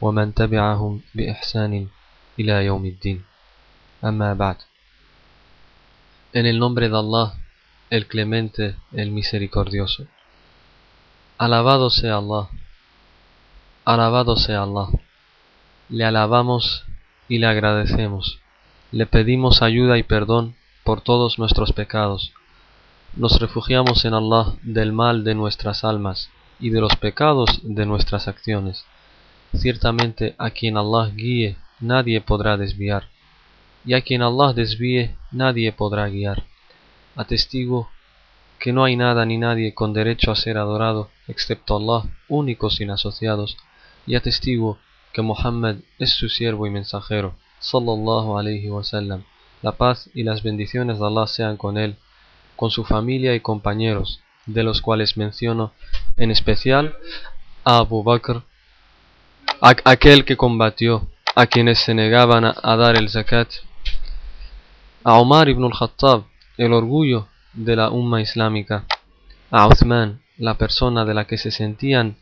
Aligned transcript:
ومن 0.00 0.34
تبعهم 0.34 1.00
بإحسان 1.14 1.88
إلى 2.38 2.64
يوم 2.64 2.86
الدين 2.86 3.22
أما 4.04 4.34
بعد 4.34 4.56
En 6.32 6.46
el 6.46 6.60
nombre 6.60 6.88
de 6.88 6.96
Allah, 6.96 7.34
el 7.90 8.06
clemente, 8.06 8.76
el 8.92 9.10
misericordioso. 9.10 10.06
Alabado 11.38 11.90
sea 11.90 12.18
Allah. 12.18 12.48
Alabado 13.84 14.36
sea 14.36 14.62
Allah. 14.62 14.88
Le 15.88 16.04
alabamos 16.04 16.84
y 17.28 17.38
le 17.38 17.48
agradecemos. 17.48 18.38
Le 18.92 19.06
pedimos 19.06 19.60
ayuda 19.60 19.98
y 19.98 20.04
perdón 20.04 20.54
por 20.84 21.00
todos 21.00 21.40
nuestros 21.40 21.72
pecados. 21.72 22.32
Nos 23.16 23.40
refugiamos 23.40 24.04
en 24.04 24.14
Allah 24.14 24.54
del 24.62 24.92
mal 24.92 25.24
de 25.24 25.34
nuestras 25.34 25.82
almas 25.82 26.30
y 26.60 26.70
de 26.70 26.80
los 26.80 26.94
pecados 26.94 27.60
de 27.64 27.86
nuestras 27.86 28.28
acciones. 28.28 28.84
Ciertamente 29.57 30.35
a 30.37 30.51
quien 30.51 30.77
Allah 30.77 31.11
guíe 31.13 31.57
nadie 31.79 32.21
podrá 32.21 32.57
desviar, 32.57 33.07
y 33.85 33.93
a 33.93 34.01
quien 34.01 34.21
Allah 34.21 34.53
desvíe 34.53 35.15
nadie 35.31 35.71
podrá 35.71 36.07
guiar. 36.07 36.43
Atestigo 37.15 37.89
que 38.59 38.73
no 38.73 38.83
hay 38.83 38.95
nada 38.95 39.25
ni 39.25 39.37
nadie 39.37 39.73
con 39.73 39.93
derecho 39.93 40.31
a 40.31 40.35
ser 40.35 40.57
adorado 40.57 41.09
excepto 41.27 41.77
Allah, 41.77 42.09
único 42.29 42.69
sin 42.69 42.89
asociados, 42.91 43.57
y 44.07 44.15
atestigo 44.15 44.77
que 45.13 45.21
Muhammad 45.21 45.77
es 45.99 46.11
su 46.11 46.29
siervo 46.29 46.67
y 46.67 46.69
mensajero, 46.69 47.35
sallallahu 47.59 48.37
alayhi 48.37 48.69
wasallam. 48.69 49.23
La 49.61 49.71
paz 49.71 50.09
y 50.13 50.23
las 50.23 50.43
bendiciones 50.43 50.99
de 50.99 51.05
Allah 51.05 51.27
sean 51.27 51.57
con 51.57 51.77
él, 51.77 51.95
con 52.55 52.71
su 52.71 52.83
familia 52.83 53.33
y 53.35 53.39
compañeros, 53.39 54.19
de 54.45 54.63
los 54.63 54.81
cuales 54.81 55.17
menciono 55.17 55.73
en 56.17 56.31
especial 56.31 56.95
a 57.63 57.77
Abu 57.77 58.03
Bakr, 58.03 58.43
aquel 59.65 60.25
que 60.25 60.37
combatió 60.37 61.07
a 61.33 61.47
quienes 61.47 61.79
se 61.79 61.95
negaban 61.95 62.45
a, 62.45 62.75
dar 62.75 62.95
el 62.95 63.09
zakat, 63.09 63.49
a 65.03 65.15
Omar 65.15 65.49
ibn 65.49 65.63
al-Khattab, 65.63 66.25
el 66.57 66.71
orgullo 66.71 67.27
de 67.53 67.75
la 67.75 67.89
umma 67.89 68.21
islámica, 68.21 68.85
a 69.49 69.65
Uthman, 69.67 70.21
la 70.37 70.53
persona 70.53 71.03
de 71.03 71.15
la 71.15 71.25
que 71.25 71.39
se 71.39 71.49
sentían 71.49 72.17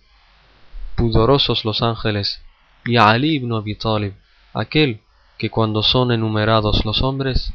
pudorosos 0.95 1.65
los 1.65 1.81
ángeles, 1.81 2.41
y 2.85 2.95
a 2.95 3.09
Ali 3.09 3.35
ibn 3.35 3.51
Abi 3.51 3.75
Talib, 3.75 4.13
aquel 4.53 5.01
que 5.37 5.49
cuando 5.49 5.83
son 5.83 6.13
enumerados 6.13 6.85
los 6.85 7.01
hombres, 7.01 7.53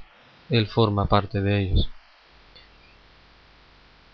él 0.50 0.66
forma 0.66 1.06
parte 1.06 1.40
de 1.40 1.62
ellos. 1.62 1.88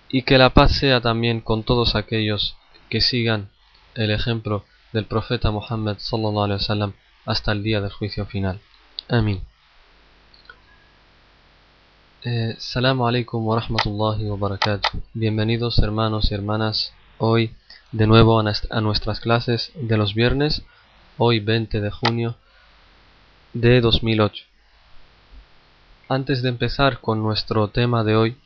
Y 0.09 0.23
que 0.23 0.39
la 0.39 0.51
paz 0.51 0.77
sea 0.77 1.01
también 1.01 1.41
con 1.41 1.65
todos 1.65 1.97
aquellos 1.97 2.57
que 2.89 3.01
sigan 3.01 3.51
el 3.97 4.13
ejemplo 4.13 4.65
del 4.95 5.07
profeta 5.07 5.51
Muhammad 5.51 5.97
sallallahu 5.99 6.45
alaihi 6.45 6.61
wasallam 6.63 6.93
hasta 7.27 7.51
el 7.51 7.65
día 7.65 7.81
del 7.81 7.91
juicio 7.91 8.27
final. 8.27 8.61
Amén. 9.09 9.43
Eh, 12.23 12.55
Salamu 12.59 13.05
alaikum 13.09 13.45
wa 13.45 13.59
rahmatullahi 13.59 14.25
wa 14.31 14.37
barakatuh. 14.37 14.89
Bienvenidos 15.13 15.81
hermanos 15.81 16.31
y 16.31 16.35
hermanas 16.35 16.95
hoy 17.19 17.51
de 17.91 18.07
nuevo 18.07 18.39
a 18.39 18.81
nuestras 18.81 19.19
clases 19.19 19.73
de 19.75 19.97
los 19.97 20.15
viernes, 20.15 20.63
hoy 21.19 21.41
20 21.41 21.81
de 21.81 21.91
junio 21.91 22.37
de 23.53 23.81
2008. 23.81 24.45
Antes 26.09 26.41
de 26.43 26.51
empezar 26.51 27.01
con 27.01 27.21
nuestro 27.21 27.67
tema 27.67 28.05
de 28.05 28.15
hoy, 28.15 28.37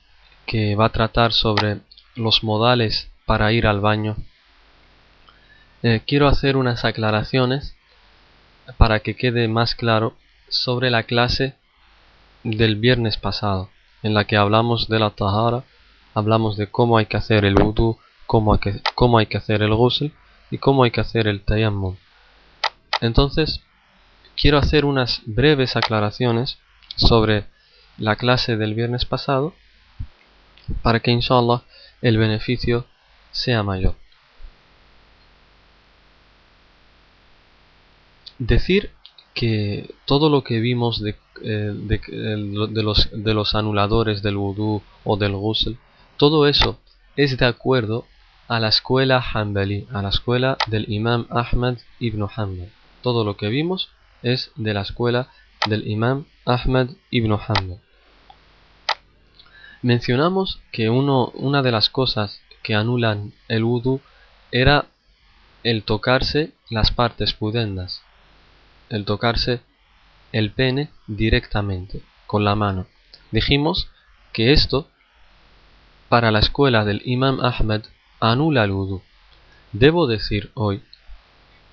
que 0.47 0.77
va 0.77 0.87
a 0.87 0.93
tratar 0.93 1.35
sobre 1.35 1.81
los 2.17 2.43
modales 2.43 3.11
para 3.27 3.53
ir 3.53 3.67
al 3.67 3.81
baño, 3.81 4.17
eh, 5.83 6.01
quiero 6.07 6.29
hacer 6.29 6.57
unas 6.57 6.85
aclaraciones 6.85 7.77
para 8.77 9.01
que 9.01 9.17
quede 9.17 9.49
más 9.49 9.75
claro 9.75 10.17
sobre 10.49 10.91
la 10.91 11.05
clase 11.05 11.55
del 12.43 12.77
viernes 12.77 13.17
pasado, 13.17 13.71
en 14.03 14.15
la 14.15 14.25
que 14.25 14.37
hablamos 14.37 14.89
de 14.89 14.99
la 14.99 15.11
tahara, 15.11 15.65
hablamos 16.15 16.57
de 16.57 16.69
cómo 16.69 16.99
hay 16.99 17.07
que 17.07 17.17
hacer 17.17 17.45
el 17.45 17.61
wudu, 17.61 17.99
cómo 18.27 18.53
hay 18.53 18.59
que, 18.59 18.83
cómo 18.95 19.19
hay 19.19 19.27
que 19.27 19.39
hacer 19.39 19.63
el 19.63 19.75
ghusl 19.75 20.07
y 20.51 20.59
cómo 20.59 20.85
hay 20.85 20.91
que 20.91 21.01
hacer 21.01 21.29
el 21.29 21.43
tayammum. 21.45 21.97
Entonces, 23.01 23.63
quiero 24.37 24.59
hacer 24.59 24.85
unas 24.85 25.23
breves 25.27 25.77
aclaraciones 25.77 26.59
sobre 26.97 27.47
la 27.97 28.17
clase 28.17 28.57
del 28.57 28.75
viernes 28.75 29.05
pasado 29.05 29.55
para 30.83 31.01
que 31.01 31.11
inshallah 31.11 31.63
el 32.03 32.19
beneficio 32.19 32.87
sea 33.31 33.63
mayor. 33.63 33.95
Decir 38.39 38.91
que 39.35 39.95
todo 40.05 40.31
lo 40.31 40.43
que 40.43 40.61
vimos 40.61 41.01
de, 41.01 41.17
eh, 41.43 41.73
de, 41.75 42.83
los, 42.83 43.09
de 43.13 43.35
los 43.35 43.55
anuladores 43.55 44.23
del 44.23 44.37
wudu 44.37 44.83
o 45.05 45.17
del 45.17 45.37
ghusl, 45.37 45.75
todo 46.17 46.47
eso 46.47 46.79
es 47.17 47.37
de 47.39 47.47
acuerdo 47.47 48.07
a 48.49 48.61
la 48.61 48.69
escuela 48.69 49.21
Hanbali, 49.21 49.87
a 49.93 50.03
la 50.03 50.09
escuela 50.09 50.57
del 50.67 50.91
imam 50.91 51.27
Ahmad 51.31 51.79
ibn 52.01 52.27
Hanbal. 52.35 52.71
Todo 53.03 53.25
lo 53.25 53.37
que 53.37 53.49
vimos 53.49 53.91
es 54.23 54.51
de 54.57 54.75
la 54.75 54.81
escuela 54.81 55.29
del 55.67 55.87
imam 55.87 56.25
Ahmad 56.45 56.89
ibn 57.11 57.33
Hanbal. 57.33 57.81
Mencionamos 59.83 60.61
que 60.73 60.91
uno, 60.91 61.27
una 61.35 61.63
de 61.63 61.71
las 61.71 61.91
cosas 61.91 62.41
que 62.63 62.75
anulan 62.75 63.33
el 63.49 63.65
wudu 63.65 64.01
era 64.51 64.87
el 65.63 65.85
tocarse 65.85 66.53
las 66.71 66.91
partes 66.91 67.33
pudendas, 67.35 68.03
el 68.91 69.05
tocarse 69.05 69.61
el 70.33 70.51
pene 70.51 70.91
directamente 71.07 72.03
con 72.27 72.45
la 72.45 72.55
mano. 72.55 72.87
Dijimos 73.31 73.91
que 74.33 74.53
esto 74.53 74.89
para 76.09 76.31
la 76.31 76.39
escuela 76.39 76.85
del 76.85 77.03
Imam 77.05 77.41
Ahmed 77.41 77.83
anula 78.21 78.65
el 78.65 78.73
wudu. 78.73 79.03
Debo 79.73 80.07
decir 80.07 80.51
hoy, 80.55 80.83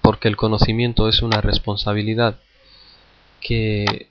porque 0.01 0.27
el 0.27 0.35
conocimiento 0.35 1.07
es 1.07 1.21
una 1.21 1.41
responsabilidad, 1.41 2.39
que 3.39 4.09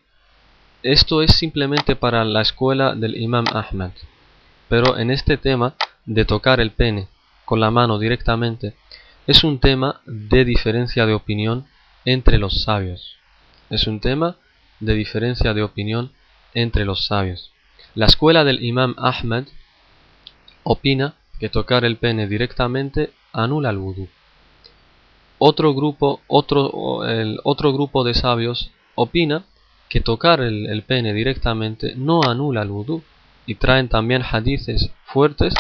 esto 0.82 1.22
es 1.22 1.34
simplemente 1.34 1.96
para 1.96 2.24
la 2.24 2.40
escuela 2.40 2.94
del 2.94 3.20
Imam 3.20 3.44
Ahmed. 3.52 3.90
Pero 4.68 4.98
en 4.98 5.10
este 5.10 5.36
tema 5.36 5.74
de 6.06 6.24
tocar 6.24 6.60
el 6.60 6.70
pene 6.70 7.08
con 7.44 7.60
la 7.60 7.70
mano 7.70 7.98
directamente, 7.98 8.74
es 9.26 9.44
un 9.44 9.58
tema 9.58 10.00
de 10.06 10.44
diferencia 10.44 11.06
de 11.06 11.14
opinión 11.14 11.66
entre 12.04 12.38
los 12.38 12.62
sabios. 12.62 13.16
Es 13.70 13.86
un 13.86 14.00
tema 14.00 14.36
de 14.80 14.94
diferencia 14.94 15.54
de 15.54 15.62
opinión 15.62 16.12
entre 16.52 16.84
los 16.84 17.06
sabios. 17.06 17.50
La 17.94 18.06
escuela 18.06 18.44
del 18.44 18.64
Imam 18.64 18.94
Ahmed 18.98 19.44
opina 20.62 21.14
que 21.38 21.48
tocar 21.48 21.84
el 21.84 21.96
pene 21.96 22.26
directamente 22.26 23.12
anula 23.32 23.70
el 23.70 23.78
vudú. 23.78 24.08
Otro 25.38 25.74
grupo, 25.74 26.20
otro, 26.26 27.04
el 27.06 27.38
otro 27.44 27.72
grupo 27.72 28.04
de 28.04 28.14
sabios 28.14 28.70
opina 28.94 29.44
que 29.88 30.00
tocar 30.00 30.40
el, 30.40 30.82
pene 30.84 31.12
directamente 31.12 31.94
no 31.96 32.22
anula 32.22 32.62
el 32.62 32.68
vudú 32.68 33.02
y 33.46 33.56
traen 33.56 33.88
también 33.88 34.22
hadices 34.22 34.90
fuertes 35.04 35.54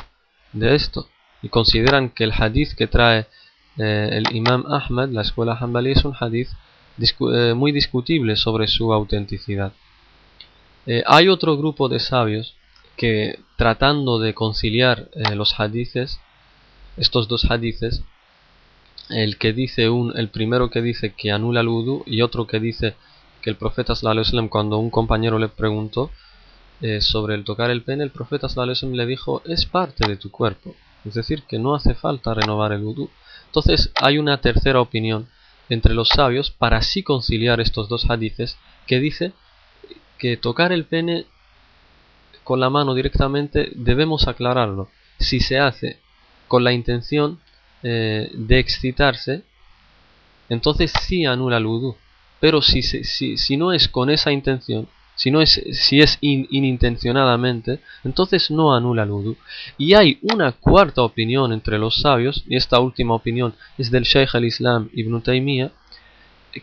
de 0.52 0.74
esto 0.74 1.08
y 1.42 1.48
consideran 1.48 2.08
que 2.10 2.24
el 2.24 2.32
hadith 2.32 2.74
que 2.74 2.86
trae 2.86 3.26
eh, 3.76 4.10
el 4.12 4.36
Imam 4.36 4.64
Ahmad, 4.66 5.08
la 5.08 5.22
escuela 5.22 5.56
Hanbali, 5.58 5.92
es 5.92 6.04
un 6.04 6.14
hadith 6.18 6.48
eh, 6.98 7.54
muy 7.54 7.72
discutible 7.72 8.36
sobre 8.36 8.68
su 8.68 8.92
autenticidad. 8.92 9.72
Eh, 10.86 11.02
hay 11.06 11.28
otro 11.28 11.56
grupo 11.56 11.88
de 11.88 11.98
sabios 11.98 12.54
que 12.96 13.40
tratando 13.56 14.20
de 14.20 14.34
conciliar 14.34 15.08
los 15.34 15.58
hadithes, 15.58 16.20
estos 16.96 17.26
dos 17.26 17.50
hadithes, 17.50 18.02
el 19.10 19.36
que 19.36 19.52
dice 19.52 19.88
un, 19.88 20.16
el 20.16 20.28
primero 20.28 20.70
que 20.70 20.80
dice 20.80 21.12
que 21.12 21.32
anula 21.32 21.60
el 21.60 21.68
wudu 21.68 22.04
y 22.06 22.22
otro 22.22 22.46
que 22.46 22.60
dice 22.60 22.94
que 23.42 23.50
el 23.50 23.56
profeta 23.56 23.96
sallallahu 23.96 24.48
cuando 24.48 24.78
un 24.78 24.90
compañero 24.90 25.38
le 25.38 25.48
preguntó 25.48 26.10
sobre 27.00 27.34
el 27.34 27.44
tocar 27.44 27.70
el 27.70 27.82
pene, 27.82 28.04
el 28.04 28.10
profeta 28.10 28.48
sallallahu 28.48 28.94
le 28.94 29.06
dijo 29.06 29.42
es 29.44 29.66
parte 29.66 30.06
de 30.06 30.16
tu 30.16 30.30
cuerpo, 30.30 30.74
es 31.04 31.14
decir 31.14 31.42
que 31.42 31.58
no 31.58 31.74
hace 31.74 31.94
falta 31.94 32.34
renovar 32.34 32.72
el 32.72 32.84
wudu. 32.84 33.10
Entonces 33.54 33.92
hay 34.02 34.18
una 34.18 34.40
tercera 34.40 34.80
opinión 34.80 35.28
entre 35.68 35.94
los 35.94 36.08
sabios 36.08 36.50
para 36.50 36.78
así 36.78 37.04
conciliar 37.04 37.60
estos 37.60 37.88
dos 37.88 38.10
hadices 38.10 38.58
que 38.88 38.98
dice 38.98 39.32
que 40.18 40.36
tocar 40.36 40.72
el 40.72 40.86
pene 40.86 41.26
con 42.42 42.58
la 42.58 42.68
mano 42.68 42.94
directamente 42.94 43.70
debemos 43.76 44.26
aclararlo. 44.26 44.90
Si 45.20 45.38
se 45.38 45.60
hace 45.60 46.00
con 46.48 46.64
la 46.64 46.72
intención 46.72 47.38
eh, 47.84 48.28
de 48.34 48.58
excitarse, 48.58 49.44
entonces 50.48 50.92
sí 51.02 51.24
anula 51.24 51.58
el 51.58 51.66
vudú. 51.66 51.96
Pero 52.40 52.60
si, 52.60 52.82
si, 52.82 53.36
si, 53.36 53.56
no 53.56 53.72
es 53.72 53.86
con 53.86 54.10
esa 54.10 54.32
intención, 54.32 54.88
si, 55.14 55.30
no 55.30 55.40
es, 55.40 55.62
si 55.72 56.00
es 56.00 56.18
inintencionadamente, 56.20 57.80
entonces 58.04 58.50
no 58.50 58.74
anula 58.74 59.04
el 59.04 59.10
vudú. 59.10 59.36
Y 59.78 59.94
hay 59.94 60.18
una 60.22 60.52
cuarta 60.52 61.02
opinión 61.02 61.52
entre 61.52 61.78
los 61.78 61.96
sabios, 61.96 62.44
y 62.48 62.56
esta 62.56 62.80
última 62.80 63.14
opinión 63.14 63.54
es 63.78 63.90
del 63.90 64.04
Sheikh 64.04 64.34
al-Islam 64.34 64.90
Ibn 64.92 65.22
Taymiyyah, 65.22 65.70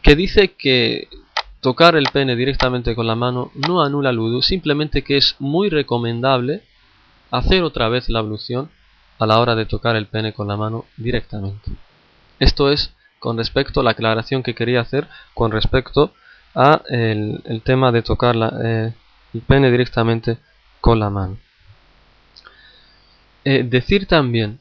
que 0.01 0.15
dice 0.15 0.53
que 0.53 1.07
tocar 1.59 1.95
el 1.95 2.07
pene 2.11 2.35
directamente 2.35 2.95
con 2.95 3.07
la 3.07 3.15
mano 3.15 3.51
no 3.55 3.81
anula 3.83 4.09
el 4.09 4.41
simplemente 4.41 5.03
que 5.03 5.17
es 5.17 5.35
muy 5.39 5.69
recomendable 5.69 6.63
hacer 7.29 7.63
otra 7.63 7.87
vez 7.87 8.09
la 8.09 8.19
ablución 8.19 8.69
a 9.19 9.25
la 9.25 9.39
hora 9.39 9.55
de 9.55 9.65
tocar 9.65 9.95
el 9.95 10.07
pene 10.07 10.33
con 10.33 10.47
la 10.47 10.57
mano 10.57 10.85
directamente. 10.97 11.71
Esto 12.39 12.71
es 12.71 12.93
con 13.19 13.37
respecto 13.37 13.79
a 13.79 13.83
la 13.83 13.91
aclaración 13.91 14.41
que 14.41 14.55
quería 14.55 14.81
hacer 14.81 15.07
con 15.35 15.51
respecto 15.51 16.13
a 16.55 16.81
el, 16.89 17.61
tema 17.63 17.91
de 17.91 18.01
tocar 18.01 18.35
eh, 18.63 18.93
el 19.33 19.41
pene 19.41 19.71
directamente 19.71 20.37
con 20.79 20.99
la 20.99 21.09
mano. 21.09 21.37
Eh, 23.43 23.63
decir 23.63 24.07
también 24.07 24.59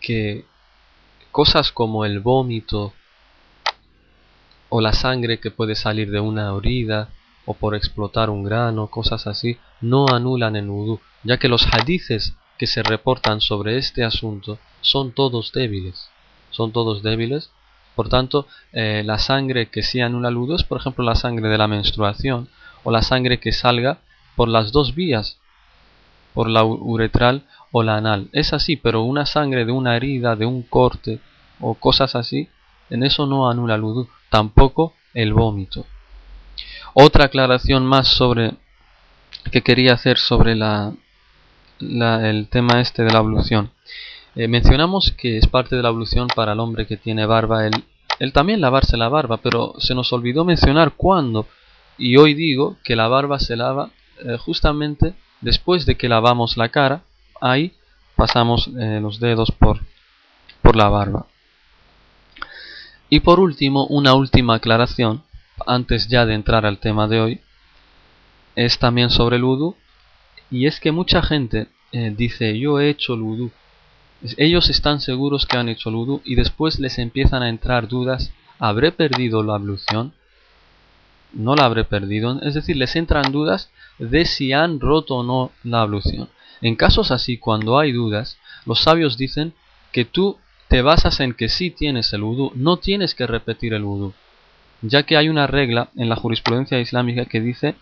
que 0.00 0.44
cosas 1.32 1.72
como 1.72 2.04
el 2.04 2.20
vómito 2.20 2.92
o 4.68 4.80
la 4.80 4.92
sangre 4.92 5.38
que 5.38 5.50
puede 5.50 5.74
salir 5.74 6.10
de 6.10 6.20
una 6.20 6.54
herida 6.56 7.08
o 7.46 7.54
por 7.54 7.74
explotar 7.74 8.28
un 8.28 8.42
grano, 8.42 8.88
cosas 8.88 9.26
así, 9.26 9.56
no 9.80 10.08
anulan 10.08 10.56
el 10.56 10.68
vudú, 10.68 11.00
ya 11.22 11.38
que 11.38 11.48
los 11.48 11.66
hadices 11.72 12.34
que 12.58 12.66
se 12.66 12.82
reportan 12.82 13.40
sobre 13.40 13.78
este 13.78 14.04
asunto 14.04 14.58
son 14.80 15.12
todos 15.12 15.52
débiles. 15.52 16.08
Son 16.50 16.72
todos 16.72 17.02
débiles. 17.02 17.50
Por 17.96 18.08
tanto, 18.08 18.46
eh, 18.72 19.02
la 19.04 19.18
sangre 19.18 19.70
que 19.70 19.82
sí 19.82 20.00
anula 20.00 20.30
vudú 20.30 20.54
es, 20.54 20.62
por 20.62 20.78
ejemplo, 20.78 21.02
la 21.02 21.14
sangre 21.16 21.48
de 21.48 21.58
la 21.58 21.66
menstruación 21.66 22.48
o 22.84 22.92
la 22.92 23.02
sangre 23.02 23.40
que 23.40 23.52
salga 23.52 23.98
por 24.36 24.48
las 24.48 24.70
dos 24.70 24.94
vías, 24.94 25.38
por 26.34 26.48
la 26.48 26.62
uretral 26.62 27.44
o 27.72 27.82
la 27.82 27.96
anal. 27.96 28.28
Es 28.32 28.52
así, 28.52 28.76
pero 28.76 29.02
una 29.02 29.24
sangre 29.24 29.64
de 29.64 29.72
una 29.72 29.96
herida, 29.96 30.36
de 30.36 30.44
un 30.46 30.62
corte 30.62 31.20
o 31.58 31.74
cosas 31.74 32.14
así, 32.14 32.48
en 32.90 33.02
eso 33.02 33.26
no 33.26 33.50
anula 33.50 33.74
el 33.74 33.80
vudú 33.80 34.08
tampoco 34.28 34.92
el 35.14 35.32
vómito. 35.32 35.86
Otra 36.92 37.24
aclaración 37.24 37.86
más 37.86 38.08
sobre 38.08 38.52
que 39.50 39.62
quería 39.62 39.94
hacer 39.94 40.18
sobre 40.18 40.54
la, 40.54 40.92
el 41.80 42.48
tema 42.48 42.80
este 42.80 43.04
de 43.04 43.12
la 43.12 43.18
ablución. 43.20 43.70
Eh, 44.36 44.48
mencionamos 44.48 45.12
que 45.12 45.38
es 45.38 45.46
parte 45.46 45.76
de 45.76 45.82
la 45.82 45.88
ablución 45.88 46.28
para 46.28 46.52
el 46.52 46.60
hombre 46.60 46.86
que 46.86 46.98
tiene 46.98 47.24
barba 47.24 47.66
el, 47.66 48.32
también 48.34 48.60
lavarse 48.60 48.98
la 48.98 49.08
barba, 49.08 49.38
pero 49.38 49.72
se 49.78 49.94
nos 49.94 50.12
olvidó 50.12 50.44
mencionar 50.44 50.92
cuándo. 50.92 51.46
Y 51.96 52.18
hoy 52.18 52.34
digo 52.34 52.76
que 52.84 52.96
la 52.96 53.08
barba 53.08 53.38
se 53.38 53.56
lava 53.56 53.88
eh, 54.22 54.36
justamente 54.36 55.14
después 55.40 55.86
de 55.86 55.96
que 55.96 56.10
lavamos 56.10 56.58
la 56.58 56.68
cara. 56.68 57.02
Ahí 57.40 57.72
pasamos 58.14 58.68
eh, 58.78 59.00
los 59.00 59.20
dedos 59.20 59.50
por, 59.52 59.80
por 60.60 60.76
la 60.76 60.90
barba. 60.90 61.26
Y 63.08 63.20
por 63.20 63.40
último, 63.40 63.86
una 63.86 64.12
última 64.12 64.56
aclaración, 64.56 65.22
antes 65.66 66.08
ya 66.08 66.26
de 66.26 66.34
entrar 66.34 66.66
al 66.66 66.78
tema 66.78 67.08
de 67.08 67.20
hoy, 67.20 67.40
es 68.54 68.78
también 68.78 69.08
sobre 69.08 69.36
el 69.36 69.44
vudú, 69.44 69.76
y 70.50 70.66
es 70.66 70.78
que 70.78 70.92
mucha 70.92 71.22
gente 71.22 71.68
dice, 71.92 72.58
yo 72.58 72.80
he 72.80 72.90
hecho 72.90 73.14
el. 73.14 73.50
Ellos 74.36 74.70
están 74.70 75.00
seguros 75.00 75.46
que 75.46 75.58
han 75.58 75.68
hecho 75.68 75.90
el 75.90 75.96
vudú 75.96 76.22
y 76.24 76.34
después 76.34 76.78
les 76.78 76.98
empiezan 76.98 77.42
a 77.42 77.48
entrar 77.48 77.86
dudas, 77.86 78.32
¿habré 78.58 78.92
perdido 78.92 79.42
la 79.42 79.54
ablución? 79.54 80.12
¿No 81.32 81.54
la 81.54 81.64
habré 81.64 81.84
perdido? 81.84 82.40
Es 82.42 82.54
decir, 82.54 82.76
les 82.76 82.96
entran 82.96 83.30
dudas 83.30 83.70
de 83.98 84.24
si 84.24 84.52
han 84.52 84.80
roto 84.80 85.16
o 85.16 85.22
no 85.22 85.52
la 85.64 85.82
ablución. 85.82 86.28
En 86.62 86.76
casos 86.76 87.10
así, 87.10 87.36
cuando 87.36 87.78
hay 87.78 87.92
dudas, 87.92 88.38
los 88.64 88.80
sabios 88.80 89.18
dicen 89.18 89.52
que 89.92 90.04
tú 90.04 90.38
te 90.68 90.82
basas 90.82 91.20
en 91.20 91.34
que 91.34 91.48
si 91.48 91.70
tienes 91.70 92.12
el 92.12 92.22
vudú, 92.22 92.52
no 92.54 92.78
tienes 92.78 93.14
que 93.14 93.26
repetir 93.26 93.74
el 93.74 93.84
vudú, 93.84 94.14
ya 94.82 95.04
que 95.04 95.16
hay 95.16 95.28
una 95.28 95.46
regla 95.46 95.90
en 95.96 96.08
la 96.08 96.16
jurisprudencia 96.16 96.80
islámica 96.80 97.26
que 97.26 97.40
dice 97.40 97.76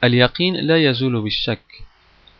al-yaqin 0.00 0.66
la 0.66 0.78
yazulu 0.78 1.22
bishak. 1.22 1.60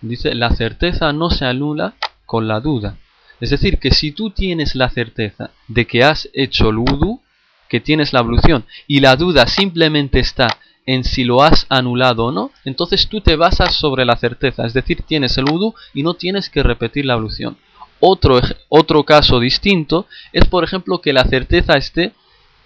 Dice, 0.01 0.35
la 0.35 0.51
certeza 0.51 1.13
no 1.13 1.31
se 1.31 1.47
anula 1.47 1.95
con 2.27 2.47
la 2.47 2.61
duda. 2.61 2.99
Es 3.41 3.51
decir, 3.51 3.79
que 3.79 3.91
si 3.91 4.13
tú 4.13 4.31
tienes 4.31 4.75
la 4.75 4.91
certeza 4.91 5.51
de 5.69 5.87
que 5.87 6.05
has 6.05 6.29
hecho 6.33 6.71
el 6.71 6.77
vudú, 6.77 7.21
que 7.69 7.81
tienes 7.81 8.13
la 8.13 8.21
ablución, 8.21 8.65
y 8.87 9.01
la 9.01 9.17
duda 9.17 9.47
simplemente 9.47 10.19
está 10.21 10.59
en 10.87 11.05
si 11.05 11.25
lo 11.25 11.43
has 11.43 11.67
anulado 11.69 12.27
o 12.27 12.33
no, 12.33 12.51
entonces 12.65 13.09
tú 13.09 13.21
te 13.21 13.37
basas 13.37 13.75
sobre 13.75 14.05
la 14.05 14.17
certeza, 14.17 14.65
es 14.67 14.73
decir, 14.73 15.03
tienes 15.03 15.37
el 15.37 15.45
vudú 15.45 15.75
y 15.93 16.03
no 16.03 16.15
tienes 16.15 16.49
que 16.49 16.63
repetir 16.63 17.05
la 17.05 17.15
ablución. 17.15 17.57
Otro, 17.99 18.41
otro 18.69 19.05
caso 19.05 19.41
distinto 19.41 20.07
es, 20.33 20.45
por 20.47 20.65
ejemplo, 20.65 21.01
que 21.01 21.13
la 21.13 21.25
certeza 21.25 21.75
esté 21.75 22.13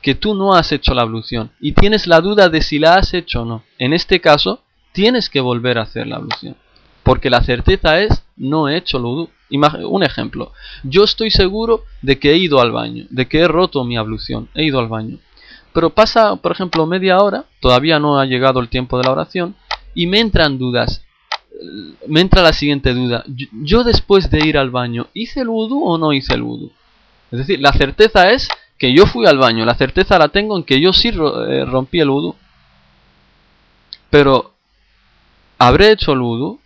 que 0.02 0.14
tú 0.14 0.34
no 0.34 0.54
has 0.54 0.72
hecho 0.72 0.94
la 0.94 1.02
ablución 1.02 1.50
y 1.60 1.72
tienes 1.72 2.06
la 2.06 2.20
duda 2.20 2.48
de 2.48 2.62
si 2.62 2.78
la 2.78 2.94
has 2.94 3.14
hecho 3.14 3.42
o 3.42 3.44
no. 3.44 3.64
En 3.78 3.92
este 3.92 4.20
caso, 4.20 4.62
tienes 4.92 5.28
que 5.30 5.40
volver 5.40 5.78
a 5.78 5.82
hacer 5.82 6.06
la 6.06 6.16
ablución. 6.16 6.56
Porque 7.02 7.30
la 7.30 7.42
certeza 7.42 8.00
es, 8.00 8.24
no 8.36 8.68
he 8.68 8.76
hecho 8.76 8.98
lo 8.98 9.28
Un 9.50 10.02
ejemplo, 10.02 10.52
yo 10.84 11.04
estoy 11.04 11.30
seguro 11.30 11.84
de 12.02 12.18
que 12.18 12.32
he 12.32 12.36
ido 12.36 12.60
al 12.60 12.72
baño, 12.72 13.06
de 13.10 13.26
que 13.26 13.40
he 13.40 13.48
roto 13.48 13.84
mi 13.84 13.96
ablución, 13.96 14.48
he 14.54 14.64
ido 14.64 14.78
al 14.78 14.88
baño. 14.88 15.18
Pero 15.72 15.90
pasa, 15.90 16.36
por 16.36 16.52
ejemplo, 16.52 16.86
media 16.86 17.18
hora, 17.18 17.44
todavía 17.60 17.98
no 17.98 18.18
ha 18.18 18.26
llegado 18.26 18.60
el 18.60 18.68
tiempo 18.68 18.98
de 18.98 19.04
la 19.04 19.12
oración, 19.12 19.54
y 19.94 20.06
me 20.06 20.20
entran 20.20 20.58
dudas 20.58 21.02
me 22.06 22.20
entra 22.20 22.42
la 22.42 22.52
siguiente 22.52 22.94
duda. 22.94 23.24
Yo, 23.62 23.84
después 23.84 24.30
de 24.30 24.46
ir 24.46 24.56
al 24.56 24.70
baño, 24.70 25.08
¿hice 25.14 25.40
el 25.40 25.48
vudú 25.48 25.84
o 25.84 25.98
no 25.98 26.12
hice 26.12 26.34
el 26.34 26.42
vudú? 26.42 26.72
Es 27.30 27.38
decir, 27.38 27.60
la 27.60 27.72
certeza 27.72 28.30
es 28.30 28.48
que 28.78 28.92
yo 28.94 29.06
fui 29.06 29.26
al 29.26 29.38
baño. 29.38 29.64
La 29.64 29.74
certeza 29.74 30.18
la 30.18 30.28
tengo 30.28 30.56
en 30.56 30.64
que 30.64 30.80
yo 30.80 30.92
sí 30.92 31.08
eh, 31.08 31.64
rompí 31.66 32.00
el 32.00 32.10
vudú. 32.10 32.34
Pero, 34.08 34.52
¿habré 35.58 35.92
hecho 35.92 36.12
el 36.12 36.20
vudú? 36.20 36.59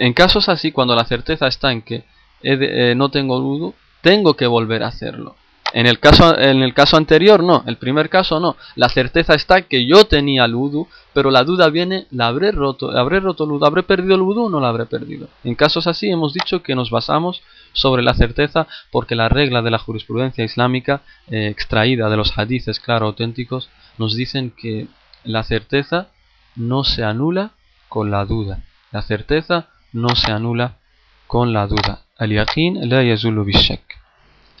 En 0.00 0.14
casos 0.14 0.48
así, 0.48 0.72
cuando 0.72 0.94
la 0.94 1.04
certeza 1.04 1.46
está 1.46 1.72
en 1.72 1.82
que 1.82 2.04
eh, 2.42 2.94
no 2.96 3.10
tengo 3.10 3.38
vudú, 3.38 3.74
tengo 4.00 4.32
que 4.32 4.46
volver 4.46 4.82
a 4.82 4.88
hacerlo. 4.88 5.36
En 5.74 5.86
el, 5.86 6.00
caso, 6.00 6.38
en 6.38 6.62
el 6.62 6.72
caso 6.72 6.96
anterior 6.96 7.42
no, 7.42 7.62
el 7.66 7.76
primer 7.76 8.08
caso 8.08 8.40
no. 8.40 8.56
La 8.76 8.88
certeza 8.88 9.34
está 9.34 9.60
que 9.60 9.86
yo 9.86 10.06
tenía 10.06 10.46
el 10.46 10.54
vudú, 10.54 10.88
pero 11.12 11.30
la 11.30 11.44
duda 11.44 11.68
viene, 11.68 12.06
¿la 12.12 12.28
habré 12.28 12.50
roto? 12.50 12.96
¿Habré 12.96 13.20
roto 13.20 13.44
el 13.44 13.50
vudú? 13.50 13.66
¿Habré 13.66 13.82
perdido 13.82 14.14
el 14.14 14.22
vudú 14.22 14.46
o 14.46 14.48
no 14.48 14.58
la 14.58 14.70
habré 14.70 14.86
perdido? 14.86 15.28
En 15.44 15.54
casos 15.54 15.86
así 15.86 16.10
hemos 16.10 16.32
dicho 16.32 16.62
que 16.62 16.74
nos 16.74 16.88
basamos 16.90 17.42
sobre 17.74 18.02
la 18.02 18.14
certeza 18.14 18.66
porque 18.90 19.14
la 19.14 19.28
regla 19.28 19.60
de 19.60 19.70
la 19.70 19.78
jurisprudencia 19.78 20.42
islámica 20.42 21.02
eh, 21.28 21.48
extraída 21.48 22.08
de 22.08 22.16
los 22.16 22.38
hadices, 22.38 22.80
claro, 22.80 23.04
auténticos, 23.04 23.68
nos 23.98 24.16
dicen 24.16 24.50
que 24.50 24.88
la 25.24 25.42
certeza 25.42 26.08
no 26.56 26.84
se 26.84 27.04
anula 27.04 27.50
con 27.90 28.10
la 28.10 28.24
duda. 28.24 28.64
La 28.92 29.02
certeza 29.02 29.68
no 29.92 30.14
se 30.16 30.32
anula 30.32 30.78
con 31.26 31.52
la 31.52 31.66
duda. 31.66 32.02
Al-yaqin 32.16 32.88
la 32.88 33.02
yazulu. 33.02 33.46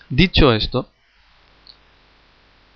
Dicho 0.08 0.52
esto, 0.52 0.88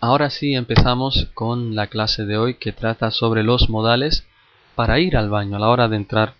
Ahora 0.06 0.28
sí 0.28 0.54
empezamos 0.54 1.28
con 1.32 1.74
la 1.74 1.86
clase 1.86 2.26
de 2.26 2.36
hoy 2.36 2.56
que 2.56 2.72
trata 2.72 3.10
sobre 3.10 3.42
los 3.42 3.70
modales 3.70 4.26
para 4.74 5.00
ir 5.00 5.16
al 5.16 5.30
baño, 5.30 5.56
a 5.56 5.58
la 5.58 5.70
hora 5.70 5.88
de 5.88 5.96
entrar 5.96 6.34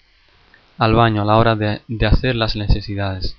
al 0.76 0.92
baño, 0.92 1.22
a 1.22 1.24
la 1.24 1.38
hora 1.38 1.56
de, 1.56 1.80
hacer 2.06 2.36
las 2.36 2.56
necesidades. 2.56 3.38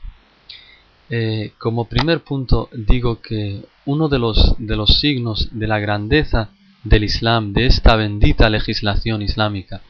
Eh, 1.12 1.54
como 1.60 1.88
primer 1.88 2.24
punto 2.24 2.70
digo 2.74 3.22
que 3.22 3.66
uno 3.86 4.10
de 4.10 4.18
los, 4.18 4.56
de 4.58 4.76
los 4.76 5.00
signos 5.00 5.50
de 5.52 5.68
la 5.68 5.78
grandeza 5.78 6.50
del 6.84 7.04
Islam, 7.04 7.54
de 7.54 7.68
esta 7.68 7.96
bendita 7.96 8.50
legislación 8.50 9.22
islámica, 9.22 9.82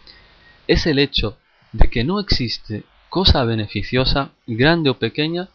es 0.67 0.85
el 0.85 0.99
hecho 0.99 1.37
de 1.77 1.89
que 1.89 2.03
no 2.03 2.19
existe 2.19 2.83
cosa 3.09 3.43
beneficiosa, 3.43 4.31
grande 4.47 4.89
o 4.89 4.99
pequeña, 4.99 5.49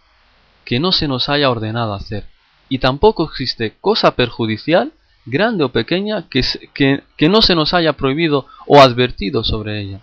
que 0.65 0.81
no 0.81 0.93
se 0.93 1.09
nos 1.09 1.29
haya 1.29 1.51
ordenado 1.51 1.95
hacer 1.95 2.25
y 2.69 2.79
tampoco 2.79 3.25
existe 3.25 3.75
cosa 3.81 4.15
perjudicial, 4.15 4.93
grande 5.27 5.65
o 5.65 5.71
pequeña, 5.71 6.29
que, 6.29 6.43
que, 6.73 7.29
no 7.29 7.43
se 7.43 7.55
nos 7.55 7.75
haya 7.75 7.95
prohibido 7.95 8.47
o 8.67 8.81
advertido 8.81 9.43
sobre 9.45 9.81
ella. 9.81 10.01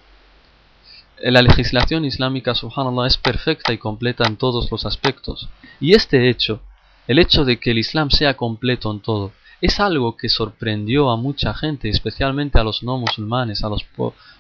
La 1.20 1.42
legislación 1.42 2.06
islámica, 2.06 2.54
subhanallah, 2.54 3.08
es 3.08 3.18
perfecta 3.18 3.74
y 3.74 3.78
completa 3.78 4.28
en 4.28 4.38
todos 4.38 4.70
los 4.70 4.86
aspectos. 4.86 5.50
Y 5.80 5.96
este 5.96 6.30
hecho 6.30 6.62
el 7.08 7.20
hecho 7.20 7.46
de 7.46 7.58
que 7.58 7.72
el 7.72 7.78
Islam 7.78 8.12
sea 8.12 8.36
completo 8.36 8.92
en 8.92 9.00
todo, 9.00 9.32
es 9.62 9.80
algo 9.80 10.18
que 10.18 10.28
sorprendió 10.28 11.10
a 11.10 11.16
mucha 11.16 11.54
gente, 11.54 11.90
especialmente 11.90 12.60
a 12.60 12.64
los 12.64 12.84
no 12.84 12.98
musulmanes, 12.98 13.64
a 13.64 13.70
los 13.70 13.86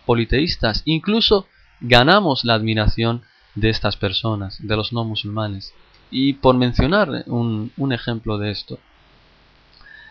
politeístas. 0.06 0.84
Incluso 0.86 1.48
ganamos 1.80 2.44
la 2.44 2.54
admiración 2.54 3.24
de 3.56 3.70
estas 3.70 3.98
personas, 3.98 4.58
de 4.66 4.76
los 4.76 4.94
no 4.94 5.04
musulmanes. 5.04 5.74
Y 6.10 6.34
por 6.34 6.56
mencionar 6.56 7.24
un, 7.28 7.72
ejemplo 7.92 8.38
de 8.38 8.52
esto, 8.52 8.80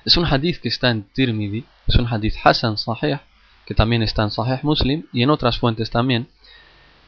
es 0.04 0.16
un 0.16 0.26
hadith 0.26 0.60
que 0.60 0.68
está 0.68 0.90
en 0.90 1.04
Tirmidhi, 1.04 1.64
es 1.86 1.96
un 1.96 2.06
hadith 2.06 2.34
Hasan 2.42 2.76
Sahih, 2.76 3.18
que 3.64 3.74
también 3.74 4.02
está 4.02 4.22
en 4.22 4.30
Sahih 4.30 4.60
Muslim 4.62 5.04
y 5.12 5.22
en 5.22 5.30
otras 5.30 5.58
fuentes 5.58 5.90
también. 5.90 6.28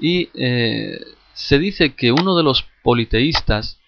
Y 0.01 0.31
eh, 0.35 0.99
se 1.35 1.59
dice 1.59 1.95
que 1.95 2.13
uno 2.13 2.37
de 2.37 2.43
los 2.43 2.65
politeístas 2.83 3.79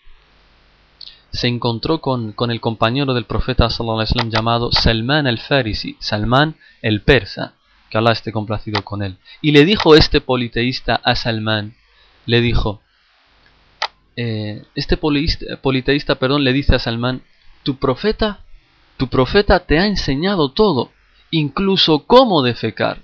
se 1.32 1.48
encontró 1.48 2.00
con, 2.00 2.34
el 2.50 2.60
compañero 2.60 3.14
del 3.14 3.24
profeta 3.24 3.70
sallallahu 3.70 4.28
llamado 4.28 4.70
Salman 4.72 5.26
el-Farisi, 5.26 5.96
Salman 6.00 6.56
el 6.82 7.02
persa, 7.02 7.54
que 7.90 7.98
Allah 7.98 8.12
esté 8.12 8.32
complacido 8.32 8.82
con 8.84 9.02
él. 9.02 9.18
Y 9.42 9.50
le 9.52 9.64
dijo 9.64 9.94
este 9.94 10.20
politeísta 10.20 11.00
a 11.04 11.16
Salman, 11.16 11.74
le 12.26 12.40
dijo, 12.40 12.80
eh, 14.16 14.62
este 14.74 14.96
politeísta, 14.96 16.14
perdón, 16.14 16.44
le 16.44 16.52
dice 16.52 16.76
a 16.76 16.78
Salman, 16.78 17.22
tu 17.64 17.76
profeta 17.76 18.40
tu 19.00 19.08
profeta 19.08 19.60
te 19.60 19.78
ha 19.78 19.86
enseñado 19.86 20.50
todo, 20.50 20.90
incluso 21.30 22.00
cómo 22.00 22.42
defecar. 22.42 22.98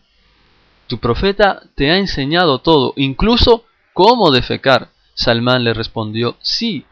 Tu 0.89 0.99
profeta 0.99 1.63
te 1.75 1.91
ha 1.91 1.97
enseñado 1.97 2.59
todo, 2.59 2.93
incluso 2.97 3.65
cómo 3.95 4.31
defecar. 4.31 4.91
Salmán 5.15 5.65
le 5.65 5.73
respondió, 5.73 6.37
sí, 6.43 6.85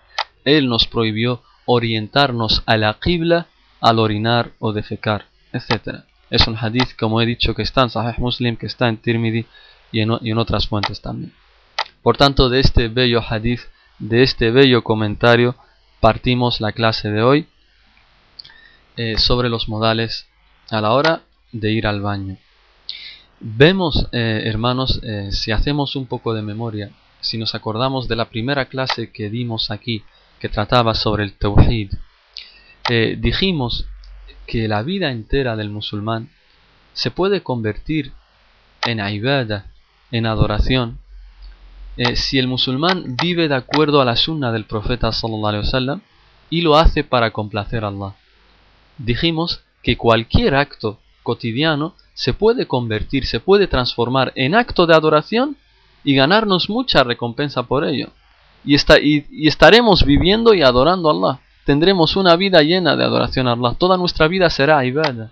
él 0.47 0.71
nos 0.71 0.87
prohibió 0.87 1.43
orientarnos 1.67 2.63
a 2.65 2.79
la 2.79 2.99
qibla 2.99 3.49
al 3.83 3.99
orinar 3.99 4.53
o 4.59 4.73
defecar, 4.73 5.27
etc. 5.53 6.05
Es 6.35 6.49
un 6.49 6.57
hadith, 6.57 6.97
como 6.99 7.21
he 7.21 7.27
dicho, 7.27 7.55
que 7.55 7.63
está 7.63 7.83
en 7.83 7.91
Sahih 7.91 8.19
Muslim, 8.19 8.57
que 8.57 8.67
está 8.67 8.89
en 8.89 8.97
Tirmidhi 8.97 9.47
y 9.93 10.01
en, 10.01 10.39
otras 10.39 10.67
fuentes 10.67 11.01
también. 11.01 11.33
Por 12.03 12.17
tanto, 12.17 12.49
de 12.49 12.59
este 12.59 12.89
bello 12.89 13.23
hadith, 13.23 13.61
de 14.01 14.25
este 14.25 14.51
bello 14.51 14.83
comentario, 14.83 15.55
partimos 16.01 16.61
la 16.61 16.73
clase 16.73 17.13
de 17.13 17.23
hoy 17.23 17.47
eh, 18.97 19.17
sobre 19.17 19.49
los 19.49 19.69
modales 19.69 20.27
a 20.71 20.81
la 20.81 20.91
hora 20.91 21.23
de 21.53 21.71
ir 21.71 21.87
al 21.87 22.01
baño. 22.01 22.37
Vemos, 23.39 24.09
eh, 24.11 24.43
hermanos, 24.47 24.99
eh, 25.05 25.29
si 25.31 25.53
hacemos 25.53 25.95
un 25.95 26.07
poco 26.07 26.35
de 26.35 26.43
memoria, 26.43 26.91
si 27.21 27.39
nos 27.39 27.55
acordamos 27.55 28.09
de 28.09 28.17
la 28.17 28.25
primera 28.25 28.65
clase 28.65 29.13
que 29.13 29.31
dimos 29.31 29.71
aquí, 29.71 30.03
que 30.41 30.49
trataba 30.49 30.95
sobre 30.97 31.23
el 31.23 31.35
Tawhid, 31.35 31.93
dijimos 33.19 33.87
que 34.47 34.69
la 34.69 34.83
vida 34.83 35.11
entera 35.11 35.57
del 35.57 35.71
musulmán 35.71 36.31
se 36.93 37.11
puede 37.11 37.43
convertir 37.43 38.13
en 38.85 39.01
ibadah, 39.07 39.67
en 40.11 40.27
adoración, 40.27 40.99
si 42.15 42.39
el 42.39 42.49
musulmán 42.49 43.17
vive 43.21 43.49
de 43.49 43.55
acuerdo 43.55 44.01
a 44.01 44.05
la 44.05 44.17
sunna 44.17 44.53
del 44.53 44.65
profeta 44.65 45.13
sallallahu 45.13 46.01
y 46.51 46.61
lo 46.61 46.77
hace 46.77 47.05
para 47.05 47.31
complacer 47.31 47.85
a 47.85 47.89
Allah 47.89 48.15
dijimos 48.99 49.63
que 49.83 49.97
cualquier 49.97 50.55
acto 50.55 50.99
cotidiano 51.23 51.95
se 52.15 52.33
puede 52.33 52.67
convertir, 52.67 53.27
se 53.27 53.41
puede 53.41 53.67
transformar 53.67 54.33
en 54.35 54.55
acto 54.55 54.87
de 54.87 54.95
adoración 54.95 55.57
y 56.05 56.15
ganarnos 56.15 56.69
mucha 56.71 57.03
recompensa 57.03 57.65
por 57.65 57.85
ello. 57.85 58.11
Y, 58.65 58.77
y, 58.77 59.49
estaremos 59.49 60.05
viviendo 60.05 60.55
y 60.55 60.63
adorando 60.63 61.09
a 61.09 61.13
Allah. 61.13 61.41
Tendremos 61.65 62.17
una 62.17 62.37
vida 62.37 62.63
llena 62.63 62.97
de 62.97 63.05
adoración 63.05 63.49
a 63.49 63.53
Allah. 63.53 63.75
Toda 63.79 63.97
nuestra 63.97 64.29
vida 64.29 64.51
será 64.51 64.85
ibadah. 64.85 65.31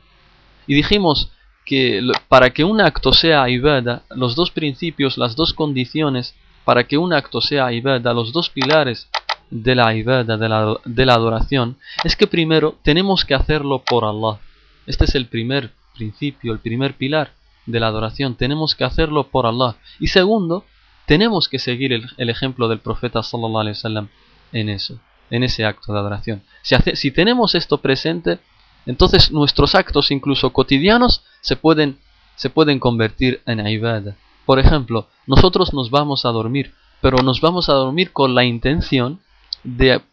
Y 0.67 0.75
dijimos 0.75 1.31
que 1.65 2.03
para 2.29 2.51
que 2.51 2.65
un 2.65 2.81
acto 2.81 3.13
sea 3.13 3.49
ibadah, 3.49 4.03
los 4.11 4.35
dos 4.35 4.51
principios, 4.51 5.19
las 5.19 5.37
dos 5.37 5.53
condiciones 5.53 6.35
para 6.65 6.85
que 6.85 6.99
un 6.99 7.13
acto 7.13 7.41
sea 7.41 7.73
ibadah, 7.73 8.13
los 8.15 8.33
dos 8.33 8.49
pilares 8.51 9.09
de 9.51 9.75
la 9.75 9.95
ibadah, 9.95 10.37
de 10.37 10.49
la, 10.49 10.77
de 10.85 11.07
la 11.07 11.15
adoración, 11.15 11.77
es 12.05 12.17
que 12.17 12.27
primero 12.27 12.79
tenemos 12.83 13.25
que 13.25 13.35
hacerlo 13.35 13.83
por 13.85 14.05
Allah. 14.05 14.41
Este 14.87 15.05
es 15.05 15.15
el 15.15 15.27
primer 15.27 15.71
principio, 15.95 16.53
el 16.53 16.61
primer 16.61 16.95
pilar 16.95 17.33
de 17.67 17.79
la 17.79 17.89
adoración. 17.89 18.35
Tenemos 18.35 18.75
que 18.75 18.85
hacerlo 18.85 19.29
por 19.29 19.47
Allah. 19.47 19.77
Y 20.01 20.09
segundo, 20.09 20.65
tenemos 21.07 21.49
que 21.49 21.59
seguir 21.59 21.93
el, 21.93 22.31
ejemplo 22.31 22.69
del 22.69 22.79
profeta 22.79 23.23
sallallahu 23.23 23.59
alaihi 23.59 23.77
wasallam 23.77 24.09
en 24.53 24.69
eso, 24.69 24.99
en 25.33 25.43
ese 25.43 25.65
acto 25.65 25.93
de 25.93 25.99
adoración. 25.99 26.43
Si, 26.61 26.77
si 26.95 27.11
tenemos 27.11 27.55
esto 27.55 27.79
presente, 27.79 28.39
entonces 28.87 29.33
nuestros 29.33 29.75
actos 29.75 30.11
incluso 30.11 30.53
cotidianos 30.53 31.25
se 31.41 31.57
pueden, 31.57 31.99
se 32.37 32.51
pueden 32.51 32.79
convertir 32.79 33.41
en 33.47 33.67
ibadah. 33.67 34.15
Por 34.45 34.59
ejemplo, 34.59 35.09
nosotros 35.27 35.73
nos 35.73 35.91
vamos 35.91 36.27
a 36.27 36.29
dormir, 36.29 36.75
pero 37.01 37.17
nos 37.23 37.41
vamos 37.41 37.69
a 37.71 37.73
dormir 37.73 38.13
con 38.13 38.35
la 38.35 38.45
intención 38.45 39.21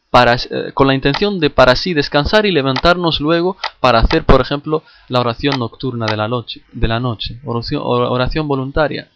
para, 0.09 0.35
eh, 0.35 0.71
con 0.73 0.88
la 0.88 0.95
intención 0.95 1.39
de 1.39 1.49
para 1.49 1.75
sí 1.75 1.93
descansar 1.93 2.45
y 2.45 2.51
levantarnos 2.51 3.19
luego 3.19 3.57
para 3.81 3.99
hacer, 3.99 4.23
por 4.23 4.39
ejemplo, 4.39 4.83
la 5.09 5.19
oración 5.19 5.59
nocturna 5.59 6.05
de 6.05 6.15
la 6.15 6.29
noche, 6.29 6.63
de 6.71 6.88
la 6.88 6.99
noche 6.99 7.41
oración 7.43 8.47
voluntaria. 8.47 9.09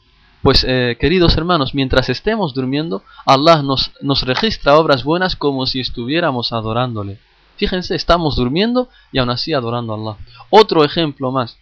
Pues, 0.44 0.64
eh, 0.68 0.98
queridos 1.00 1.36
hermanos, 1.38 1.74
mientras 1.74 2.10
estemos 2.10 2.54
durmiendo, 2.54 3.02
Allah 3.26 3.64
nos, 3.64 3.92
nos 4.02 4.22
registra 4.22 4.78
obras 4.78 5.04
buenas 5.04 5.36
como 5.36 5.66
si 5.66 5.80
estuviéramos 5.80 6.54
adorándole. 6.54 7.18
Fíjense, 7.58 7.96
estamos 7.96 8.36
durmiendo 8.36 8.90
y 9.12 9.18
aún 9.18 9.32
así 9.32 9.54
adorando 9.54 9.94
a 9.94 9.98
Allah. 9.98 10.18
Otro 10.52 10.84
ejemplo 10.84 11.32
más. 11.32 11.58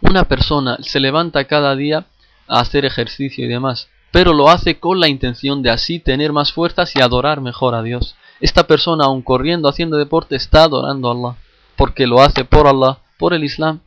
Una 0.00 0.24
persona 0.24 0.78
se 0.80 0.98
levanta 0.98 1.44
cada 1.44 1.76
día 1.76 2.06
a 2.48 2.60
hacer 2.60 2.84
ejercicio 2.84 3.44
y 3.44 3.48
demás 3.48 3.88
pero 4.16 4.32
lo 4.32 4.48
hace 4.48 4.78
con 4.78 4.98
la 4.98 5.08
intención 5.08 5.62
de 5.62 5.68
así 5.68 5.98
tener 5.98 6.32
más 6.32 6.50
fuerzas 6.50 6.96
y 6.96 7.02
adorar 7.02 7.42
mejor 7.42 7.74
a 7.74 7.82
Dios. 7.82 8.16
Esta 8.40 8.66
persona, 8.66 9.04
aun 9.04 9.20
corriendo, 9.20 9.68
haciendo 9.68 9.98
deporte, 9.98 10.36
está 10.36 10.64
adorando 10.64 11.08
a 11.08 11.12
Allah, 11.12 11.36
porque 11.76 12.06
lo 12.06 12.22
hace 12.22 12.46
por 12.46 12.66
Allah, 12.66 12.96
por 13.18 13.34
el 13.34 13.44
Islam. 13.44 13.80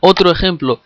Otro 0.00 0.30
ejemplo, 0.30 0.80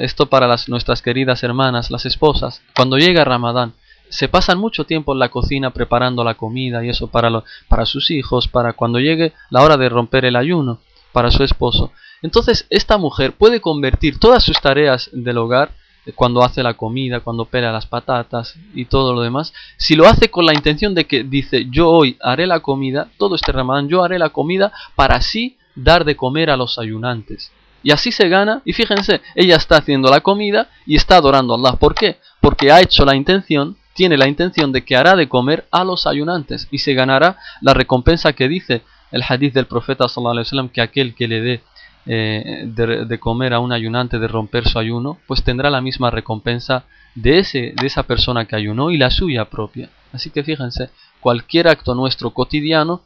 esto 0.00 0.26
para 0.26 0.46
las, 0.46 0.68
nuestras 0.68 1.00
queridas 1.00 1.42
hermanas, 1.42 1.90
las 1.90 2.04
esposas, 2.04 2.62
cuando 2.76 2.98
llega 2.98 3.24
Ramadán, 3.24 3.72
se 4.10 4.28
pasan 4.28 4.58
mucho 4.58 4.84
tiempo 4.84 5.12
en 5.12 5.18
la 5.18 5.30
cocina 5.30 5.70
preparando 5.70 6.24
la 6.24 6.34
comida 6.34 6.84
y 6.84 6.88
eso 6.88 7.08
para, 7.08 7.42
para 7.68 7.86
sus 7.86 8.10
hijos, 8.10 8.48
para 8.48 8.72
cuando 8.72 8.98
llegue 8.98 9.32
la 9.50 9.62
hora 9.62 9.76
de 9.76 9.88
romper 9.88 10.24
el 10.24 10.36
ayuno, 10.36 10.78
para 11.12 11.30
su 11.30 11.42
esposo. 11.42 11.92
Entonces 12.22 12.66
esta 12.70 12.98
mujer 12.98 13.32
puede 13.32 13.60
convertir 13.60 14.18
todas 14.18 14.42
sus 14.42 14.60
tareas 14.60 15.10
del 15.12 15.38
hogar 15.38 15.70
cuando 16.14 16.42
hace 16.42 16.62
la 16.62 16.74
comida, 16.74 17.20
cuando 17.20 17.44
pela 17.44 17.70
las 17.70 17.86
patatas 17.86 18.56
y 18.74 18.86
todo 18.86 19.12
lo 19.12 19.20
demás, 19.20 19.52
si 19.76 19.94
lo 19.94 20.06
hace 20.06 20.30
con 20.30 20.46
la 20.46 20.54
intención 20.54 20.94
de 20.94 21.06
que 21.06 21.22
dice 21.22 21.66
yo 21.70 21.90
hoy 21.90 22.16
haré 22.22 22.46
la 22.46 22.60
comida, 22.60 23.08
todo 23.18 23.34
este 23.34 23.52
ramadán 23.52 23.88
yo 23.88 24.02
haré 24.02 24.18
la 24.18 24.30
comida 24.30 24.72
para 24.94 25.16
así 25.16 25.58
dar 25.74 26.04
de 26.04 26.16
comer 26.16 26.50
a 26.50 26.56
los 26.56 26.78
ayunantes. 26.78 27.52
Y 27.88 27.90
así 27.90 28.12
se 28.12 28.28
gana, 28.28 28.60
y 28.66 28.74
fíjense, 28.74 29.22
ella 29.34 29.56
está 29.56 29.78
haciendo 29.78 30.10
la 30.10 30.20
comida 30.20 30.68
y 30.84 30.96
está 30.96 31.16
adorando 31.16 31.54
a 31.54 31.56
Allah. 31.56 31.78
¿Por 31.78 31.94
qué? 31.94 32.18
Porque 32.38 32.70
ha 32.70 32.82
hecho 32.82 33.02
la 33.06 33.16
intención, 33.16 33.78
tiene 33.94 34.18
la 34.18 34.28
intención 34.28 34.72
de 34.72 34.84
que 34.84 34.94
hará 34.94 35.16
de 35.16 35.26
comer 35.26 35.66
a 35.70 35.84
los 35.84 36.06
ayunantes 36.06 36.68
y 36.70 36.80
se 36.80 36.92
ganará 36.92 37.38
la 37.62 37.72
recompensa 37.72 38.34
que 38.34 38.46
dice 38.46 38.82
el 39.10 39.22
hadith 39.26 39.54
del 39.54 39.64
profeta 39.64 40.06
sallallahu 40.06 40.44
alaihi 40.52 40.68
que 40.68 40.82
aquel 40.82 41.14
que 41.14 41.28
le 41.28 41.40
dé 41.40 41.62
eh, 42.04 42.64
de, 42.66 43.18
comer 43.18 43.54
a 43.54 43.60
un 43.60 43.72
ayunante, 43.72 44.18
de 44.18 44.28
romper 44.28 44.68
su 44.68 44.78
ayuno, 44.78 45.16
pues 45.26 45.42
tendrá 45.42 45.70
la 45.70 45.80
misma 45.80 46.10
recompensa 46.10 46.84
de, 47.14 47.38
ese, 47.38 47.72
de 47.74 47.86
esa 47.86 48.02
persona 48.02 48.44
que 48.44 48.56
ayunó 48.56 48.90
y 48.90 48.98
la 48.98 49.10
suya 49.10 49.46
propia. 49.46 49.88
Así 50.12 50.28
que 50.28 50.44
fíjense, 50.44 50.90
cualquier 51.20 51.68
acto 51.68 51.94
nuestro 51.94 52.34
cotidiano, 52.34 53.00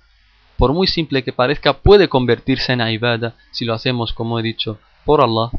por 0.62 0.74
muy 0.74 0.86
simple 0.86 1.24
que 1.24 1.32
parezca, 1.32 1.72
puede 1.72 2.08
convertirse 2.08 2.72
en 2.72 2.86
ibadah 2.86 3.34
si 3.50 3.64
lo 3.64 3.74
hacemos, 3.74 4.12
como 4.12 4.38
he 4.38 4.44
dicho, 4.44 4.78
por 5.04 5.20
Allah 5.20 5.50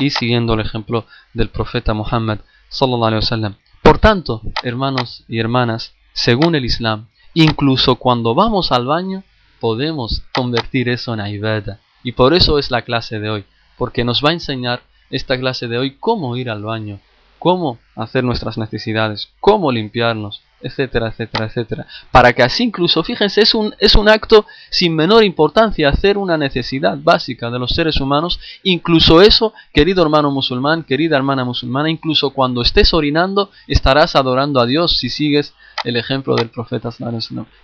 y 0.00 0.10
siguiendo 0.10 0.54
el 0.54 0.60
ejemplo 0.60 1.06
del 1.32 1.50
profeta 1.50 1.94
Muhammad 1.94 2.40
sallallahu 2.68 3.04
alaihi 3.04 3.22
wasallam. 3.22 3.54
Por 3.80 4.00
tanto, 4.00 4.42
hermanos 4.64 5.22
y 5.28 5.38
hermanas, 5.38 5.94
según 6.14 6.56
el 6.56 6.64
Islam, 6.64 7.06
incluso 7.32 7.94
cuando 7.94 8.34
vamos 8.34 8.72
al 8.72 8.86
baño, 8.86 9.22
podemos 9.60 10.24
convertir 10.34 10.88
eso 10.88 11.14
en 11.14 11.24
ibadah. 11.24 11.78
Y 12.02 12.10
por 12.10 12.34
eso 12.34 12.58
es 12.58 12.72
la 12.72 12.82
clase 12.82 13.20
de 13.20 13.30
hoy, 13.30 13.44
porque 13.78 14.02
nos 14.02 14.20
va 14.20 14.30
a 14.30 14.32
enseñar 14.32 14.82
esta 15.10 15.38
clase 15.38 15.68
de 15.68 15.78
hoy 15.78 15.96
cómo 16.00 16.36
ir 16.36 16.50
al 16.50 16.64
baño, 16.64 16.98
cómo 17.38 17.78
hacer 18.00 18.24
nuestras 18.24 18.58
necesidades, 18.58 19.28
cómo 19.40 19.70
limpiarnos, 19.72 20.42
etcétera, 20.60 21.08
etcétera, 21.08 21.46
etcétera. 21.46 21.86
Para 22.10 22.32
que 22.32 22.42
así 22.42 22.64
incluso, 22.64 23.02
fíjense, 23.02 23.40
es 23.40 23.54
un, 23.54 23.74
es 23.78 23.94
un 23.94 24.08
acto 24.08 24.46
sin 24.70 24.94
menor 24.94 25.24
importancia 25.24 25.88
hacer 25.88 26.18
una 26.18 26.36
necesidad 26.36 26.98
básica 26.98 27.50
de 27.50 27.58
los 27.58 27.70
seres 27.70 28.00
humanos. 28.00 28.38
Incluso 28.62 29.22
eso, 29.22 29.54
querido 29.72 30.02
hermano 30.02 30.30
musulmán, 30.30 30.82
querida 30.82 31.16
hermana 31.16 31.44
musulmana, 31.44 31.90
incluso 31.90 32.30
cuando 32.30 32.62
estés 32.62 32.92
orinando, 32.92 33.50
estarás 33.66 34.16
adorando 34.16 34.60
a 34.60 34.66
Dios 34.66 34.98
si 34.98 35.08
sigues 35.08 35.54
el 35.84 35.96
ejemplo 35.96 36.36
del 36.36 36.50
profeta 36.50 36.90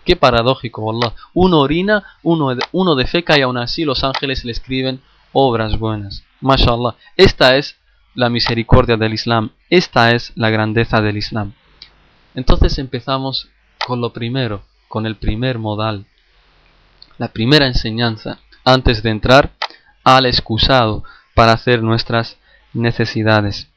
Qué 0.05 0.17
paradójico, 0.17 0.91
Allah. 0.91 1.15
Uno 1.35 1.61
orina, 1.61 2.05
uno, 2.23 2.57
uno 2.73 2.95
defeca 2.95 3.39
y 3.39 3.43
aún 3.43 3.59
así 3.59 3.85
los 3.85 4.05
ángeles 4.05 4.45
le 4.45 4.53
escriben 4.53 5.01
obras 5.33 5.79
buenas. 5.79 6.25
MashaAllah. 6.41 6.97
Esta 7.17 7.57
es 7.57 7.77
la 8.17 8.31
misericordia 8.31 8.97
del 8.97 9.15
Islam. 9.15 9.51
Esta 9.71 10.13
es 10.13 10.33
la 10.35 10.51
grandeza 10.51 11.01
del 11.01 11.19
Islam. 11.19 11.53
Entonces 12.35 12.79
empezamos 12.79 13.49
con 13.87 14.01
lo 14.01 14.13
primero, 14.13 14.65
con 14.89 15.07
el 15.07 15.17
primer 15.17 15.59
modal, 15.59 16.07
la 17.19 17.29
primera 17.29 17.67
enseñanza, 17.67 18.41
antes 18.65 19.03
de 19.03 19.11
entrar 19.11 19.53
al 20.03 20.27
excusado 20.27 21.05
para 21.35 21.53
hacer 21.53 21.83
nuestras 21.83 22.39
necesidades. 22.73 23.69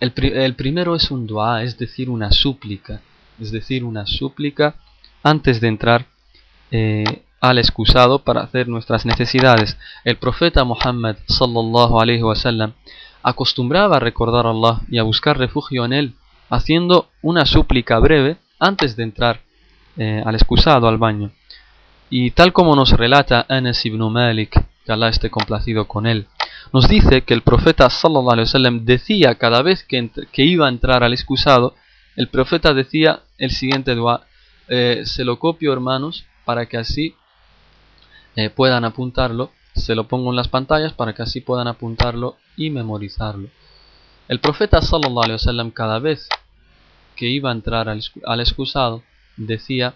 El, 0.00 0.54
primero 0.54 0.96
es 0.96 1.10
un 1.10 1.26
dua, 1.26 1.62
es 1.62 1.78
decir, 1.78 2.10
una 2.10 2.32
súplica, 2.32 3.00
es 3.40 3.52
decir, 3.52 3.84
una 3.84 4.06
súplica 4.06 4.74
antes 5.22 5.60
de 5.60 5.68
entrar 5.68 6.06
eh, 6.72 7.22
al 7.42 7.58
excusado 7.58 8.20
para 8.20 8.40
hacer 8.40 8.68
nuestras 8.68 9.04
necesidades. 9.04 9.76
El 10.04 10.16
profeta 10.16 10.62
Muhammad 10.64 11.16
sallallahu 11.26 12.00
alaihi 12.00 12.22
wasallam 12.22 12.72
acostumbraba 13.22 13.96
a 13.96 14.00
recordar 14.00 14.46
a 14.46 14.50
Allah 14.50 14.80
y 14.88 14.98
a 14.98 15.02
buscar 15.02 15.36
refugio 15.36 15.84
en 15.84 15.92
él 15.92 16.14
haciendo 16.50 17.08
una 17.20 17.44
súplica 17.44 17.98
breve 17.98 18.36
antes 18.60 18.94
de 18.94 19.02
entrar 19.02 19.40
eh, 19.96 20.22
al 20.24 20.36
excusado, 20.36 20.86
al 20.86 20.98
baño. 20.98 21.32
Y 22.10 22.30
tal 22.30 22.52
como 22.52 22.76
nos 22.76 22.92
relata 22.92 23.44
Anas 23.48 23.84
ibn 23.86 24.12
Malik, 24.12 24.64
que 24.84 24.92
Allah 24.92 25.08
esté 25.08 25.28
complacido 25.28 25.88
con 25.88 26.06
él, 26.06 26.28
nos 26.72 26.88
dice 26.88 27.22
que 27.22 27.34
el 27.34 27.42
profeta 27.42 27.90
sallallahu 27.90 28.32
alaihi 28.32 28.46
wasallam 28.46 28.84
decía 28.84 29.34
cada 29.34 29.62
vez 29.62 29.82
que, 29.82 30.10
iba 30.44 30.66
a 30.66 30.68
entrar 30.68 31.02
al 31.02 31.12
excusado, 31.12 31.74
el 32.14 32.28
profeta 32.28 32.72
decía 32.72 33.22
el 33.38 33.50
siguiente 33.50 33.96
dua, 33.96 34.26
eh, 34.68 35.02
se 35.06 35.24
lo 35.24 35.40
copio 35.40 35.72
hermanos 35.72 36.24
para 36.44 36.66
que 36.66 36.76
así 36.76 37.16
eh, 38.36 38.50
puedan 38.50 38.84
apuntarlo, 38.84 39.50
se 39.74 39.94
lo 39.94 40.08
pongo 40.08 40.30
en 40.30 40.36
las 40.36 40.48
pantallas 40.48 40.92
para 40.92 41.14
que 41.14 41.22
así 41.22 41.40
puedan 41.40 41.68
apuntarlo 41.68 42.36
y 42.56 42.70
memorizarlo. 42.70 43.48
El 44.28 44.40
profeta 44.40 44.80
sallallahu 44.80 45.24
alaihi 45.24 45.40
wasallam 45.40 45.70
cada 45.70 45.98
vez 45.98 46.28
que 47.16 47.28
iba 47.28 47.50
a 47.50 47.52
entrar 47.52 47.88
al, 47.88 48.40
excusado 48.40 49.02
decía 49.36 49.94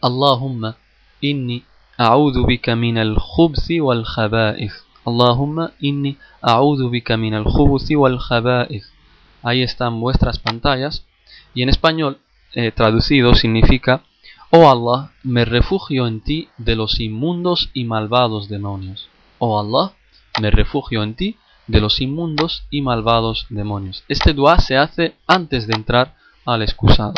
Allahumma 0.00 0.76
inni 1.20 1.64
a'udhu 1.96 2.46
bika 2.46 2.76
min 2.76 2.98
al-khubthi 2.98 3.80
wal 3.80 4.04
khaba'ith. 4.04 4.74
Allahumma 5.06 5.72
inni 5.80 6.18
a'udhu 6.42 6.90
bika 6.90 7.16
min 7.16 7.34
al-khubthi 7.34 7.94
wal 7.96 8.18
khaba'ith. 8.18 8.84
Ahí 9.42 9.62
están 9.62 10.00
vuestras 10.00 10.38
pantallas. 10.38 11.06
Y 11.54 11.62
en 11.62 11.68
español 11.68 12.18
eh, 12.52 12.72
traducido 12.72 13.34
significa 13.34 14.02
Oh 14.56 14.70
Allah, 14.70 15.10
me 15.24 15.44
refugio 15.44 16.06
en 16.06 16.20
ti 16.20 16.48
de 16.58 16.76
los 16.76 17.00
inmundos 17.00 17.70
y 17.74 17.82
malvados 17.86 18.48
demonios. 18.48 19.08
Oh 19.40 19.58
Allah, 19.58 19.94
me 20.40 20.52
refugio 20.52 21.02
en 21.02 21.16
ti 21.16 21.38
de 21.66 21.80
los 21.80 22.00
inmundos 22.00 22.62
y 22.70 22.80
malvados 22.80 23.46
demonios. 23.48 24.04
Este 24.06 24.32
dua 24.32 24.60
se 24.60 24.76
hace 24.76 25.16
antes 25.26 25.66
de 25.66 25.74
entrar 25.74 26.14
al 26.44 26.62
excusado. 26.62 27.14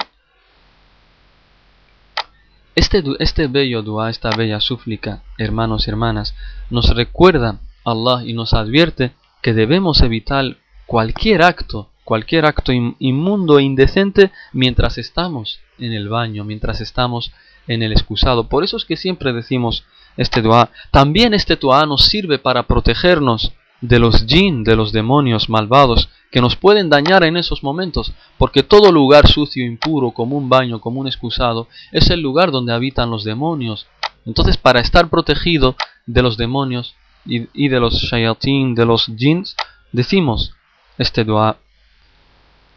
Este, 2.75 3.05
este 3.19 3.49
bello 3.49 3.83
dua, 3.83 4.09
esta 4.09 4.31
bella 4.31 4.61
súplica, 4.61 5.23
hermanos 5.37 5.87
y 5.87 5.91
hermanas, 5.91 6.35
nos 6.71 6.89
recuerda 6.97 7.61
a 7.85 7.91
Allah 7.91 8.25
y 8.25 8.33
nos 8.33 8.55
advierte 8.55 9.13
que 9.43 9.53
debemos 9.53 10.01
evitar 10.01 10.57
cualquier 10.87 11.43
acto, 11.43 11.91
cualquier 12.03 12.47
acto 12.47 12.73
inmundo 12.73 13.59
e 13.59 13.63
indecente 13.63 14.33
mientras 14.55 14.97
estamos 14.97 15.61
en 15.79 15.93
el 15.93 16.09
baño, 16.09 16.45
mientras 16.45 16.81
estamos 16.81 17.33
en 17.67 17.83
el 17.83 17.93
excusado. 17.93 18.49
Por 18.49 18.65
eso 18.65 18.77
es 18.77 18.85
que 18.85 18.97
siempre 18.97 19.33
decimos 19.33 19.85
este 20.17 20.43
dua. 20.43 20.71
También 20.91 21.35
este 21.35 21.57
dua 21.57 21.85
nos 21.87 22.07
sirve 22.07 22.39
para 22.39 22.65
protegernos 22.65 23.53
de 23.81 23.99
los 23.99 24.25
jinn, 24.27 24.65
de 24.65 24.77
los 24.77 24.93
demonios 24.93 25.49
malvados 25.49 26.09
que 26.31 26.41
nos 26.41 26.57
pueden 26.57 26.89
dañar 26.91 27.25
en 27.25 27.37
esos 27.37 27.63
momentos, 27.63 28.13
porque 28.39 28.63
todo 28.63 28.91
lugar 28.91 29.29
sucio, 29.29 29.65
impuro, 29.65 30.11
como 30.11 30.37
un 30.37 30.49
baño, 30.49 30.81
como 30.81 31.01
un 31.01 31.07
excusado, 31.07 31.69
es 31.93 32.11
el 32.11 32.21
lugar 32.21 32.51
donde 32.51 32.73
habitan 32.73 33.11
los 33.11 33.25
demonios. 33.25 33.87
Entonces, 34.25 34.57
para 34.57 34.81
estar 34.81 35.09
protegido 35.09 35.77
de 36.07 36.23
los 36.23 36.37
demonios 36.37 36.95
y, 37.25 37.69
de 37.69 37.81
los 37.81 37.95
shayatin, 37.95 38.75
de 38.75 38.85
los 38.85 39.07
jinns, 39.17 39.57
decimos 39.93 40.53
este 40.99 41.25
dua. 41.25 41.59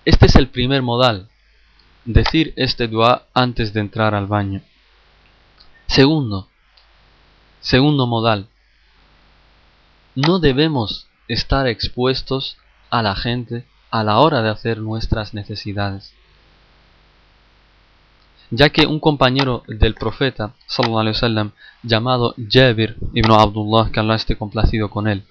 Este 0.05 0.27
es 0.27 0.35
el 0.35 0.47
primer 0.47 0.81
modal, 0.81 1.29
decir 2.05 2.53
este 2.55 2.87
dua 2.87 3.27
antes 3.33 3.73
de 3.73 3.81
entrar 3.81 4.15
al 4.15 4.27
baño. 4.27 4.61
Segundo, 5.87 6.47
segundo 7.61 8.07
modal, 8.07 8.47
no 10.15 10.39
debemos 10.39 11.07
estar 11.27 11.67
expuestos 11.67 12.57
a 12.89 13.01
la 13.01 13.15
gente 13.15 13.65
a 13.91 14.03
la 14.03 14.19
hora 14.19 14.41
de 14.41 14.49
hacer 14.49 14.79
nuestras 14.79 15.33
necesidades. 15.33 16.13
Ya 18.51 18.69
que 18.69 18.87
un 18.87 18.99
compañero 18.99 19.63
del 19.67 19.93
profeta, 19.93 20.55
sallallahu 20.67 20.99
alaihi 20.99 21.15
wasallam, 21.15 21.51
llamado 21.83 22.33
Jabir 22.49 22.97
ibn 23.13 23.31
Abdullah, 23.31 23.91
que 23.91 23.99
Allah 23.99 24.15
esté 24.15 24.37
complacido 24.37 24.89
con 24.89 25.07
él, 25.07 25.23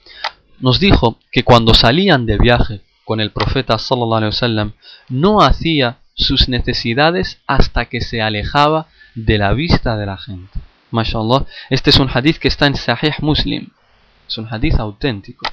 nos 0.61 0.78
dijo 0.78 1.18
que 1.33 1.42
cuando 1.42 1.74
salían 1.74 2.26
de 2.26 2.38
viaje 2.38 2.81
con 3.04 3.20
el 3.20 3.33
profeta 3.33 3.78
sallallahu 3.78 4.14
alaihi 4.14 4.31
wasallam, 4.31 4.72
no 5.09 5.40
hacía 5.40 5.98
sus 6.18 6.48
necesidades 6.48 7.40
hasta 7.46 7.87
que 7.87 8.00
se 8.00 8.20
alejaba 8.20 8.88
de 9.14 9.38
la 9.38 9.52
vista 9.54 9.96
de 9.96 10.07
la 10.07 10.18
gente. 10.18 10.59
Mashallah, 10.90 11.46
este 11.70 11.90
es 11.90 11.98
un 11.98 12.11
hadith 12.12 12.38
que 12.38 12.48
está 12.48 12.66
en 12.66 12.74
Sahih 12.74 13.14
Muslim. 13.20 13.68
Es 14.26 14.37
un 14.37 14.52
hadith 14.52 14.78
auténtico. 14.78 15.46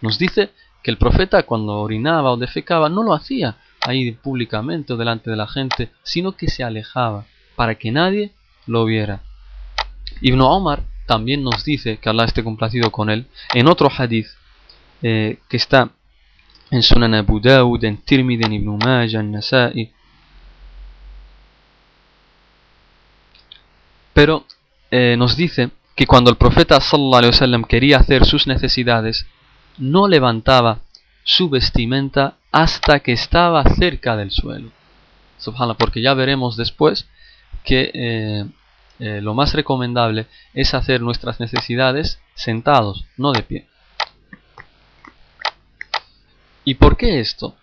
Nos 0.00 0.18
dice 0.18 0.50
que 0.82 0.90
el 0.90 0.98
profeta 0.98 1.42
cuando 1.42 1.80
orinaba 1.80 2.30
o 2.30 2.36
defecaba 2.36 2.88
no 2.88 3.02
lo 3.02 3.14
hacía 3.14 3.56
ahí 3.80 4.12
públicamente 4.12 4.92
o 4.92 4.96
delante 4.96 5.30
de 5.30 5.36
la 5.36 5.46
gente, 5.46 5.90
sino 6.02 6.32
que 6.32 6.48
se 6.48 6.62
alejaba 6.62 7.24
para 7.56 7.76
que 7.76 7.90
nadie 7.90 8.32
lo 8.66 8.84
viera. 8.84 9.22
Ibn 10.20 10.40
Omar 10.40 10.82
también 11.06 11.42
nos 11.42 11.64
dice 11.64 11.96
que 11.96 12.08
Allah 12.08 12.24
esté 12.24 12.44
complacido 12.44 12.92
con 12.92 13.10
él 13.10 13.26
en 13.54 13.68
otro 13.68 13.90
hadith 13.96 14.28
eh, 15.02 15.38
que 15.48 15.56
está 15.56 15.90
en 16.70 16.82
Sunan 16.82 17.14
Abu 17.14 17.40
Dawud, 17.40 17.82
en 17.84 17.96
Tirmidhi, 17.98 18.44
en 18.44 18.52
Ibn 18.54 18.78
Majah, 18.78 19.20
en 19.20 19.32
Nasa'i. 19.32 19.92
Pero 24.12 24.44
eh, 24.90 25.16
nos 25.16 25.36
dice 25.36 25.70
que 25.94 26.06
cuando 26.06 26.30
el 26.30 26.36
profeta 26.36 26.80
sallallahu 26.80 27.18
alaihi 27.18 27.32
wasallam 27.32 27.64
quería 27.64 27.98
hacer 27.98 28.24
sus 28.24 28.46
necesidades, 28.46 29.26
no 29.78 30.08
levantaba 30.08 30.80
su 31.24 31.48
vestimenta 31.48 32.36
hasta 32.52 33.00
que 33.00 33.12
estaba 33.12 33.62
cerca 33.64 34.16
del 34.16 34.30
suelo. 34.30 34.70
Subhanallah, 35.38 35.76
porque 35.76 36.00
ya 36.02 36.14
veremos 36.14 36.56
después 36.56 37.08
que 37.64 37.90
eh, 37.94 38.46
eh, 38.98 39.20
lo 39.20 39.34
más 39.34 39.54
recomendable 39.54 40.26
es 40.54 40.74
hacer 40.74 41.00
nuestras 41.00 41.38
necesidades 41.38 42.20
sentados, 42.34 43.04
no 43.16 43.32
de 43.32 43.42
pie. 43.42 43.66
¿Y 46.68 46.74
por 46.74 46.98
qué 46.98 47.18
esto? 47.18 47.54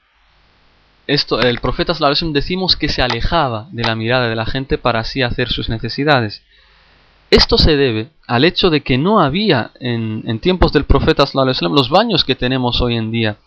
Esto, 1.06 1.39
el 1.39 1.60
profeta 1.60 1.94
sallallahu 1.94 2.34
decimos 2.34 2.76
que 2.76 2.89
se 2.89 3.04
alejaba 3.04 3.68
de 3.72 3.84
la 3.84 3.96
mirada 3.96 4.28
de 4.28 4.36
la 4.36 4.48
gente 4.48 4.80
para 4.80 5.02
así 5.02 5.22
hacer 5.22 5.50
sus 5.50 5.70
necesidades. 5.70 6.41
Esto 7.30 7.60
se 7.60 7.78
debe 7.78 8.10
al 8.26 8.46
hecho 8.46 8.72
de 8.72 8.82
que 8.82 8.98
no 8.98 9.20
había 9.20 9.70
en, 9.80 10.39
tiempos 10.39 10.74
del 10.74 10.86
profeta 10.86 11.24
los 11.36 11.89
baños 11.91 12.26
que 12.26 12.34
tenemos 12.34 12.82
hoy 12.82 12.96
en 12.96 13.12
día. 13.12 13.38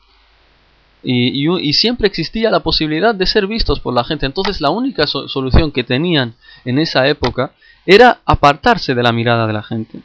Y, 1.02 1.72
siempre 1.72 2.06
existía 2.06 2.52
la 2.52 2.60
posibilidad 2.60 3.12
de 3.12 3.26
ser 3.26 3.48
vistos 3.48 3.80
por 3.80 3.94
la 3.94 4.04
gente. 4.04 4.26
Entonces 4.26 4.60
la 4.60 4.70
única 4.70 5.08
solución 5.08 5.72
que 5.72 5.82
tenían 5.82 6.36
en 6.64 6.78
esa 6.78 7.08
época 7.08 7.50
era 7.84 8.20
apartarse 8.26 8.94
de 8.94 9.02
la 9.02 9.10
mirada 9.10 9.48
de 9.48 9.54
la 9.54 9.64
gente. 9.64 10.02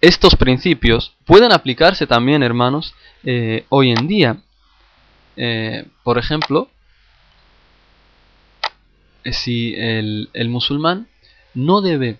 Estos 0.00 0.36
principios 0.36 1.14
pueden 1.24 1.52
aplicarse 1.52 2.06
también, 2.06 2.42
hermanos, 2.42 2.94
eh, 3.24 3.64
hoy 3.68 3.90
en 3.90 4.06
día. 4.06 4.36
Eh, 5.36 5.86
por 6.02 6.18
ejemplo, 6.18 6.68
eh, 9.24 9.32
si 9.32 9.74
el 9.76 10.48
musulmán 10.48 11.08
no 11.54 11.80
debe, 11.80 12.18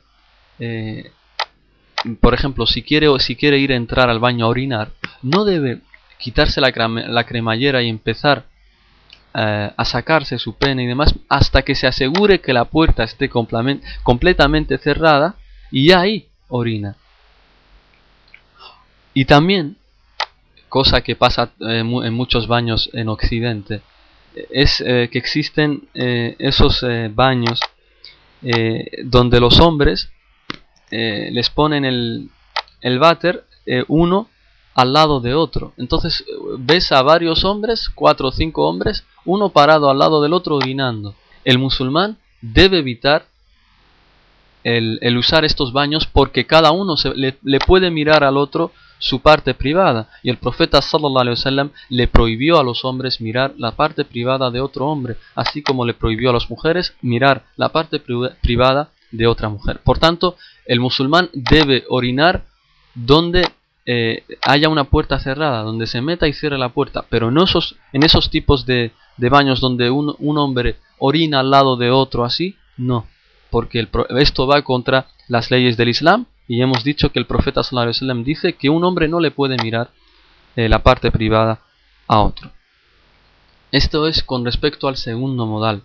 por 2.21 2.35
ejemplo, 2.35 2.67
si 2.67 2.83
quiere, 2.83 3.09
si 3.21 3.37
quiere 3.37 3.59
ir 3.59 3.73
a 3.73 3.77
entrar 3.77 4.11
al 4.11 4.19
baño 4.19 4.47
a 4.47 4.49
orinar, 4.49 4.91
no 5.23 5.45
debe 5.45 5.81
quitarse 6.19 6.61
la, 6.61 7.25
cremallera 7.25 7.83
y 7.83 7.89
empezar 7.89 8.47
a 9.33 9.85
sacarse 9.85 10.39
su 10.39 10.57
pene 10.57 10.85
y 10.85 10.87
demás 10.87 11.15
hasta 11.29 11.63
que 11.63 11.75
se 11.75 11.89
asegure 11.89 12.41
que 12.41 12.53
la 12.53 12.67
puerta 12.67 13.03
esté 13.03 13.29
completamente 13.29 14.79
cerrada 14.79 15.35
y 15.73 15.91
ahí 15.91 16.29
orina. 16.49 16.97
Y 19.15 19.25
también, 19.25 19.77
cosa 20.69 21.01
que 21.03 21.17
pasa 21.17 21.53
eh, 21.61 21.79
en 21.81 22.15
muchos 22.15 22.47
baños 22.47 22.91
en 22.93 23.09
Occidente, 23.09 23.83
es 24.51 24.83
eh, 24.85 25.09
que 25.11 25.19
existen 25.19 25.89
esos 25.95 26.85
baños 27.15 27.61
donde 29.05 29.39
los 29.39 29.61
hombres 29.61 30.11
les 30.91 31.51
ponen 31.51 31.85
el, 31.85 32.31
el 32.81 32.99
váter 32.99 33.45
uno 33.87 34.29
al 34.75 34.93
lado 34.93 35.21
de 35.21 35.35
otro. 35.35 35.73
Entonces 35.77 36.25
ves 36.59 36.91
a 36.93 37.03
varios 37.03 37.45
hombres, 37.45 37.89
cuatro 37.95 38.29
o 38.29 38.33
cinco 38.33 38.69
hombres, 38.69 39.05
uno 39.25 39.51
parado 39.51 39.89
al 39.89 39.99
lado 39.99 40.21
del 40.21 40.33
otro 40.33 40.57
orinando. 40.57 41.15
El 41.45 41.59
musulmán 41.59 42.19
debe 42.41 42.79
evitar 42.79 43.27
el, 44.65 45.17
usar 45.17 45.45
estos 45.45 45.73
baños 45.73 46.07
porque 46.07 46.47
cada 46.47 46.73
uno 46.73 46.97
se, 46.97 47.13
le, 47.15 47.59
puede 47.61 47.91
mirar 47.91 48.25
al 48.25 48.37
otro 48.37 48.73
su 48.99 49.21
parte 49.21 49.55
privada. 49.55 50.09
Y 50.23 50.31
el 50.31 50.39
profeta 50.39 50.81
sallallahu 50.81 51.71
le 51.91 52.09
prohibió 52.09 52.59
a 52.59 52.65
los 52.65 52.85
hombres 52.85 53.21
mirar 53.21 53.55
la 53.59 53.73
parte 53.73 54.05
privada 54.05 54.51
de 54.51 54.61
otro 54.61 54.87
hombre, 54.87 55.17
así 55.35 55.63
como 55.63 55.85
le 55.85 55.95
prohibió 55.95 56.31
a 56.31 56.33
las 56.33 56.51
mujeres 56.51 56.95
mirar 57.03 57.45
la 57.57 57.71
parte 57.71 58.01
privada 58.01 58.91
de 59.11 59.27
otra 59.27 59.49
mujer. 59.49 59.81
Por 59.85 59.99
tanto, 59.99 60.37
el 60.67 60.81
musulmán 60.81 61.31
debe 61.33 61.85
orinar 61.89 62.45
donde 62.95 63.49
eh, 63.87 64.25
haya 64.43 64.69
una 64.69 64.85
puerta 64.85 65.19
cerrada, 65.19 65.63
donde 65.63 65.87
se 65.87 66.01
meta 66.01 66.27
y 66.27 66.33
cierre 66.33 66.59
la 66.59 66.71
puerta, 66.71 67.05
pero 67.09 67.31
no 67.31 67.45
esos, 67.45 67.77
en 67.93 68.03
esos 68.03 68.31
tipos 68.31 68.65
de, 68.67 68.93
baños 69.19 69.61
donde 69.61 69.91
un, 69.91 70.15
un, 70.19 70.39
hombre 70.39 70.77
orina 70.99 71.41
al 71.41 71.51
lado 71.51 71.77
de 71.77 71.91
otro 71.91 72.25
así, 72.25 72.57
no, 72.77 73.07
porque 73.51 73.87
esto 74.19 74.47
va 74.47 74.63
contra 74.63 75.07
las 75.29 75.51
leyes 75.51 75.77
del 75.77 75.91
Islam 75.91 76.27
y 76.47 76.61
hemos 76.61 76.85
dicho 76.85 77.11
que 77.11 77.19
el 77.19 77.27
profeta 77.27 77.63
sallallahu 77.63 78.25
dice 78.25 78.55
que 78.55 78.71
un 78.71 78.85
hombre 78.85 79.09
no 79.09 79.21
le 79.21 79.31
puede 79.31 79.57
mirar 79.63 79.91
eh, 80.57 80.69
la 80.69 80.83
parte 80.83 81.11
privada 81.11 81.63
a 82.07 82.21
otro. 82.21 82.51
Esto 83.73 84.07
es 84.07 84.23
con 84.23 84.45
respecto 84.45 84.89
al 84.89 84.97
segundo 84.97 85.47
modal. 85.47 85.83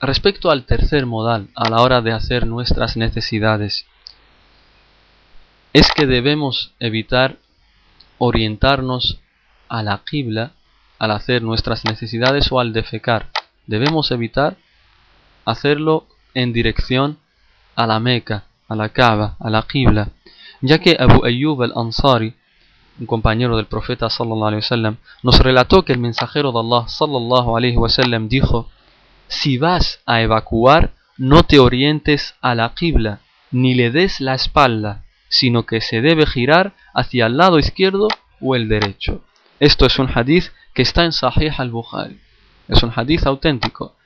Respecto 0.00 0.50
al 0.50 0.64
tercer 0.64 1.04
modal, 1.04 1.48
a 1.54 1.68
la 1.68 1.82
hora 1.82 2.00
de 2.00 2.12
hacer 2.12 2.46
nuestras 2.46 2.96
necesidades, 2.96 3.86
es 5.72 5.92
que 5.92 6.06
debemos 6.06 6.72
evitar 6.80 7.36
orientarnos 8.18 9.20
a 9.68 9.82
la 9.82 10.02
qibla 10.04 10.52
al 10.98 11.12
hacer 11.12 11.42
nuestras 11.42 11.84
necesidades 11.84 12.50
o 12.50 12.60
al 12.60 12.72
defecar. 12.72 13.30
Debemos 13.66 14.10
evitar 14.10 14.56
hacerlo 15.44 16.06
en 16.34 16.52
dirección 16.52 17.18
a 17.76 17.86
la 17.86 18.00
Meca, 18.00 18.44
a 18.70 18.76
la 18.76 18.88
Kaaba, 18.88 19.36
a 19.40 19.50
la 19.50 19.62
qibla, 19.62 20.08
ya 20.62 20.78
que 20.78 20.96
Abu 20.98 21.24
Ayyub 21.24 21.62
al-Ansari, 21.62 22.34
un 23.00 23.06
compañero 23.06 23.56
del 23.56 23.66
profeta 23.66 24.08
sallallahu 24.08 24.46
alaihi 24.46 24.62
wasallam, 24.62 24.96
nos 25.22 25.40
relató 25.40 25.84
que 25.84 25.92
el 25.92 25.98
mensajero 25.98 26.52
de 26.52 26.60
Allah 26.60 26.88
sallallahu 26.88 27.56
alaihi 27.56 27.76
wasallam 27.76 28.28
dijo: 28.28 28.68
Si 29.26 29.58
vas 29.58 30.00
a 30.06 30.22
evacuar, 30.22 30.92
no 31.18 31.42
te 31.42 31.58
orientes 31.58 32.36
a 32.40 32.54
la 32.54 32.72
qibla, 32.74 33.20
ni 33.50 33.74
le 33.74 33.90
des 33.90 34.20
la 34.20 34.34
espalda, 34.34 35.04
sino 35.28 35.66
que 35.66 35.80
se 35.80 36.00
debe 36.00 36.24
girar 36.26 36.74
hacia 36.94 37.26
el 37.26 37.36
lado 37.36 37.58
izquierdo 37.58 38.06
o 38.40 38.54
el 38.54 38.68
derecho. 38.68 39.24
Esto 39.58 39.84
es 39.84 39.98
un 39.98 40.08
hadith 40.14 40.46
que 40.74 40.82
está 40.82 41.04
en 41.04 41.12
Sahih 41.12 41.52
al-Bukhari. 41.58 42.20
Es 42.68 42.82
un 42.82 42.92
hadith 42.94 43.26
auténtico. 43.26 43.96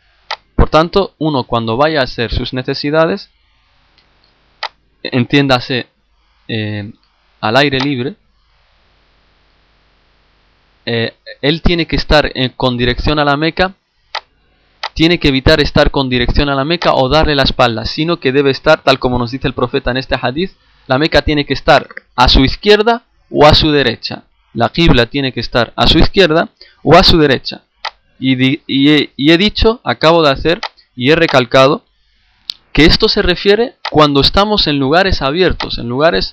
Por 0.56 0.70
tanto, 0.70 1.14
uno 1.18 1.44
cuando 1.44 1.76
vaya 1.76 2.00
a 2.00 2.04
hacer 2.04 2.32
sus 2.32 2.54
necesidades, 2.54 3.30
entiéndase 5.04 5.86
eh, 6.48 6.92
al 7.40 7.56
aire 7.56 7.78
libre, 7.78 8.14
eh, 10.86 11.14
él 11.40 11.62
tiene 11.62 11.86
que 11.86 11.96
estar 11.96 12.32
con 12.56 12.76
dirección 12.76 13.18
a 13.18 13.24
la 13.24 13.36
Meca, 13.36 13.74
tiene 14.94 15.18
que 15.18 15.28
evitar 15.28 15.60
estar 15.60 15.90
con 15.90 16.08
dirección 16.08 16.48
a 16.48 16.54
la 16.54 16.64
Meca 16.64 16.94
o 16.94 17.08
darle 17.08 17.34
la 17.34 17.42
espalda, 17.42 17.84
sino 17.84 18.18
que 18.18 18.32
debe 18.32 18.50
estar, 18.50 18.82
tal 18.82 18.98
como 18.98 19.18
nos 19.18 19.30
dice 19.30 19.48
el 19.48 19.54
profeta 19.54 19.90
en 19.90 19.96
este 19.96 20.16
hadith, 20.20 20.52
la 20.86 20.98
Meca 20.98 21.22
tiene 21.22 21.44
que 21.44 21.54
estar 21.54 21.88
a 22.14 22.28
su 22.28 22.44
izquierda 22.44 23.04
o 23.30 23.46
a 23.46 23.54
su 23.54 23.70
derecha. 23.70 24.24
La 24.52 24.68
Qibla 24.68 25.06
tiene 25.06 25.32
que 25.32 25.40
estar 25.40 25.72
a 25.76 25.86
su 25.86 25.98
izquierda 25.98 26.50
o 26.82 26.94
a 26.94 27.02
su 27.02 27.18
derecha. 27.18 27.62
Y, 28.20 28.60
he, 28.68 29.38
dicho, 29.38 29.80
acabo 29.82 30.22
de 30.22 30.30
hacer 30.30 30.60
y 30.94 31.10
he 31.10 31.16
recalcado 31.16 31.84
que 32.74 32.84
esto 32.84 33.08
se 33.08 33.22
refiere 33.22 33.76
cuando 33.90 34.20
estamos 34.20 34.66
en 34.66 34.78
lugares 34.78 35.22
abiertos, 35.22 35.78
en 35.78 35.88
lugares 35.88 36.30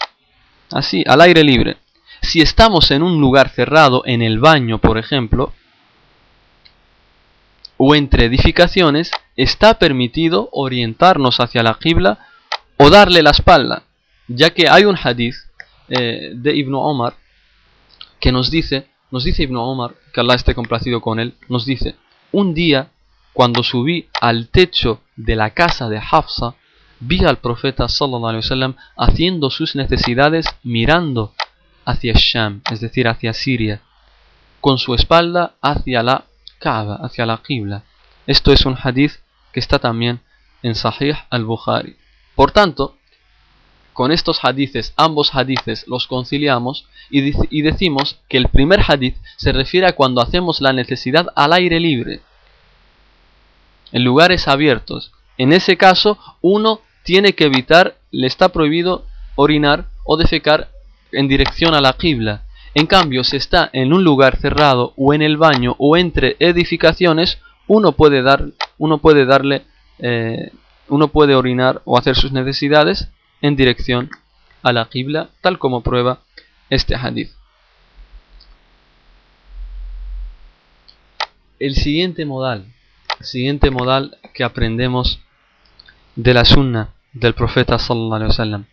así, 0.71 1.05
al 1.07 1.21
aire 1.21 1.45
libre. 1.45 1.77
Si 2.21 2.41
estamos 2.41 2.91
en 2.91 3.01
un 3.01 3.21
lugar 3.21 3.47
cerrado, 3.47 4.03
en 4.05 4.21
el 4.21 4.39
baño, 4.39 4.79
por 4.79 4.97
ejemplo, 4.97 5.53
o 7.77 7.95
entre 7.95 8.25
edificaciones, 8.25 9.11
está 9.37 9.79
permitido 9.79 10.49
orientarnos 10.51 11.39
hacia 11.39 11.63
la 11.63 11.75
Qibla 11.79 12.19
o 12.75 12.89
darle 12.89 13.23
la 13.23 13.31
espalda 13.31 13.83
ya 14.35 14.51
que 14.51 14.69
hay 14.69 14.85
un 14.85 14.97
hadith 15.01 15.35
eh, 15.89 16.31
de 16.33 16.55
Ibn 16.55 16.73
Omar 16.75 17.15
que 18.19 18.31
nos 18.31 18.51
dice, 18.51 18.87
nos 19.09 19.23
dice 19.23 19.43
Ibn 19.43 19.57
Omar, 19.57 19.95
que 20.13 20.21
Allah 20.21 20.35
esté 20.35 20.53
complacido 20.53 21.01
con 21.01 21.19
él, 21.19 21.33
nos 21.49 21.65
dice, 21.65 21.95
un 22.31 22.53
día 22.53 22.89
cuando 23.33 23.63
subí 23.63 24.09
al 24.19 24.49
techo 24.49 25.01
de 25.15 25.35
la 25.35 25.51
casa 25.51 25.89
de 25.89 25.99
Hafsa, 25.99 26.55
vi 26.99 27.23
al 27.25 27.37
profeta 27.37 27.87
sallallahu 27.87 28.27
alaihi 28.27 28.43
wasallam 28.45 28.75
haciendo 28.97 29.49
sus 29.49 29.75
necesidades 29.75 30.45
mirando 30.63 31.33
hacia 31.85 32.13
Sham, 32.15 32.61
es 32.71 32.81
decir, 32.81 33.07
hacia 33.07 33.33
Siria, 33.33 33.81
con 34.59 34.77
su 34.77 34.93
espalda 34.93 35.55
hacia 35.61 36.03
la 36.03 36.25
Kaaba, 36.59 36.95
hacia 37.01 37.25
la 37.25 37.37
Qibla. 37.37 37.83
Esto 38.27 38.51
es 38.51 38.65
un 38.65 38.77
hadith 38.81 39.13
que 39.51 39.59
está 39.59 39.79
también 39.79 40.21
en 40.61 40.75
Sahih 40.75 41.15
al-Bukhari. 41.29 41.97
Por 42.35 42.51
tanto, 42.51 42.97
con 43.93 44.11
estos 44.11 44.43
hadices, 44.43 44.93
ambos 44.95 45.35
hadices 45.35 45.87
los 45.87 46.07
conciliamos 46.07 46.85
y, 47.09 47.61
decimos 47.61 48.19
que 48.29 48.37
el 48.37 48.47
primer 48.47 48.81
hadith 48.87 49.17
se 49.37 49.51
refiere 49.51 49.87
a 49.87 49.95
cuando 49.95 50.21
hacemos 50.21 50.61
la 50.61 50.71
necesidad 50.71 51.27
al 51.35 51.53
aire 51.53 51.79
libre, 51.79 52.21
en 53.91 54.03
lugares 54.03 54.47
abiertos. 54.47 55.11
En 55.37 55.53
ese 55.53 55.77
caso, 55.77 56.17
uno 56.41 56.81
tiene 57.03 57.33
que 57.33 57.45
evitar, 57.45 57.95
le 58.11 58.27
está 58.27 58.49
prohibido 58.49 59.05
orinar 59.35 59.85
o 60.03 60.17
defecar 60.17 60.69
en 61.11 61.27
dirección 61.27 61.73
a 61.73 61.81
la 61.81 61.93
qibla. 61.93 62.43
En 62.73 62.87
cambio, 62.87 63.23
si 63.23 63.37
está 63.37 63.69
en 63.73 63.91
un 63.91 64.03
lugar 64.03 64.37
cerrado 64.37 64.93
o 64.95 65.13
en 65.13 65.21
el 65.21 65.37
baño 65.37 65.75
o 65.77 65.97
entre 65.97 66.37
edificaciones, 66.39 67.39
uno 67.67 67.93
puede, 67.93 68.21
dar, 68.21 68.45
uno 68.77 68.99
puede 68.99 69.25
darle, 69.25 69.63
eh, 69.99 70.51
uno 70.87 71.09
puede 71.09 71.35
orinar 71.35 71.81
o 71.85 71.97
hacer 71.97 72.15
sus 72.15 72.31
necesidades 72.31 73.09
en 73.41 73.55
dirección 73.55 74.09
a 74.63 74.71
la 74.73 74.85
qibla, 74.85 75.29
tal 75.41 75.57
como 75.57 75.81
prueba 75.81 76.19
este 76.69 76.95
hadith. 76.95 77.31
El 81.59 81.75
siguiente 81.75 82.25
modal, 82.25 82.65
siguiente 83.23 83.71
modal 83.71 84.17
que 84.33 84.43
aprendemos 84.43 85.19
de 86.15 86.33
la 86.33 86.45
sunna 86.45 86.89
del 87.13 87.33
profeta 87.33 87.79
sallallahu 87.79 88.15
alaihi 88.15 88.29
wasallam, 88.29 88.65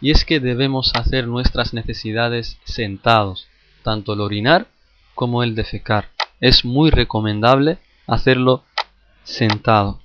y 0.00 0.10
es 0.10 0.24
que 0.24 0.40
debemos 0.40 0.92
hacer 0.94 1.26
nuestras 1.26 1.74
necesidades 1.74 2.58
sentados, 2.64 3.46
tanto 3.82 4.14
el 4.14 4.20
orinar 4.20 4.66
como 5.14 5.42
el 5.42 5.54
defecar. 5.54 6.08
Es 6.40 6.64
muy 6.64 6.90
recomendable 6.90 7.78
hacerlo 8.06 8.64
sentado, 9.24 10.00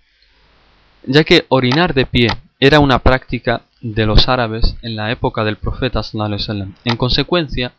ya 1.06 1.24
que 1.24 1.46
orinar 1.50 1.94
de 1.94 2.06
pie 2.06 2.28
era 2.60 2.80
una 2.80 3.00
práctica 3.00 3.64
de 3.82 4.06
los 4.06 4.28
árabes 4.28 4.76
en 4.82 4.96
la 4.96 5.12
época 5.12 5.44
del 5.44 5.58
profeta 5.58 6.04
sallallahu 6.04 6.74
En 6.84 6.98
consecuencia, 6.98 7.74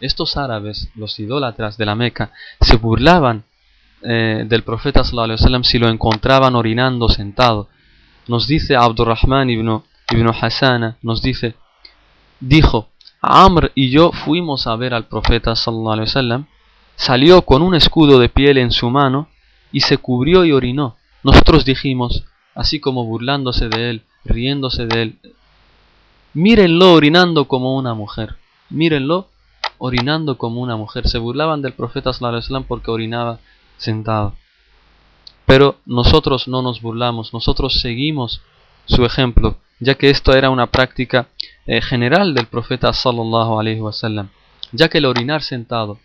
estos 0.00 0.36
árabes, 0.36 0.90
los 0.94 1.18
idólatras 1.18 1.76
de 1.76 1.86
la 1.86 1.94
Meca, 1.94 2.32
se 2.60 2.76
burlaban 2.76 3.44
eh, 4.02 4.44
del 4.46 4.62
profeta 4.62 5.04
sallallahu 5.04 5.64
si 5.64 5.78
lo 5.78 5.88
encontraban 5.88 6.54
orinando 6.54 7.08
sentado. 7.08 7.68
Nos 8.28 8.46
dice 8.46 8.76
Abdurrahman 8.76 9.50
ibn, 9.50 9.82
ibn 10.10 10.30
nos 11.02 11.22
dice, 11.22 11.54
dijo, 12.38 12.88
Amr 13.20 13.72
y 13.74 13.90
yo 13.90 14.12
fuimos 14.12 14.66
a 14.66 14.76
ver 14.76 14.94
al 14.94 15.04
profeta 15.04 15.54
sallallahu 15.56 16.46
salió 16.96 17.42
con 17.42 17.62
un 17.62 17.74
escudo 17.74 18.18
de 18.18 18.28
piel 18.28 18.58
en 18.58 18.70
su 18.70 18.90
mano 18.90 19.28
y 19.72 19.80
se 19.80 19.98
cubrió 19.98 20.44
y 20.44 20.52
orinó. 20.52 20.96
Nosotros 21.22 21.64
dijimos, 21.64 22.24
así 22.54 22.80
como 22.80 23.04
burlándose 23.04 23.68
de 23.68 23.90
él, 23.90 24.02
riéndose 24.24 24.86
de 24.86 25.02
él, 25.02 25.18
Mírenlo 26.32 26.92
orinando 26.92 27.46
como 27.46 27.76
una 27.76 27.94
mujer. 27.94 28.36
Mírenlo 28.68 29.26
orinando 29.78 30.38
como 30.38 30.60
una 30.60 30.76
mujer. 30.76 31.08
Se 31.08 31.18
burlaban 31.18 31.60
del 31.60 31.72
profeta 31.72 32.12
sallallahu 32.12 32.64
porque 32.68 32.92
orinaba 32.92 33.40
sentado. 33.80 34.34
Pero 35.46 35.78
nosotros 35.86 36.46
no 36.46 36.62
nos 36.62 36.80
burlamos, 36.80 37.32
nosotros 37.32 37.80
seguimos 37.80 38.42
su 38.86 39.04
ejemplo, 39.04 39.58
ya 39.80 39.94
que 39.94 40.10
esto 40.10 40.32
era 40.34 40.50
una 40.50 40.66
práctica 40.68 41.28
eh, 41.66 41.80
general 41.80 42.34
del 42.34 42.46
profeta 42.46 42.92
sallallahu 42.92 43.58
alaihi 43.58 43.80
wasallam, 43.80 44.28
ya 44.72 44.88
que 44.88 44.98
el 44.98 45.06
orinar 45.06 45.42
sentado, 45.42 45.98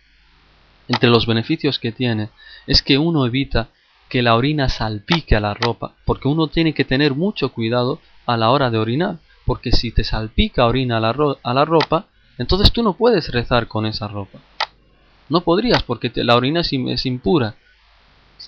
entre 0.88 1.10
los 1.10 1.26
beneficios 1.26 1.78
que 1.78 1.92
tiene, 1.92 2.30
es 2.66 2.82
que 2.82 2.98
uno 2.98 3.26
evita 3.26 3.68
que 4.08 4.22
la 4.22 4.36
orina 4.36 4.68
salpique 4.68 5.36
a 5.36 5.40
la 5.40 5.54
ropa, 5.54 5.94
porque 6.04 6.28
uno 6.28 6.46
tiene 6.48 6.74
que 6.74 6.84
tener 6.84 7.14
mucho 7.14 7.52
cuidado 7.52 8.00
a 8.24 8.36
la 8.36 8.50
hora 8.50 8.70
de 8.70 8.78
orinar, 8.78 9.18
porque 9.44 9.72
si 9.72 9.92
te 9.92 10.04
salpica 10.04 10.66
orina 10.66 10.96
a 10.96 11.00
la, 11.00 11.14
a 11.42 11.54
la 11.54 11.64
ropa, 11.64 12.06
entonces 12.38 12.72
tú 12.72 12.82
no 12.82 12.94
puedes 12.94 13.30
rezar 13.32 13.68
con 13.68 13.86
esa 13.86 14.08
ropa. 14.08 14.38
No 15.28 15.40
podrías 15.40 15.82
porque 15.82 16.12
la 16.14 16.36
orina 16.36 16.60
es, 16.60 17.06
impura. 17.06 17.56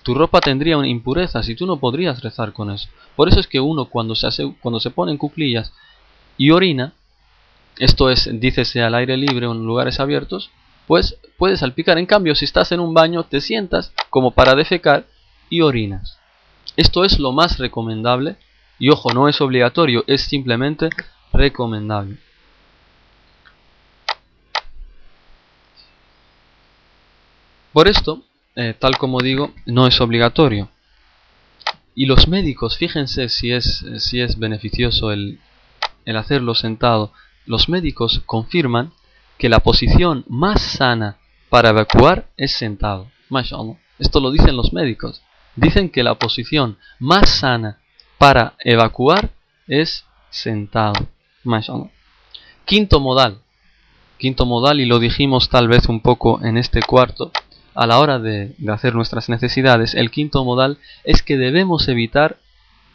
Tu 0.03 0.15
ropa 0.15 0.41
tendría 0.41 0.79
una 0.79 0.89
impureza 0.89 1.41
y 1.47 1.55
tú 1.55 1.67
no 1.67 1.79
podrías 1.79 2.23
rezar 2.23 2.53
con 2.53 2.71
eso. 2.71 2.89
Por 3.17 3.29
eso 3.29 3.41
es 3.41 3.47
que 3.47 3.61
uno 3.61 3.87
cuando 3.87 4.15
se, 4.15 4.27
hace, 4.27 4.55
cuando 4.61 4.81
se 4.81 4.91
pone 4.91 5.13
en 5.13 5.19
cuclillas 5.19 5.73
y 6.37 6.51
orina, 6.51 6.93
esto 7.79 8.11
es, 8.11 8.29
dícese 8.41 8.83
al 8.83 8.95
aire 8.95 9.17
libre 9.17 9.47
o 9.47 9.53
en 9.53 9.67
lugares 9.67 10.01
abiertos, 10.01 10.51
pues 10.87 11.17
puedes 11.37 11.61
salpicar. 11.61 11.99
En 11.99 12.07
cambio, 12.07 12.35
si 12.35 12.45
estás 12.45 12.73
en 12.73 12.81
un 12.81 12.95
baño, 12.95 13.25
te 13.25 13.41
sientas 13.41 13.93
como 14.11 14.31
para 14.31 14.55
defecar 14.55 15.07
y 15.51 15.61
orinas. 15.61 16.19
Esto 16.77 17.05
es 17.05 17.19
lo 17.19 17.33
más 17.33 17.59
recomendable 17.59 18.37
y 18.79 18.91
ojo, 18.91 19.13
no 19.13 19.29
es 19.29 19.41
obligatorio, 19.41 20.05
es 20.07 20.23
simplemente 20.23 20.91
recomendable. 21.33 22.19
Por 27.73 27.89
esto, 27.89 28.25
eh, 28.59 28.75
tal 28.77 28.99
como 28.99 29.21
digo, 29.21 29.53
no 29.67 29.87
es 29.87 30.01
obligatorio. 30.01 30.69
Y 31.95 32.07
los 32.07 32.27
médicos, 32.27 32.77
fíjense 32.77 33.29
si 33.29 33.53
es, 33.53 33.87
si 33.99 34.21
es 34.21 34.37
beneficioso 34.37 35.13
el, 35.13 35.39
el 36.05 36.17
hacerlo 36.17 36.57
sentado. 36.57 37.13
Los 37.47 37.69
médicos 37.69 38.21
confirman 38.27 38.93
que 39.39 39.49
la 39.49 39.61
posición 39.61 40.25
más 40.29 40.61
sana 40.61 41.19
para 41.51 41.69
evacuar 41.69 42.31
es 42.37 42.51
sentado. 42.51 43.13
Esto 44.01 44.19
lo 44.19 44.33
dicen 44.33 44.57
los 44.57 44.73
médicos. 44.73 45.23
Dicen 45.55 45.89
que 45.89 46.03
la 46.03 46.17
posición 46.17 46.79
más 46.99 47.31
sana 47.31 47.79
para 48.19 48.55
evacuar 48.65 49.31
es 49.69 50.05
sentado. 50.31 51.07
Quinto 52.65 52.99
modal. 52.99 53.39
Quinto 54.19 54.47
modal, 54.47 54.81
y 54.81 54.87
lo 54.87 54.99
dijimos 54.99 55.49
tal 55.49 55.69
vez 55.69 55.89
un 55.89 56.01
poco 56.01 56.45
en 56.45 56.59
este 56.59 56.83
cuarto, 56.83 57.31
a 57.79 57.87
la 57.87 58.01
hora 58.01 58.19
de, 58.19 58.57
hacer 58.73 58.97
nuestras 58.97 59.29
necesidades, 59.29 59.95
el 59.95 60.11
quinto 60.11 60.45
modal 60.45 60.79
es 61.05 61.23
que 61.23 61.37
debemos 61.37 61.87
evitar 61.87 62.41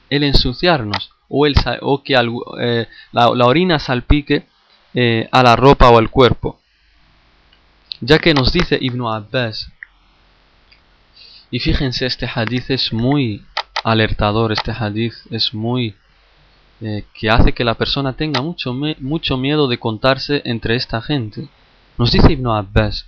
el 0.10 0.24
ensuciarnos 0.24 1.12
o, 1.30 1.46
el, 1.46 1.56
o 1.80 2.04
que 2.04 2.16
eh, 2.60 2.88
la, 3.14 3.30
orina 3.30 3.80
salpique 3.80 4.46
eh, 4.94 5.30
a 5.32 5.42
la 5.42 5.56
ropa 5.56 5.90
o 5.90 5.98
al 5.98 6.10
cuerpo. 6.10 6.60
Ya 8.02 8.20
que 8.20 8.34
nos 8.34 8.52
dice 8.52 8.78
Ibn 8.82 9.08
Abbas, 9.08 9.72
y 11.50 11.60
fíjense, 11.60 12.06
este 12.06 12.28
hadith 12.28 12.70
es 12.70 12.92
muy 12.92 13.46
alertador, 13.86 14.52
este 14.52 14.72
hadith 14.72 15.16
es 15.32 15.54
muy... 15.54 15.96
Eh, 16.82 17.06
que 17.14 17.30
hace 17.30 17.54
que 17.54 17.64
la 17.64 17.76
persona 17.76 18.18
tenga 18.18 18.42
mucho, 18.42 18.74
mucho 18.74 19.38
miedo 19.38 19.70
de 19.70 19.80
contarse 19.80 20.42
entre 20.44 20.76
esta 20.76 21.02
gente. 21.02 21.48
Nos 21.98 22.12
dice 22.12 22.34
Ibn 22.34 22.48
Abbas, 22.48 23.08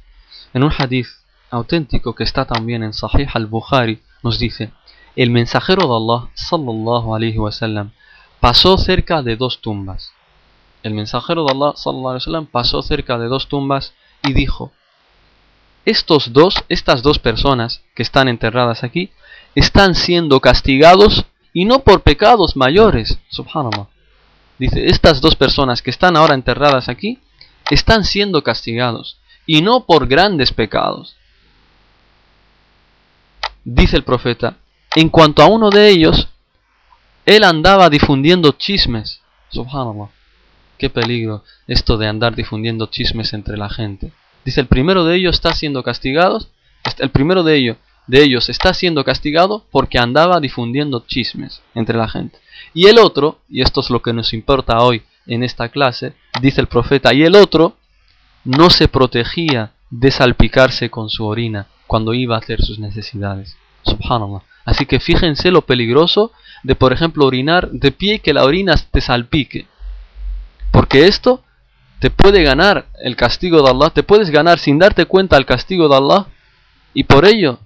en 0.54 0.64
un 0.64 0.72
hadith 0.72 1.10
auténtico 1.50 2.16
que 2.16 2.24
está 2.24 2.46
también 2.46 2.84
en 2.84 2.94
Sahih 2.94 3.28
al-Bukhari, 3.34 4.02
nos 4.24 4.40
dice, 4.40 4.72
el 5.16 5.30
mensajero 5.32 5.88
de 5.88 5.96
Allah, 5.96 6.30
sallallahu 6.34 7.16
alaihi 7.16 7.38
wasallam, 7.38 7.92
pasó 8.40 8.78
cerca 8.78 9.22
de 9.22 9.36
dos 9.36 9.62
tumbas. 9.62 10.12
El 10.84 10.94
mensajero 10.94 11.46
de 11.46 11.52
Allah, 11.54 11.74
sallallahu 11.76 12.10
alaihi 12.10 12.22
wasallam, 12.24 12.46
pasó 12.48 12.82
cerca 12.82 13.18
de 13.18 13.28
dos 13.28 13.48
tumbas 13.48 13.94
y 14.24 14.34
dijo, 14.34 14.72
estos 15.86 16.34
dos, 16.34 16.64
estas 16.68 17.04
dos 17.04 17.20
personas 17.20 17.84
que 17.96 18.04
están 18.04 18.28
enterradas 18.28 18.84
aquí, 18.84 19.12
están 19.54 19.96
siendo 19.96 20.40
castigados 20.42 21.26
y 21.54 21.66
no 21.66 21.80
por 21.80 22.02
pecados 22.02 22.56
mayores. 22.58 23.20
Subhanallah. 23.30 23.88
Dice, 24.58 24.88
estas 24.88 25.22
dos 25.22 25.36
personas 25.36 25.82
que 25.82 25.92
están 25.92 26.18
ahora 26.18 26.34
enterradas 26.34 26.90
aquí, 26.90 27.20
están 27.70 28.04
siendo 28.04 28.44
castigados 28.44 29.18
y 29.46 29.62
no 29.62 29.86
por 29.86 30.08
grandes 30.08 30.52
pecados. 30.52 31.16
Dice 33.66 33.98
el 33.98 34.04
profeta, 34.04 34.58
en 34.96 35.10
cuanto 35.10 35.42
a 35.42 35.48
uno 35.48 35.72
de 35.72 35.90
ellos, 35.90 36.30
él 37.26 37.44
andaba 37.44 37.90
difundiendo 37.90 38.52
chismes. 38.52 39.22
Subhanallah. 39.50 40.10
Qué 40.78 40.92
peligro 40.92 41.44
esto 41.68 41.98
de 41.98 42.08
andar 42.08 42.36
difundiendo 42.36 42.86
chismes 42.86 43.34
entre 43.34 43.58
la 43.58 43.70
gente. 43.70 44.12
Dice, 44.46 44.62
el 44.62 44.68
primero 44.68 45.04
de 45.04 45.16
ellos 45.16 45.36
está 45.36 45.54
siendo 45.54 45.82
castigado, 45.82 46.46
el 47.00 47.10
primero 47.10 47.42
de 47.42 47.56
ellos 47.56 47.78
de 48.08 48.24
ellos 48.24 48.50
está 48.50 48.72
siendo 48.76 49.04
castigado 49.04 49.66
porque 49.72 49.98
andaba 49.98 50.40
difundiendo 50.40 51.04
chismes 51.08 51.64
entre 51.74 51.98
la 51.98 52.08
gente. 52.08 52.38
Y 52.72 52.86
el 52.86 53.00
otro, 53.00 53.40
y 53.50 53.64
esto 53.64 53.82
es 53.82 53.90
lo 53.90 54.04
que 54.04 54.14
nos 54.14 54.32
importa 54.34 54.80
hoy 54.80 55.02
en 55.26 55.44
esta 55.44 55.70
clase, 55.70 56.14
dice 56.40 56.62
el 56.62 56.68
profeta, 56.68 57.16
y 57.16 57.24
el 57.24 57.36
otro 57.36 57.78
no 58.44 58.70
se 58.70 58.88
protegía 58.88 59.74
de 59.90 60.12
salpicarse 60.12 60.92
con 60.92 61.10
su 61.10 61.26
orina 61.26 61.68
cuando 61.88 62.14
iba 62.14 62.36
a 62.36 62.40
hacer 62.40 62.62
sus 62.62 62.80
necesidades. 62.80 63.58
Subhanallah. 63.84 64.42
Así 64.66 64.86
que 64.86 65.00
fíjense 65.00 65.52
lo 65.52 65.62
peligroso 65.62 66.32
de, 66.64 66.76
por 66.76 66.92
ejemplo, 66.92 67.26
orinar 67.26 67.70
de 67.70 67.92
pie 67.92 68.16
y 68.16 68.20
que 68.20 68.34
la 68.34 68.44
orina 68.44 68.76
te 68.92 69.02
salpique. 69.02 69.68
Porque 70.72 71.08
esto 71.08 71.44
te 72.00 72.10
puede 72.10 72.44
ganar 72.44 72.88
el 73.02 73.16
castigo 73.16 73.62
de 73.62 73.70
Allah, 73.70 73.92
te 73.92 74.04
puedes 74.04 74.30
ganar 74.30 74.60
sin 74.60 74.80
darte 74.80 75.06
cuenta 75.06 75.38
el 75.38 75.46
castigo 75.46 75.88
de 75.88 75.96
Allah 75.96 76.28
y 76.94 77.04
por 77.04 77.26
ello 77.26 77.60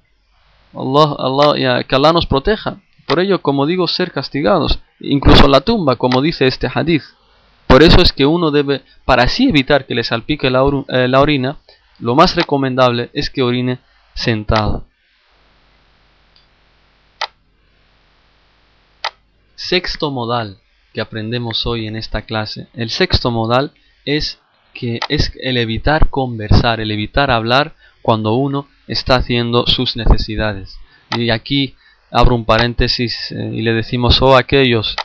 Allah, 0.73 1.15
Allah, 1.17 1.83
que 1.83 1.95
Allah 1.95 2.13
nos 2.13 2.25
proteja. 2.25 2.81
Por 3.07 3.19
ello, 3.19 3.41
como 3.41 3.65
digo, 3.65 3.87
ser 3.87 4.11
castigados. 4.11 4.79
Incluso 4.99 5.45
en 5.45 5.51
la 5.51 5.61
tumba, 5.61 5.95
como 5.95 6.21
dice 6.21 6.45
este 6.45 6.69
hadith. 6.71 7.03
Por 7.65 7.81
eso 7.81 8.01
es 8.01 8.13
que 8.13 8.25
uno 8.25 8.51
debe, 8.51 8.83
para 9.05 9.23
así 9.23 9.49
evitar 9.49 9.85
que 9.85 9.95
le 9.95 10.03
salpique 10.03 10.49
la, 10.49 10.63
eh, 10.89 11.07
la 11.07 11.21
orina, 11.21 11.57
lo 11.99 12.15
más 12.15 12.35
recomendable 12.35 13.09
es 13.13 13.29
que 13.29 13.43
orine 13.43 13.79
sentado. 14.19 14.83
Sexto 19.55 20.11
modal 20.11 20.57
que 20.93 21.01
aprendemos 21.01 21.65
hoy 21.65 21.87
en 21.87 21.95
esta 21.95 22.23
clase. 22.23 22.67
El 22.73 22.89
sexto 22.89 23.31
modal 23.31 23.71
es 24.05 24.39
que 24.73 24.99
es 25.07 25.31
el 25.41 25.57
evitar 25.57 26.09
conversar, 26.09 26.81
el 26.81 26.91
evitar 26.91 27.31
hablar 27.31 27.75
cuando 28.01 28.33
uno 28.33 28.67
está 28.87 29.15
haciendo 29.15 29.65
sus 29.67 29.95
necesidades. 29.95 30.77
Y 31.15 31.29
aquí 31.29 31.75
abro 32.11 32.35
un 32.35 32.45
paréntesis 32.45 33.31
eh, 33.31 33.51
y 33.53 33.61
le 33.61 33.73
decimos, 33.73 34.21
oh 34.21 34.35
aquellos 34.35 34.95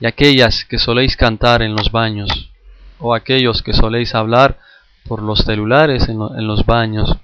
y 0.00 0.06
aquellas 0.06 0.64
que 0.64 0.78
soléis 0.78 1.16
cantar 1.16 1.62
en 1.62 1.74
los 1.76 1.92
baños, 1.92 2.50
o 2.98 3.14
aquellos 3.14 3.62
que 3.62 3.72
soléis 3.72 4.14
hablar 4.14 4.58
por 5.06 5.22
los 5.22 5.40
celulares 5.40 6.08
en, 6.08 6.20
en 6.20 6.46
los 6.46 6.64
baños, 6.66 7.16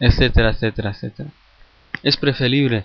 etcétera, 0.00 0.50
etcétera, 0.50 0.90
etcétera. 0.90 1.30
Es 2.02 2.16
preferible, 2.16 2.84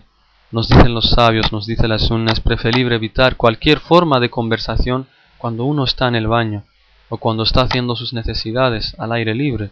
nos 0.52 0.68
dicen 0.70 0.94
los 0.94 1.10
sabios, 1.12 1.52
nos 1.52 1.66
dice 1.66 1.88
la 1.88 2.00
sunna, 2.00 2.32
es 2.32 2.40
preferible 2.40 2.96
evitar 2.96 3.36
cualquier 3.36 3.80
forma 3.80 4.20
de 4.20 4.30
conversación 4.30 5.08
cuando 5.38 5.66
uno 5.66 5.84
está 5.84 6.08
en 6.08 6.16
el 6.16 6.28
baño 6.28 6.64
o 7.10 7.18
cuando 7.18 7.44
está 7.44 7.62
haciendo 7.62 7.96
sus 7.96 8.14
necesidades 8.14 8.96
al 9.00 9.12
aire 9.12 9.36
libre, 9.36 9.72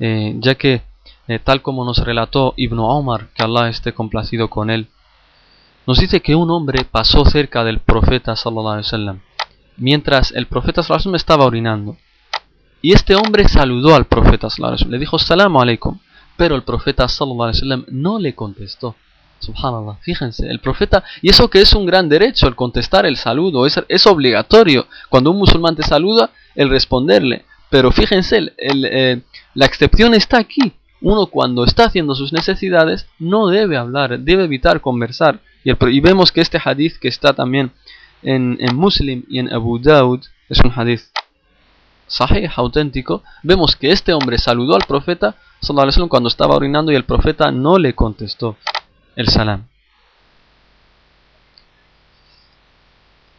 eh, 0.00 0.34
ya 0.38 0.54
que 0.54 0.82
eh, 1.26 1.38
tal 1.38 1.62
como 1.62 1.84
nos 1.84 1.98
relató 1.98 2.54
Ibn 2.56 2.78
Omar, 2.78 3.28
que 3.34 3.42
Allah 3.42 3.68
esté 3.68 3.92
complacido 3.92 4.48
con 4.48 4.70
él, 4.70 4.88
nos 5.86 5.98
dice 5.98 6.20
que 6.20 6.34
un 6.34 6.50
hombre 6.50 6.84
pasó 6.84 7.24
cerca 7.24 7.64
del 7.64 7.80
profeta 7.80 8.36
sallallahu 8.36 8.68
alaihi 8.68 8.86
wasallam, 8.86 9.20
mientras 9.76 10.32
el 10.32 10.46
profeta 10.46 10.82
sallallahu 10.82 10.96
alaihi 10.96 11.08
wasallam 11.08 11.16
estaba 11.16 11.44
orinando. 11.44 11.96
Y 12.80 12.92
este 12.92 13.14
hombre 13.14 13.48
saludó 13.48 13.94
al 13.94 14.06
profeta 14.06 14.48
sallallahu 14.50 14.74
alaihi 14.74 14.84
wasallam, 14.84 14.92
le 14.92 14.98
dijo 14.98 15.18
salamu 15.18 15.60
alaikum, 15.60 15.98
pero 16.38 16.54
el 16.54 16.62
profeta 16.62 17.08
sallallahu 17.08 17.42
alaihi 17.42 17.56
wasallam 17.58 17.84
no 17.88 18.18
le 18.18 18.34
contestó. 18.34 18.94
Subhanallah, 19.40 19.98
fíjense, 20.02 20.48
el 20.48 20.60
profeta, 20.60 21.04
y 21.20 21.30
eso 21.30 21.50
que 21.50 21.60
es 21.60 21.72
un 21.72 21.84
gran 21.84 22.08
derecho, 22.08 22.46
el 22.46 22.54
contestar 22.54 23.06
el 23.06 23.16
saludo, 23.16 23.66
es, 23.66 23.80
es 23.88 24.06
obligatorio. 24.06 24.86
Cuando 25.10 25.32
un 25.32 25.38
musulmán 25.38 25.74
te 25.74 25.82
saluda, 25.82 26.30
el 26.54 26.70
responderle. 26.70 27.44
Pero 27.70 27.90
fíjense, 27.90 28.52
eh, 28.56 29.20
la 29.54 29.66
excepción 29.66 30.14
está 30.14 30.38
aquí. 30.38 30.72
Uno 31.00 31.26
cuando 31.26 31.64
está 31.64 31.86
haciendo 31.86 32.14
sus 32.14 32.32
necesidades 32.32 33.06
no 33.18 33.48
debe 33.48 33.76
hablar, 33.76 34.18
debe 34.20 34.44
evitar 34.44 34.80
conversar. 34.80 35.40
Y, 35.64 36.00
vemos 36.00 36.32
que 36.32 36.40
este 36.40 36.60
hadith 36.64 36.98
que 36.98 37.08
está 37.08 37.32
también 37.32 37.72
en, 38.22 38.56
en 38.60 38.76
Muslim 38.76 39.24
y 39.28 39.40
en 39.40 39.52
Abu 39.52 39.78
Daud 39.80 40.20
es 40.48 40.60
un 40.60 40.72
hadith 40.74 41.02
sahih, 42.08 42.50
auténtico, 42.56 43.22
vemos 43.42 43.76
que 43.76 43.92
este 43.92 44.12
hombre 44.12 44.38
saludó 44.38 44.74
al 44.74 44.84
profeta 44.86 45.36
cuando 46.08 46.28
estaba 46.28 46.56
orinando 46.56 46.92
y 46.92 46.96
el 46.96 47.04
profeta 47.04 47.50
no 47.50 47.78
le 47.78 47.94
contestó 47.94 48.56
el 49.16 49.28
salam. 49.28 49.66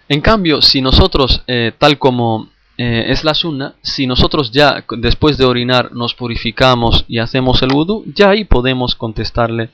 En 0.08 0.22
cambio, 0.22 0.62
si 0.62 0.82
nosotros, 0.82 1.44
eh, 1.48 1.72
tal 1.78 1.98
como 2.00 2.50
eh, 2.78 3.06
es 3.10 3.24
la 3.24 3.34
sunna, 3.34 3.76
si 3.84 4.08
nosotros 4.08 4.52
ya 4.52 4.84
después 4.98 5.38
de 5.38 5.46
orinar 5.46 5.92
nos 5.94 6.16
purificamos 6.16 7.06
y 7.08 7.20
hacemos 7.20 7.62
el 7.62 7.72
wudu, 7.72 8.04
ya 8.16 8.30
ahí 8.30 8.44
podemos 8.44 8.96
contestarle 8.96 9.70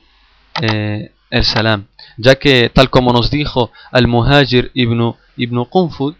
eh, 0.60 1.12
el 1.30 1.44
salam. 1.44 1.86
Ya 2.18 2.34
que, 2.34 2.68
tal 2.68 2.90
como 2.90 3.12
nos 3.12 3.30
dijo 3.30 3.70
al 3.90 4.08
Muhajir 4.08 4.70
ibn, 4.74 5.14
ibn 5.36 5.64
Qunfud, 5.64 6.14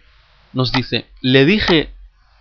nos 0.55 0.73
dice, 0.73 1.07
le 1.21 1.45
dije 1.45 1.91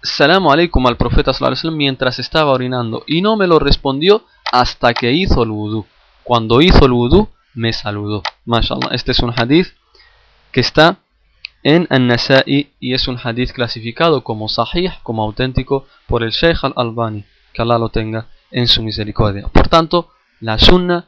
salam 0.05 0.47
alaikum 0.47 0.85
al 0.87 0.97
profeta 0.97 1.31
mientras 1.71 2.19
estaba 2.19 2.51
orinando 2.51 3.03
y 3.07 3.21
no 3.21 3.35
me 3.35 3.47
lo 3.47 3.59
respondió 3.59 4.23
hasta 4.51 4.93
que 4.93 5.11
hizo 5.11 5.43
el 5.43 5.49
wudu. 5.49 5.85
Cuando 6.23 6.61
hizo 6.61 6.85
el 6.85 6.91
wudu, 6.91 7.29
me 7.53 7.73
saludó. 7.73 8.23
MashaAllah, 8.45 8.89
este 8.91 9.11
es 9.11 9.19
un 9.19 9.33
hadith 9.35 9.67
que 10.51 10.59
está 10.61 10.97
en 11.63 11.87
An-Nasa'i 11.89 12.73
y 12.79 12.93
es 12.93 13.07
un 13.07 13.17
hadith 13.21 13.51
clasificado 13.51 14.23
como 14.23 14.47
sahih, 14.47 14.91
como 15.03 15.23
auténtico 15.23 15.85
por 16.07 16.23
el 16.23 16.31
Sheikh 16.31 16.63
al-Albani, 16.63 17.25
que 17.53 17.61
Allah 17.61 17.79
lo 17.79 17.89
tenga 17.89 18.27
en 18.51 18.67
su 18.67 18.83
misericordia. 18.83 19.47
Por 19.47 19.67
tanto, 19.67 20.09
la 20.39 20.59
sunna, 20.59 21.05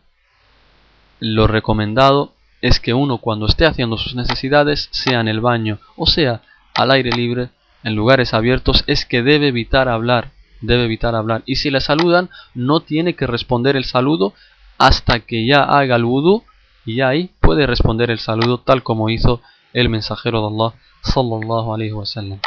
lo 1.20 1.48
recomendado 1.48 2.34
es 2.62 2.80
que 2.80 2.94
uno 2.94 3.20
cuando 3.20 3.46
esté 3.46 3.66
haciendo 3.66 3.98
sus 3.98 4.16
necesidades, 4.16 4.90
sea 4.92 5.20
en 5.20 5.28
el 5.28 5.42
baño 5.42 5.80
o 5.96 6.08
sea 6.08 6.42
al 6.74 6.92
aire 6.92 7.12
libre, 7.12 7.50
en 7.88 7.95
lugares 7.95 8.34
abiertos, 8.34 8.84
es 8.88 9.06
que 9.06 9.23
debe 9.23 9.47
evitar 9.47 9.88
hablar, 9.88 10.32
debe 10.60 10.84
evitar 10.84 11.15
hablar. 11.15 11.43
Y 11.45 11.56
si 11.56 11.69
le 11.69 11.80
saludan, 11.80 12.30
no 12.54 12.82
tiene 12.82 13.15
que 13.15 13.26
responder 13.26 13.78
el 13.78 13.86
saludo 13.86 14.34
hasta 14.78 15.21
que 15.21 15.45
ya 15.45 15.63
haga 15.63 15.95
el 15.95 16.04
wudu 16.04 16.43
y 16.86 17.00
ahí 17.00 17.32
puede 17.39 17.65
responder 17.65 18.12
el 18.12 18.19
saludo 18.19 18.60
tal 18.60 18.84
como 18.84 19.10
hizo 19.10 19.41
el 19.71 19.88
mensajero 19.88 20.41
de 20.41 20.47
Allah 20.47 20.73
sallallahu 21.02 21.73
alaihi 21.73 21.93
wasallam. 21.93 22.39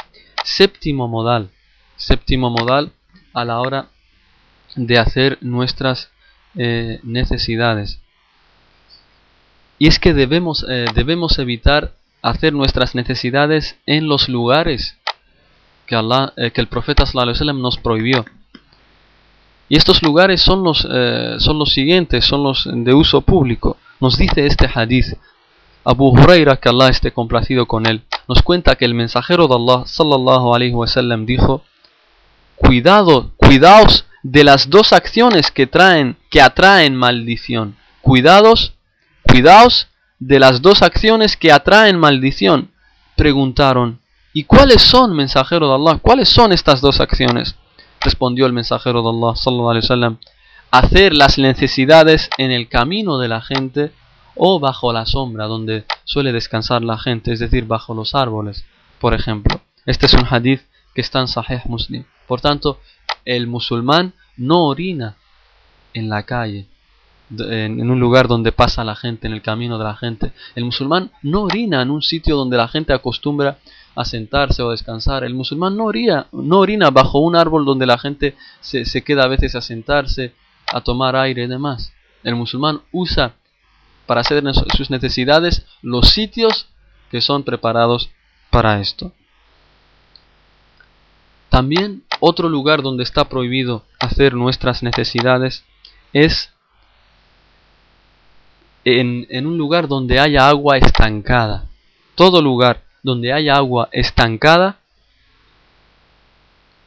Séptimo 0.44 1.08
modal, 1.08 1.48
séptimo 1.96 2.50
modal 2.50 2.92
a 3.32 3.44
la 3.46 3.60
hora 3.60 3.88
de 4.76 4.98
hacer 4.98 5.38
nuestras 5.40 6.10
eh, 6.54 7.00
necesidades. 7.02 7.98
Y 9.78 9.86
es 9.88 9.98
que 9.98 10.12
debemos, 10.12 10.66
eh, 10.68 10.84
debemos 10.94 11.38
evitar 11.38 11.94
hacer 12.20 12.52
nuestras 12.52 12.94
necesidades 12.94 13.78
en 13.86 14.06
los 14.06 14.28
lugares 14.28 14.99
que, 15.90 15.96
Allah, 15.96 16.32
eh, 16.36 16.52
que 16.52 16.60
el 16.60 16.68
profeta 16.68 17.02
nos 17.52 17.76
prohibió. 17.78 18.24
Y 19.68 19.76
estos 19.76 20.04
lugares 20.04 20.40
son 20.40 20.62
los, 20.62 20.78
son 21.38 21.58
los 21.58 21.72
siguientes, 21.72 22.24
son 22.24 22.44
los 22.44 22.68
de 22.72 22.94
uso 22.94 23.20
público. 23.22 23.76
Nos 24.00 24.16
dice 24.16 24.46
este 24.46 24.68
hadith 24.72 25.16
Abu 25.84 26.10
Huraira, 26.10 26.56
que 26.56 26.68
Allah 26.68 26.88
esté 26.88 27.12
complacido 27.12 27.66
con 27.66 27.86
él, 27.86 28.02
nos 28.28 28.42
cuenta 28.42 28.76
que 28.76 28.84
el 28.84 28.94
mensajero 28.94 29.48
de 29.48 29.54
Allah 29.54 29.84
sallallahu 29.86 30.54
alaihi 30.54 30.74
wasallam 30.74 31.24
dijo: 31.24 31.62
Cuidado, 32.56 33.32
cuidaos 33.36 34.06
de 34.22 34.44
las 34.44 34.68
dos 34.68 34.92
acciones 34.92 35.50
que 35.50 35.66
traen, 35.66 36.16
que 36.30 36.42
atraen 36.42 36.94
maldición. 36.96 37.76
Cuidados, 38.02 38.74
cuidaos 39.22 39.88
de 40.18 40.38
las 40.38 40.60
dos 40.62 40.82
acciones 40.82 41.36
que 41.36 41.52
atraen 41.52 41.98
maldición. 41.98 42.70
Preguntaron: 43.16 43.99
¿Y 44.32 44.44
cuáles 44.44 44.82
son, 44.82 45.14
mensajero 45.14 45.68
de 45.68 45.74
Allah? 45.74 45.98
¿Cuáles 46.00 46.28
son 46.28 46.52
estas 46.52 46.80
dos 46.80 47.00
acciones? 47.00 47.56
Respondió 48.00 48.46
el 48.46 48.52
mensajero 48.52 49.02
de 49.02 49.08
Allah 49.08 49.36
sallallahu 49.36 49.70
alaihi 49.70 49.84
wasallam: 49.84 50.18
Hacer 50.70 51.14
las 51.14 51.38
necesidades 51.38 52.30
en 52.38 52.52
el 52.52 52.68
camino 52.68 53.18
de 53.18 53.28
la 53.28 53.40
gente 53.40 53.92
o 54.36 54.60
bajo 54.60 54.92
la 54.92 55.04
sombra 55.04 55.46
donde 55.46 55.84
suele 56.04 56.32
descansar 56.32 56.82
la 56.82 56.96
gente, 56.96 57.32
es 57.32 57.40
decir, 57.40 57.66
bajo 57.66 57.92
los 57.92 58.14
árboles, 58.14 58.64
por 59.00 59.14
ejemplo. 59.14 59.60
Este 59.84 60.06
es 60.06 60.14
un 60.14 60.26
hadith 60.30 60.62
que 60.94 61.00
está 61.00 61.20
en 61.20 61.28
Sahih 61.28 61.62
Muslim. 61.66 62.04
Por 62.28 62.40
tanto, 62.40 62.78
el 63.24 63.48
musulmán 63.48 64.14
no 64.36 64.66
orina 64.66 65.16
en 65.92 66.08
la 66.08 66.22
calle, 66.22 66.66
en 67.36 67.90
un 67.90 68.00
lugar 68.00 68.28
donde 68.28 68.52
pasa 68.52 68.84
la 68.84 68.94
gente, 68.94 69.26
en 69.26 69.32
el 69.32 69.42
camino 69.42 69.76
de 69.76 69.84
la 69.84 69.96
gente. 69.96 70.32
El 70.54 70.64
musulmán 70.64 71.10
no 71.22 71.42
orina 71.42 71.82
en 71.82 71.90
un 71.90 72.02
sitio 72.02 72.36
donde 72.36 72.56
la 72.56 72.68
gente 72.68 72.92
acostumbra 72.92 73.58
a 73.94 74.04
sentarse 74.04 74.62
o 74.62 74.70
descansar. 74.70 75.24
El 75.24 75.34
musulmán 75.34 75.76
no 75.76 75.84
orina, 75.84 76.26
no 76.32 76.58
orina 76.58 76.90
bajo 76.90 77.18
un 77.20 77.36
árbol 77.36 77.64
donde 77.64 77.86
la 77.86 77.98
gente 77.98 78.36
se, 78.60 78.84
se 78.84 79.02
queda 79.02 79.24
a 79.24 79.28
veces 79.28 79.54
a 79.54 79.60
sentarse, 79.60 80.34
a 80.72 80.80
tomar 80.80 81.16
aire 81.16 81.44
y 81.44 81.46
demás. 81.46 81.92
El 82.22 82.36
musulmán 82.36 82.82
usa 82.92 83.34
para 84.06 84.22
hacer 84.22 84.42
sus 84.76 84.90
necesidades 84.90 85.66
los 85.82 86.08
sitios 86.10 86.68
que 87.10 87.20
son 87.20 87.42
preparados 87.42 88.10
para 88.50 88.80
esto. 88.80 89.12
También 91.48 92.04
otro 92.20 92.48
lugar 92.48 92.82
donde 92.82 93.02
está 93.02 93.28
prohibido 93.28 93.84
hacer 93.98 94.34
nuestras 94.34 94.82
necesidades 94.82 95.64
es 96.12 96.52
en, 98.84 99.26
en, 99.30 99.46
un 99.46 99.58
lugar 99.58 99.88
donde 99.88 100.20
haya 100.20 100.48
agua 100.48 100.78
estancada. 100.78 101.68
Todo 102.14 102.40
lugar 102.40 102.84
donde 103.02 103.32
haya 103.32 103.54
agua 103.54 103.88
estancada 103.92 104.78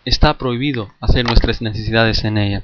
está 0.06 0.38
prohibido 0.38 0.92
hacer 1.00 1.26
nuestras 1.26 1.62
necesidades 1.62 2.24
en 2.24 2.38
ella. 2.38 2.64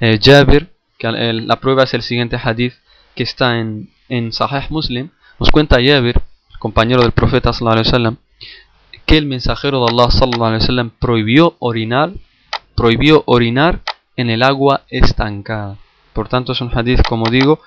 Eh, 0.00 0.18
que 0.18 1.10
la 1.10 1.56
prueba 1.56 1.84
es 1.84 1.94
el 1.94 2.02
siguiente 2.02 2.38
hadith 2.42 2.74
que 3.14 3.22
está 3.22 3.58
en, 3.58 3.90
en 4.08 4.32
Sahih 4.32 4.66
Muslim, 4.70 5.10
nos 5.38 5.50
cuenta 5.50 5.76
Jabir, 5.76 6.20
compañero 6.58 7.02
del 7.02 7.12
profeta 7.12 7.50
que 9.06 9.16
el 9.16 9.26
mensajero 9.26 9.84
de 9.84 9.92
Allah 9.92 10.10
sallallahu 10.10 10.44
alaihi 10.44 10.90
prohibió 10.98 11.56
orinar, 11.58 12.12
prohibió 12.76 13.22
orinar 13.26 13.80
en 14.16 14.30
el 14.30 14.42
agua 14.42 14.82
estancada. 14.88 15.78
Por 16.12 16.28
tanto 16.28 16.52
es 16.52 16.60
un 16.60 16.70
hadith, 16.76 17.02
como 17.08 17.30
digo, 17.30 17.60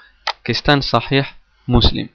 que 0.43 0.51
está 0.51 0.73
en 0.73 0.83
Sahih 0.83 1.25
Muslim. 1.65 2.09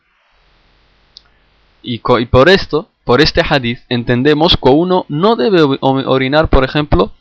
Y 1.83 1.99
por 1.99 2.49
esto, 2.49 2.90
por 3.05 3.21
este 3.21 3.43
hadith, 3.49 3.81
entendemos 3.89 4.57
que 4.57 4.69
uno 4.69 5.07
no 5.09 5.37
debe 5.37 5.63
orinar, 5.81 6.49
por 6.49 6.65
ejemplo, 6.65 7.13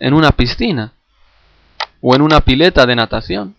en 0.00 0.14
una 0.14 0.32
piscina 0.32 0.92
o 2.00 2.14
en 2.14 2.22
una 2.22 2.40
pileta 2.40 2.86
de 2.86 2.96
natación. 2.96 3.54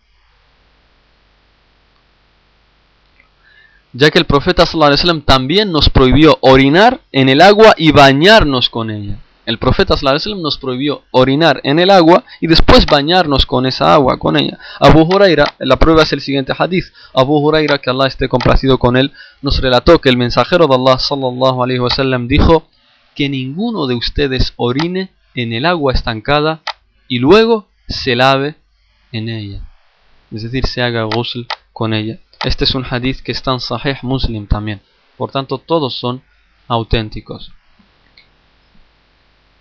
ya 3.94 4.10
que 4.10 4.20
el 4.20 4.26
profeta 4.26 4.66
sallallahu 4.66 5.22
también 5.22 5.72
nos 5.72 5.90
prohibió 5.90 6.38
orinar 6.42 7.02
en 7.12 7.30
el 7.30 7.42
agua 7.42 7.76
y 7.78 7.92
bañarnos 7.92 8.70
con 8.70 8.90
ella. 8.90 9.18
El 9.46 9.58
profeta 9.58 9.98
sallallahu 9.98 10.42
nos 10.42 10.58
prohibió 10.58 11.04
orinar 11.12 11.60
en 11.64 11.80
el 11.80 11.90
agua 11.90 12.24
y 12.40 12.48
después 12.48 12.86
bañarnos 12.86 13.46
con 13.46 13.66
esa 13.66 13.94
agua, 13.94 14.18
con 14.18 14.38
ella. 14.38 14.58
Abu 14.80 15.02
Huraira, 15.02 15.56
la 15.60 15.78
prueba 15.78 16.04
es 16.04 16.14
el 16.14 16.22
siguiente 16.22 16.54
hadith. 16.58 16.86
Abu 17.14 17.38
Huraira, 17.38 17.80
que 17.80 17.90
Allah 17.90 18.08
esté 18.08 18.30
complacido 18.30 18.78
con 18.78 18.96
él, 18.96 19.12
nos 19.42 19.60
relató 19.60 20.00
que 20.00 20.10
el 20.10 20.18
mensajero 20.18 20.68
de 20.68 20.76
Allah 20.76 20.98
sallallahu 20.98 21.64
alaihi 21.64 21.80
wasallam 21.80 22.28
dijo 22.28 22.70
que 23.16 23.28
ninguno 23.28 23.88
de 23.88 23.96
ustedes 23.96 24.54
orine 24.56 25.12
en 25.36 25.52
el 25.52 25.66
agua 25.66 25.94
estancada 25.94 26.62
y 27.08 27.20
luego 27.20 27.68
se 27.88 28.16
lave 28.16 28.56
en 29.12 29.30
ella. 29.30 29.62
Es 30.32 30.44
decir, 30.44 30.66
se 30.68 30.82
haga 30.82 31.04
ghusl 31.04 31.42
con 31.74 31.94
ella. 31.94 32.20
Este 32.44 32.64
es 32.64 32.76
un 32.76 32.86
hadith 32.90 33.22
que 33.22 33.32
está 33.32 33.52
en 33.52 33.60
Sahih 33.60 33.98
Muslim 34.02 34.48
también. 34.48 34.82
Por 35.18 35.32
tanto, 35.32 35.58
todos 35.58 36.00
son 36.00 36.24
auténticos. 36.68 37.52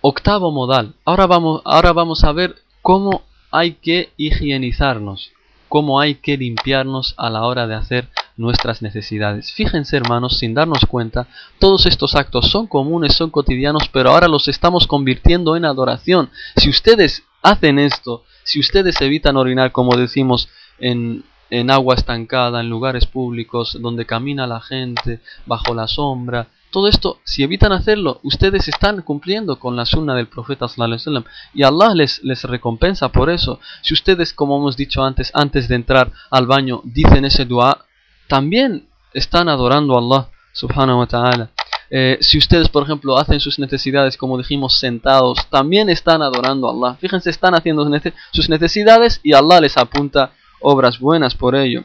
Octavo 0.05 0.51
modal. 0.51 0.95
Ahora 1.05 1.27
vamos, 1.27 1.61
ahora 1.63 1.93
vamos 1.93 2.25
a 2.25 2.33
ver 2.33 2.57
cómo 2.81 3.21
hay 3.51 3.75
que 3.75 4.11
higienizarnos, 4.17 5.31
cómo 5.69 6.01
hay 6.01 6.15
que 6.15 6.35
limpiarnos 6.35 7.13
a 7.15 7.29
la 7.29 7.45
hora 7.45 7.67
de 7.67 7.75
hacer 7.75 8.09
nuestras 8.35 8.81
necesidades. 8.81 9.53
Fíjense 9.53 9.95
hermanos, 9.95 10.39
sin 10.39 10.53
darnos 10.53 10.85
cuenta, 10.89 11.27
todos 11.57 11.85
estos 11.85 12.15
actos 12.15 12.49
son 12.51 12.67
comunes, 12.67 13.15
son 13.15 13.29
cotidianos, 13.29 13.87
pero 13.93 14.11
ahora 14.11 14.27
los 14.27 14.49
estamos 14.49 14.87
convirtiendo 14.87 15.55
en 15.55 15.63
adoración. 15.63 16.29
Si 16.57 16.69
ustedes 16.69 17.23
hacen 17.41 17.79
esto, 17.79 18.25
si 18.43 18.59
ustedes 18.59 18.99
evitan 18.99 19.37
orinar, 19.37 19.71
como 19.71 19.95
decimos 19.95 20.49
en, 20.79 21.23
en 21.49 21.71
agua 21.71 21.95
estancada, 21.95 22.59
en 22.59 22.69
lugares 22.69 23.05
públicos, 23.05 23.77
donde 23.79 24.05
camina 24.05 24.47
la 24.47 24.59
gente, 24.59 25.21
bajo 25.45 25.73
la 25.73 25.87
sombra. 25.87 26.49
Todo 26.73 26.87
esto, 26.87 27.19
si 27.23 27.43
evitan 27.43 27.71
hacerlo, 27.71 28.19
ustedes 28.23 28.67
están 28.67 29.03
cumpliendo 29.03 29.59
con 29.59 29.75
la 29.75 29.85
sunna 29.85 30.15
del 30.15 30.25
profeta 30.25 30.67
sallallahu 30.67 31.23
y 31.53 31.61
Allah 31.61 31.93
les, 31.93 32.23
les 32.23 32.43
recompensa 32.45 33.09
por 33.09 33.29
eso. 33.29 33.59
Si 33.83 33.93
ustedes, 33.93 34.33
como 34.33 34.57
hemos 34.57 34.75
dicho 34.75 35.03
antes, 35.03 35.29
antes 35.35 35.67
de 35.67 35.75
entrar 35.75 36.11
al 36.31 36.47
baño, 36.47 36.81
dicen 36.83 37.25
ese 37.25 37.45
dua, 37.45 37.85
también 38.27 38.87
están 39.13 39.49
adorando 39.49 39.93
a 39.93 39.99
Allah 39.99 40.29
subhanahu 40.51 40.97
wa 40.97 41.05
ta'ala. 41.05 41.51
Eh, 41.91 42.17
si 42.21 42.39
ustedes, 42.39 42.69
por 42.69 42.81
ejemplo, 42.81 43.19
hacen 43.19 43.39
sus 43.39 43.59
necesidades, 43.59 44.17
como 44.17 44.39
dijimos, 44.39 44.79
sentados, 44.79 45.47
también 45.51 45.91
están 45.91 46.23
adorando 46.23 46.67
a 46.67 46.71
Allah. 46.71 46.97
Fíjense, 46.99 47.29
están 47.29 47.53
haciendo 47.53 47.87
sus 48.31 48.49
necesidades 48.49 49.19
y 49.21 49.33
Allah 49.33 49.61
les 49.61 49.77
apunta 49.77 50.31
obras 50.59 50.97
buenas 50.97 51.35
por 51.35 51.55
ello. 51.55 51.83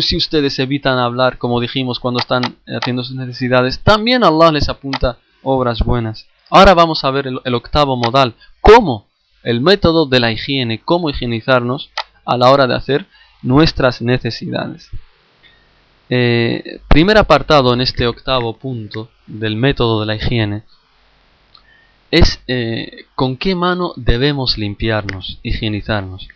Si 0.00 0.16
ustedes 0.16 0.58
evitan 0.58 0.98
hablar, 0.98 1.38
como 1.38 1.60
dijimos, 1.60 1.98
cuando 2.00 2.20
están 2.20 2.42
haciendo 2.66 3.04
sus 3.04 3.16
necesidades, 3.16 3.80
también 3.80 4.24
Allah 4.24 4.52
les 4.52 4.68
apunta 4.68 5.18
obras 5.42 5.80
buenas. 5.80 6.26
Ahora 6.50 6.74
vamos 6.74 7.04
a 7.04 7.10
ver 7.10 7.26
el, 7.26 7.54
octavo 7.54 7.96
modal, 7.96 8.34
cómo 8.60 9.06
el 9.42 9.60
método 9.60 10.06
de 10.06 10.20
la 10.20 10.32
higiene, 10.32 10.80
cómo 10.80 11.10
higienizarnos 11.10 11.90
a 12.24 12.36
la 12.36 12.50
hora 12.50 12.66
de 12.66 12.74
hacer 12.74 13.06
nuestras 13.42 14.00
necesidades. 14.00 14.90
Eh, 16.10 16.80
primer 16.88 17.18
apartado 17.18 17.74
en 17.74 17.82
este 17.82 18.06
octavo 18.06 18.56
punto 18.56 19.10
del 19.26 19.56
método 19.56 20.00
de 20.00 20.06
la 20.06 20.16
higiene 20.16 20.62
es 22.10 22.40
eh, 22.46 23.04
con 23.14 23.36
qué 23.36 23.54
mano 23.54 23.92
debemos 23.96 24.56
limpiarnos, 24.56 25.38
higienizarnos. 25.42 26.28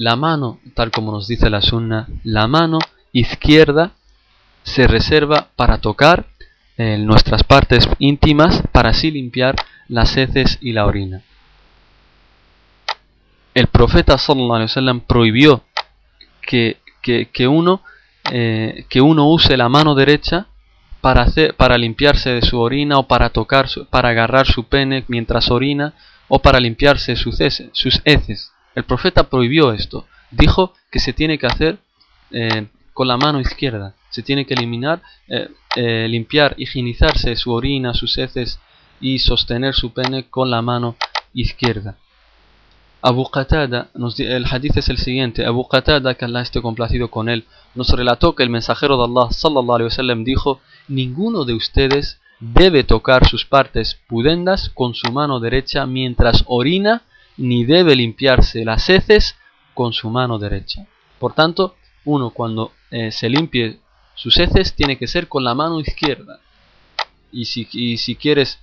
La 0.00 0.16
mano, 0.16 0.60
tal 0.72 0.90
como 0.90 1.12
nos 1.12 1.28
dice 1.28 1.50
la 1.50 1.60
sunna, 1.60 2.08
la 2.24 2.46
mano 2.46 2.78
izquierda 3.12 3.92
se 4.62 4.86
reserva 4.86 5.48
para 5.56 5.76
tocar 5.76 6.24
en 6.78 7.04
nuestras 7.04 7.44
partes 7.44 7.86
íntimas 7.98 8.62
para 8.72 8.90
así 8.92 9.10
limpiar 9.10 9.56
las 9.88 10.16
heces 10.16 10.56
y 10.62 10.72
la 10.72 10.86
orina. 10.86 11.20
El 13.52 13.66
profeta 13.66 14.16
sallallahu 14.16 14.54
alaihi 14.54 14.70
wasallam 14.70 15.00
prohibió 15.00 15.64
que, 16.40 16.78
que, 17.02 17.46
uno, 17.46 17.82
eh, 18.32 18.86
que 18.88 19.02
uno 19.02 19.28
use 19.28 19.58
la 19.58 19.68
mano 19.68 19.94
derecha 19.94 20.46
para, 21.02 21.24
hacer, 21.24 21.54
para 21.56 21.76
limpiarse 21.76 22.30
de 22.30 22.40
su 22.40 22.58
orina 22.58 22.96
o 22.96 23.06
para 23.06 23.28
tocar, 23.28 23.66
para 23.90 24.08
agarrar 24.08 24.46
su 24.46 24.64
pene 24.64 25.04
mientras 25.08 25.50
orina 25.50 25.92
o 26.28 26.38
para 26.38 26.58
limpiarse. 26.58 27.16
Sus 27.16 27.38
heces. 27.38 28.50
El 28.74 28.84
profeta 28.84 29.28
prohibió 29.28 29.72
esto. 29.72 30.06
Dijo 30.30 30.74
que 30.90 31.00
se 31.00 31.12
tiene 31.12 31.38
que 31.38 31.46
hacer 31.46 31.78
eh, 32.30 32.68
con 32.92 33.08
la 33.08 33.16
mano 33.16 33.40
izquierda. 33.40 33.94
Se 34.10 34.22
tiene 34.22 34.46
que 34.46 34.54
eliminar, 34.54 35.02
eh, 35.28 35.48
eh, 35.76 36.06
limpiar, 36.08 36.54
higienizarse 36.58 37.36
su 37.36 37.52
orina, 37.52 37.94
sus 37.94 38.18
heces 38.18 38.58
y 39.00 39.18
sostener 39.18 39.74
su 39.74 39.92
pene 39.92 40.28
con 40.28 40.50
la 40.50 40.62
mano 40.62 40.96
izquierda. 41.32 41.96
Abu 43.02 43.30
Qatada, 43.30 43.88
el 44.18 44.44
hadith 44.44 44.76
es 44.76 44.90
el 44.90 44.98
siguiente, 44.98 45.46
Abu 45.46 45.66
Qatada, 45.66 46.14
que 46.14 46.26
Allah 46.26 46.42
esté 46.42 46.60
complacido 46.60 47.10
con 47.10 47.30
él, 47.30 47.46
nos 47.74 47.88
relató 47.90 48.34
que 48.34 48.42
el 48.42 48.50
mensajero 48.50 48.98
de 48.98 49.04
Allah 49.04 49.32
sallallahu 49.32 49.76
alaihi 49.76 49.88
wasallam 49.88 50.22
dijo, 50.22 50.60
ninguno 50.86 51.46
de 51.46 51.54
ustedes 51.54 52.20
debe 52.40 52.84
tocar 52.84 53.26
sus 53.26 53.46
partes 53.46 53.98
pudendas 54.06 54.68
con 54.68 54.94
su 54.94 55.10
mano 55.12 55.40
derecha 55.40 55.86
mientras 55.86 56.44
orina, 56.46 57.02
ni 57.40 57.64
debe 57.64 57.96
limpiarse 57.96 58.64
las 58.64 58.88
heces 58.90 59.36
con 59.74 59.92
su 59.92 60.10
mano 60.10 60.38
derecha. 60.38 60.86
Por 61.18 61.32
tanto, 61.32 61.74
uno 62.04 62.30
cuando 62.30 62.72
eh, 62.90 63.10
se 63.10 63.28
limpie 63.28 63.80
sus 64.14 64.38
heces 64.38 64.74
tiene 64.74 64.98
que 64.98 65.06
ser 65.06 65.28
con 65.28 65.44
la 65.44 65.54
mano 65.54 65.80
izquierda. 65.80 66.40
Y 67.32 67.44
si, 67.44 68.16
quieres 68.16 68.58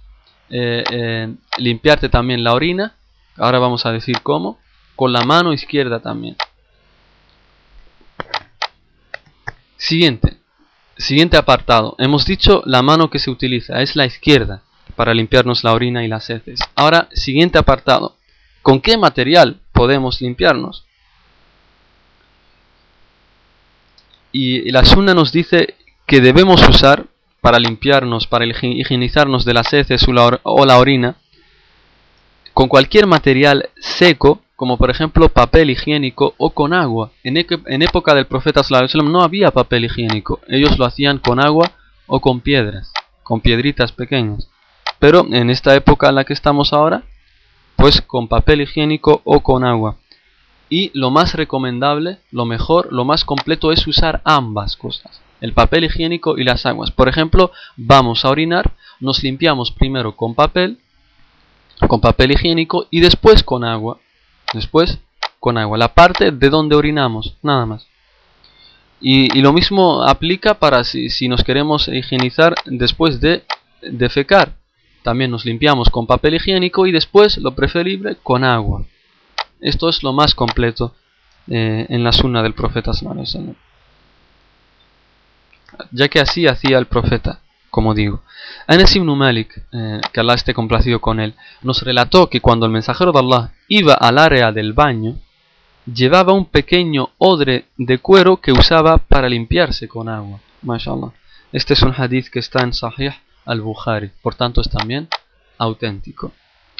eh, 0.49 0.84
eh, 0.91 1.34
limpiarte 1.57 2.09
también 2.09 2.43
la 2.43 2.53
orina, 2.53 2.95
ahora 3.38 3.59
vamos 3.59 3.86
a 3.86 3.91
decir 3.91 4.21
cómo, 4.21 4.59
con 4.95 5.13
la 5.13 5.23
mano 5.23 5.53
izquierda 5.53 5.99
también. 5.99 6.36
Siguiente, 9.78 10.38
siguiente 10.97 11.38
apartado. 11.38 11.95
Hemos 11.97 12.25
dicho 12.25 12.61
la 12.65 12.82
mano 12.82 13.09
que 13.09 13.19
se 13.19 13.32
utiliza 13.32 13.82
es 13.82 13.95
la 13.95 14.05
izquierda 14.05 14.61
para 14.95 15.13
limpiarnos 15.13 15.63
la 15.63 15.73
orina 15.73 16.03
y 16.03 16.07
las 16.07 16.30
heces. 16.30 16.59
Ahora, 16.75 17.07
siguiente 17.13 17.57
apartado. 17.57 18.16
¿Con 18.68 18.82
qué 18.82 18.97
material 18.97 19.61
podemos 19.72 20.20
limpiarnos? 20.20 20.84
Y 24.34 24.70
la 24.72 24.84
Sunna 24.84 25.13
nos 25.13 25.32
dice 25.32 25.76
que 26.05 26.20
debemos 26.20 26.68
usar 26.68 27.05
para 27.39 27.59
limpiarnos, 27.59 28.28
para 28.28 28.45
higienizarnos 28.45 29.45
de 29.45 29.53
las 29.53 29.72
heces 29.72 30.05
o 30.09 30.65
la 30.65 30.78
orina, 30.80 31.15
con 32.53 32.68
cualquier 32.68 33.07
material 33.07 33.70
seco, 33.80 34.41
como 34.57 34.78
por 34.78 34.89
ejemplo 34.89 35.30
papel 35.30 35.70
higiénico 35.70 36.34
o 36.36 36.49
con 36.49 36.74
agua. 36.74 37.11
En, 37.24 37.38
época 37.38 38.15
del 38.15 38.28
profeta 38.28 38.63
sallam 38.63 39.09
no 39.09 39.22
había 39.22 39.51
papel 39.51 39.86
higiénico, 39.86 40.41
ellos 40.49 40.78
lo 40.78 40.84
hacían 40.84 41.20
con 41.20 41.39
agua 41.39 41.72
o 42.05 42.20
con 42.20 42.41
piedras, 42.41 42.91
con 43.24 43.39
piedritas 43.39 43.93
pequeñas. 43.93 44.49
Pero 44.99 45.26
en 45.32 45.49
esta 45.51 45.74
época 45.74 46.09
en 46.09 46.15
la 46.15 46.26
que 46.26 46.34
estamos 46.34 46.74
ahora, 46.74 47.05
pues 47.78 48.01
con 48.01 48.28
papel 48.28 48.61
higiénico 48.61 49.21
o 49.23 49.39
con 49.41 49.63
agua. 49.63 49.97
Y 50.69 50.91
lo 50.93 51.11
más 51.11 51.34
recomendable, 51.34 52.17
lo 52.32 52.43
mejor, 52.43 52.91
lo 52.91 53.05
más 53.05 53.23
completo 53.23 53.71
es 53.71 53.88
usar 53.88 54.21
ambas 54.25 54.75
cosas, 54.75 55.21
el 55.39 55.53
papel 55.53 55.86
higiénico 55.86 56.38
y 56.38 56.43
las 56.43 56.65
aguas. 56.65 56.91
Por 56.91 57.07
ejemplo, 57.07 57.51
vamos 57.78 58.25
a 58.25 58.30
orinar, 58.30 58.73
nos 58.99 59.23
limpiamos 59.23 59.71
primero 59.71 60.17
con 60.17 60.36
papel, 60.36 60.80
con 61.88 62.01
papel 62.01 62.32
higiénico 62.32 62.88
y 62.89 62.99
después 62.99 63.43
con 63.43 63.63
agua. 63.63 63.99
Después 64.53 64.99
con 65.39 65.57
agua, 65.57 65.78
la 65.78 65.93
parte 65.93 66.32
de 66.32 66.49
donde 66.49 66.75
orinamos, 66.75 67.36
nada 67.43 67.65
más. 67.65 67.88
Y, 68.99 69.41
lo 69.41 69.53
mismo 69.53 70.01
aplica 70.01 70.55
para 70.55 70.84
si, 70.84 71.09
si, 71.09 71.28
nos 71.28 71.43
queremos 71.43 71.88
higienizar 71.88 72.55
después 72.65 73.21
de 73.21 73.43
defecar. 73.82 74.53
También 75.07 75.31
nos 75.31 75.45
limpiamos 75.45 75.89
con 75.89 76.05
papel 76.05 76.33
higiénico 76.33 76.85
y 76.85 76.91
después, 76.91 77.37
lo 77.37 77.55
preferible, 77.55 78.17
con 78.23 78.43
agua. 78.43 78.83
Esto 79.61 79.87
es 79.87 80.03
lo 80.03 80.11
más 80.11 80.35
completo 80.35 80.95
eh, 81.47 81.85
en 81.87 82.03
la 82.03 82.11
sunna 82.11 82.43
del 82.43 82.53
profeta 82.53 82.91
ya 85.91 86.09
que 86.09 86.19
así 86.19 86.45
hacía 86.45 86.77
el 86.77 86.87
profeta, 86.87 87.39
como 87.69 87.93
digo. 87.93 88.21
Anas 88.67 88.93
ibn 88.97 89.17
Malik, 89.17 89.63
eh, 89.71 90.01
que 90.11 90.19
Allah 90.19 90.33
esté 90.33 90.53
complacido 90.53 90.99
con 90.99 91.21
él, 91.21 91.35
nos 91.61 91.83
relató 91.83 92.29
que 92.29 92.41
cuando 92.41 92.65
el 92.65 92.73
mensajero 92.73 93.13
de 93.13 93.19
Allah 93.19 93.53
iba 93.69 93.93
al 93.93 94.17
área 94.17 94.51
del 94.51 94.73
baño, 94.73 95.15
llevaba 95.85 96.33
un 96.33 96.47
pequeño 96.47 97.11
odre 97.17 97.67
de 97.77 97.97
cuero 97.99 98.41
que 98.41 98.51
usaba 98.51 98.97
para 98.97 99.29
limpiarse 99.29 99.87
con 99.87 100.09
agua. 100.09 100.41
MashaAllah. 100.63 101.13
Este 101.53 101.75
es 101.75 101.81
un 101.81 101.93
hadith 101.97 102.27
que 102.27 102.39
está 102.39 102.61
en 102.61 102.73
Sahih 102.73 103.13
al-Bukhari, 103.47 104.11
por 104.21 104.35
tanto 104.35 104.61
es 104.61 104.69
también 104.69 105.07
auténtico. 105.57 106.33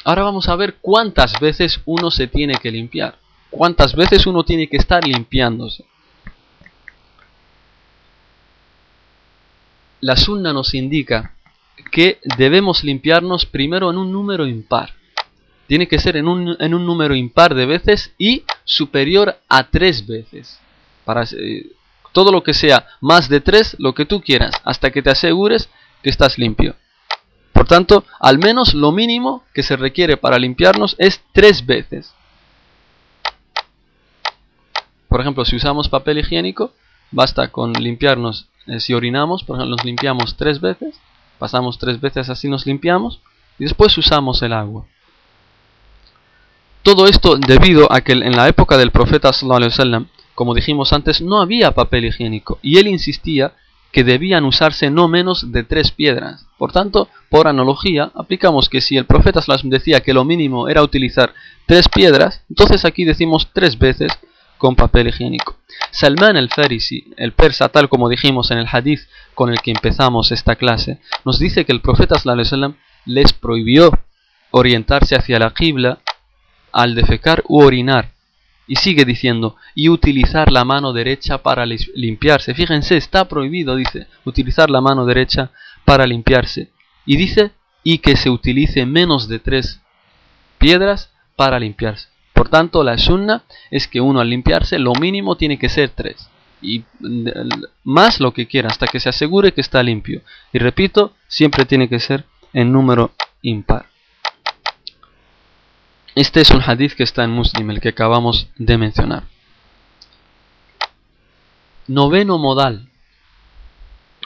Ahora 0.04 0.22
vamos 0.22 0.48
a 0.48 0.56
ver 0.56 0.76
cuántas 0.80 1.40
veces 1.40 1.80
uno 1.84 2.10
se 2.10 2.28
tiene 2.28 2.54
que 2.54 2.70
limpiar. 2.70 3.18
Cuántas 3.50 3.96
veces 3.96 4.26
uno 4.26 4.44
tiene 4.44 4.68
que 4.68 4.76
estar 4.76 5.04
limpiándose. 5.04 5.84
La 10.00 10.16
sunna 10.16 10.52
nos 10.52 10.74
indica 10.74 11.34
que 11.90 12.20
debemos 12.36 12.84
limpiarnos 12.84 13.46
primero 13.46 13.90
en 13.90 13.96
un 13.96 14.12
número 14.12 14.46
impar. 14.46 14.92
Tiene 15.66 15.88
que 15.88 15.98
ser 15.98 16.16
en 16.16 16.28
un, 16.28 16.56
en 16.60 16.74
un 16.74 16.86
número 16.86 17.14
impar 17.14 17.54
de 17.54 17.66
veces 17.66 18.14
y 18.16 18.44
superior 18.64 19.38
a 19.48 19.68
tres 19.70 20.06
veces. 20.06 20.58
Para, 21.04 21.24
eh, 21.24 21.66
todo 22.12 22.32
lo 22.32 22.42
que 22.42 22.54
sea 22.54 22.86
más 23.00 23.28
de 23.28 23.40
tres, 23.40 23.76
lo 23.78 23.94
que 23.94 24.04
tú 24.04 24.20
quieras, 24.20 24.52
hasta 24.64 24.90
que 24.90 25.02
te 25.02 25.10
asegures 25.10 25.68
que 26.02 26.10
estás 26.10 26.38
limpio. 26.38 26.76
Por 27.52 27.66
tanto, 27.66 28.04
al 28.20 28.38
menos 28.38 28.74
lo 28.74 28.92
mínimo 28.92 29.42
que 29.52 29.62
se 29.62 29.76
requiere 29.76 30.16
para 30.16 30.38
limpiarnos 30.38 30.94
es 30.98 31.22
tres 31.32 31.66
veces. 31.66 32.14
Por 35.08 35.20
ejemplo, 35.20 35.44
si 35.44 35.56
usamos 35.56 35.88
papel 35.88 36.18
higiénico, 36.18 36.72
basta 37.10 37.48
con 37.48 37.72
limpiarnos, 37.72 38.48
eh, 38.66 38.78
si 38.78 38.94
orinamos, 38.94 39.42
por 39.42 39.56
ejemplo, 39.56 39.76
nos 39.76 39.84
limpiamos 39.84 40.36
tres 40.36 40.60
veces, 40.60 41.00
pasamos 41.38 41.78
tres 41.78 42.00
veces 42.00 42.28
así 42.28 42.48
nos 42.48 42.66
limpiamos, 42.66 43.20
y 43.58 43.64
después 43.64 43.96
usamos 43.98 44.42
el 44.42 44.52
agua. 44.52 44.86
Todo 46.82 47.06
esto 47.06 47.36
debido 47.36 47.90
a 47.92 48.02
que 48.02 48.12
en 48.12 48.36
la 48.36 48.48
época 48.48 48.76
del 48.76 48.92
profeta 48.92 49.32
sallallahu 49.32 50.06
como 50.34 50.54
dijimos 50.54 50.92
antes, 50.92 51.20
no 51.20 51.40
había 51.40 51.72
papel 51.72 52.04
higiénico, 52.04 52.60
y 52.62 52.78
él 52.78 52.86
insistía 52.86 53.54
que 53.92 54.04
debían 54.04 54.44
usarse 54.44 54.90
no 54.90 55.08
menos 55.08 55.52
de 55.52 55.64
tres 55.64 55.90
piedras. 55.90 56.46
Por 56.58 56.72
tanto, 56.72 57.08
por 57.30 57.48
analogía, 57.48 58.10
aplicamos 58.14 58.68
que 58.68 58.80
si 58.80 58.96
el 58.96 59.06
profeta 59.06 59.40
decía 59.64 60.00
que 60.00 60.12
lo 60.12 60.24
mínimo 60.24 60.68
era 60.68 60.82
utilizar 60.82 61.32
tres 61.66 61.88
piedras, 61.88 62.42
entonces 62.48 62.84
aquí 62.84 63.04
decimos 63.04 63.50
tres 63.52 63.78
veces 63.78 64.12
con 64.58 64.74
papel 64.74 65.08
higiénico. 65.08 65.56
Salman 65.90 66.36
el-Farisi, 66.36 67.12
el 67.16 67.32
persa, 67.32 67.68
tal 67.68 67.88
como 67.88 68.08
dijimos 68.08 68.50
en 68.50 68.58
el 68.58 68.66
hadith 68.70 69.00
con 69.34 69.50
el 69.50 69.60
que 69.60 69.70
empezamos 69.70 70.32
esta 70.32 70.56
clase, 70.56 71.00
nos 71.24 71.38
dice 71.38 71.64
que 71.64 71.72
el 71.72 71.80
profeta 71.80 72.16
les 73.06 73.32
prohibió 73.32 73.92
orientarse 74.50 75.16
hacia 75.16 75.38
la 75.38 75.50
qibla 75.50 76.00
al 76.72 76.94
defecar 76.94 77.42
u 77.46 77.62
orinar 77.62 78.17
y 78.68 78.76
sigue 78.76 79.04
diciendo, 79.04 79.56
y 79.74 79.88
utilizar 79.88 80.52
la 80.52 80.64
mano 80.64 80.92
derecha 80.92 81.38
para 81.38 81.66
limpiarse. 81.66 82.54
Fíjense, 82.54 82.96
está 82.96 83.26
prohibido, 83.26 83.74
dice, 83.74 84.06
utilizar 84.24 84.70
la 84.70 84.82
mano 84.82 85.06
derecha 85.06 85.50
para 85.84 86.06
limpiarse. 86.06 86.70
Y 87.06 87.16
dice, 87.16 87.52
y 87.82 87.98
que 87.98 88.14
se 88.14 88.28
utilice 88.28 88.84
menos 88.84 89.26
de 89.26 89.38
tres 89.38 89.80
piedras 90.58 91.10
para 91.34 91.58
limpiarse. 91.58 92.08
Por 92.34 92.50
tanto, 92.50 92.84
la 92.84 92.98
sunna 92.98 93.42
es 93.70 93.88
que 93.88 94.00
uno 94.00 94.20
al 94.20 94.28
limpiarse, 94.28 94.78
lo 94.78 94.92
mínimo 94.92 95.36
tiene 95.36 95.58
que 95.58 95.70
ser 95.70 95.90
tres. 95.90 96.28
y 96.60 96.84
más 97.84 98.20
lo 98.20 98.32
que 98.32 98.46
quiera 98.46 98.68
hasta 98.68 98.88
que 98.88 99.00
se 99.00 99.08
asegure 99.08 99.52
que 99.52 99.60
está 99.60 99.82
limpio. 99.82 100.22
Y 100.52 100.58
repito, 100.58 101.14
siempre 101.28 101.64
tiene 101.64 101.88
que 101.88 102.00
ser 102.00 102.24
en 102.52 102.72
número 102.72 103.12
impar. 103.42 103.87
Este 106.18 106.40
es 106.40 106.50
un 106.50 106.60
hadith 106.60 106.94
que 106.94 107.04
está 107.04 107.22
en 107.22 107.30
Muslim, 107.30 107.70
el 107.70 107.80
que 107.80 107.90
acabamos 107.90 108.48
de 108.56 108.76
mencionar. 108.76 109.22
Noveno 111.86 112.38
modal. 112.38 112.88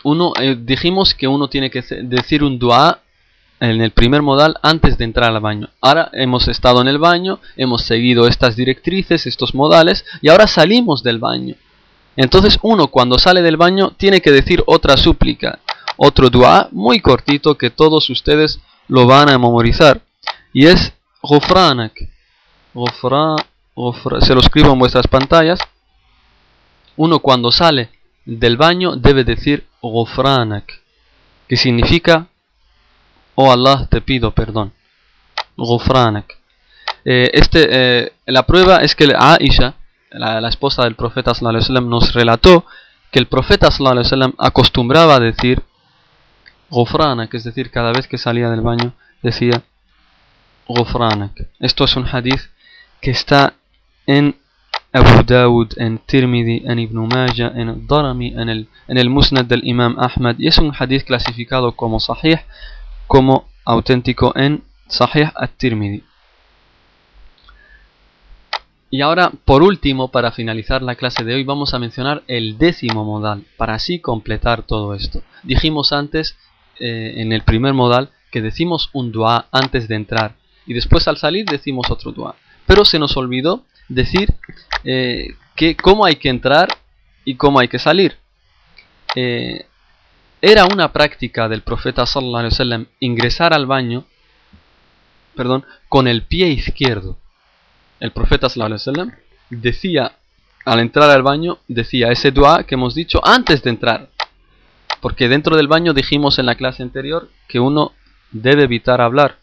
Uno, 0.02 0.32
eh, 0.40 0.56
dijimos 0.58 1.14
que 1.14 1.28
uno 1.28 1.48
tiene 1.48 1.70
que 1.70 1.82
decir 2.04 2.44
un 2.44 2.58
dua 2.58 3.02
en 3.60 3.82
el 3.82 3.90
primer 3.90 4.22
modal 4.22 4.56
antes 4.62 4.96
de 4.96 5.04
entrar 5.04 5.34
al 5.34 5.42
baño. 5.42 5.68
Ahora 5.82 6.08
hemos 6.14 6.48
estado 6.48 6.80
en 6.80 6.88
el 6.88 6.96
baño, 6.96 7.40
hemos 7.58 7.82
seguido 7.82 8.26
estas 8.26 8.56
directrices, 8.56 9.26
estos 9.26 9.54
modales, 9.54 10.06
y 10.22 10.30
ahora 10.30 10.46
salimos 10.46 11.02
del 11.02 11.18
baño. 11.18 11.56
Entonces 12.16 12.58
uno 12.62 12.86
cuando 12.86 13.18
sale 13.18 13.42
del 13.42 13.58
baño 13.58 13.90
tiene 13.98 14.22
que 14.22 14.30
decir 14.30 14.64
otra 14.64 14.96
súplica, 14.96 15.58
otro 15.98 16.30
dua 16.30 16.70
muy 16.72 17.00
cortito 17.00 17.58
que 17.58 17.68
todos 17.68 18.08
ustedes 18.08 18.60
lo 18.88 19.06
van 19.06 19.28
a 19.28 19.38
memorizar. 19.38 20.00
Y 20.54 20.68
es 20.68 20.94
Gufranak. 21.22 21.94
se 24.20 24.34
lo 24.34 24.40
escribo 24.40 24.72
en 24.72 24.78
vuestras 24.78 25.06
pantallas. 25.06 25.60
Uno 26.96 27.20
cuando 27.20 27.50
sale 27.50 27.90
del 28.24 28.56
baño 28.56 28.96
debe 28.96 29.24
decir 29.24 29.66
Gufranak, 29.80 30.82
que 31.48 31.56
significa 31.56 32.28
Oh 33.34 33.50
Allah, 33.50 33.86
te 33.88 34.00
pido 34.00 34.32
perdón. 34.32 34.72
Gufranak. 35.56 36.38
Eh, 37.04 37.30
este, 37.32 37.68
eh, 37.70 38.12
la 38.26 38.44
prueba 38.44 38.78
es 38.78 38.94
que 38.94 39.12
Aisha, 39.16 39.74
la, 40.10 40.48
esposa 40.48 40.84
del 40.84 40.94
profeta 40.94 41.32
nos 41.40 42.12
relató 42.12 42.66
que 43.10 43.18
el 43.18 43.26
profeta 43.26 43.68
acostumbraba 44.38 45.16
a 45.16 45.20
decir 45.20 45.62
Gufranak, 46.70 47.32
es 47.34 47.44
decir, 47.44 47.70
cada 47.70 47.92
vez 47.92 48.06
que 48.06 48.18
salía 48.18 48.50
del 48.50 48.60
baño 48.60 48.94
decía 49.22 49.62
Gufranak. 50.68 51.48
Esto 51.60 51.84
es 51.84 51.96
un 51.96 52.06
hadith 52.06 52.40
que 53.00 53.10
está 53.10 53.54
en 54.06 54.36
Abu 54.92 55.22
Dawud, 55.24 55.72
en 55.76 55.98
Tirmidhi, 55.98 56.62
en 56.66 56.78
Ibn 56.78 57.08
Majah, 57.08 57.52
en 57.54 57.86
Darami, 57.86 58.28
en 58.28 58.48
el, 58.48 58.68
en 58.88 58.98
el 58.98 59.08
Musnad 59.08 59.44
del 59.44 59.66
Imam 59.66 59.96
Ahmad 59.98 60.36
y 60.38 60.48
es 60.48 60.58
un 60.58 60.72
hadith 60.78 61.04
clasificado 61.04 61.72
como 61.72 61.98
sahih 61.98 62.38
como 63.06 63.48
auténtico 63.64 64.32
en 64.36 64.64
Sahih 64.88 65.30
at-Tirmidhi. 65.34 66.04
Y 68.90 69.00
ahora, 69.00 69.32
por 69.46 69.62
último, 69.62 70.08
para 70.08 70.32
finalizar 70.32 70.82
la 70.82 70.96
clase 70.96 71.24
de 71.24 71.34
hoy, 71.34 71.44
vamos 71.44 71.72
a 71.72 71.78
mencionar 71.78 72.22
el 72.26 72.58
décimo 72.58 73.04
modal, 73.04 73.44
para 73.56 73.74
así 73.74 74.00
completar 74.00 74.64
todo 74.64 74.94
esto. 74.94 75.22
Dijimos 75.42 75.94
antes, 75.94 76.36
eh, 76.78 77.14
en 77.16 77.32
el 77.32 77.42
primer 77.42 77.72
modal, 77.72 78.10
que 78.30 78.42
decimos 78.42 78.90
un 78.92 79.10
dua 79.10 79.46
antes 79.50 79.88
de 79.88 79.94
entrar, 79.94 80.34
y 80.66 80.74
después 80.74 81.06
al 81.08 81.16
salir 81.16 81.46
decimos 81.46 81.90
otro 81.90 82.12
dua. 82.12 82.36
Pero 82.66 82.84
se 82.84 82.98
nos 82.98 83.16
olvidó 83.16 83.64
decir 83.88 84.34
eh, 84.84 85.34
que 85.56 85.76
cómo 85.76 86.04
hay 86.04 86.16
que 86.16 86.28
entrar 86.28 86.68
y 87.24 87.34
cómo 87.36 87.58
hay 87.58 87.68
que 87.68 87.78
salir. 87.78 88.16
Eh, 89.14 89.66
era 90.40 90.64
una 90.64 90.92
práctica 90.92 91.48
del 91.48 91.62
profeta 91.62 92.06
sallallahu 92.06 92.86
ingresar 93.00 93.54
al 93.54 93.66
baño, 93.66 94.04
perdón, 95.36 95.64
con 95.88 96.08
el 96.08 96.22
pie 96.22 96.48
izquierdo. 96.48 97.16
El 98.00 98.10
profeta 98.12 98.48
sallallahu 98.48 99.12
decía 99.50 100.16
al 100.64 100.78
entrar 100.78 101.10
al 101.10 101.22
baño 101.22 101.58
decía 101.66 102.10
ese 102.10 102.30
dua 102.30 102.64
que 102.64 102.76
hemos 102.76 102.94
dicho 102.94 103.20
antes 103.24 103.62
de 103.62 103.70
entrar. 103.70 104.08
Porque 105.00 105.28
dentro 105.28 105.56
del 105.56 105.66
baño 105.66 105.92
dijimos 105.92 106.38
en 106.38 106.46
la 106.46 106.54
clase 106.54 106.82
anterior 106.82 107.28
que 107.48 107.58
uno 107.58 107.92
debe 108.30 108.64
evitar 108.64 109.00
hablar. 109.00 109.38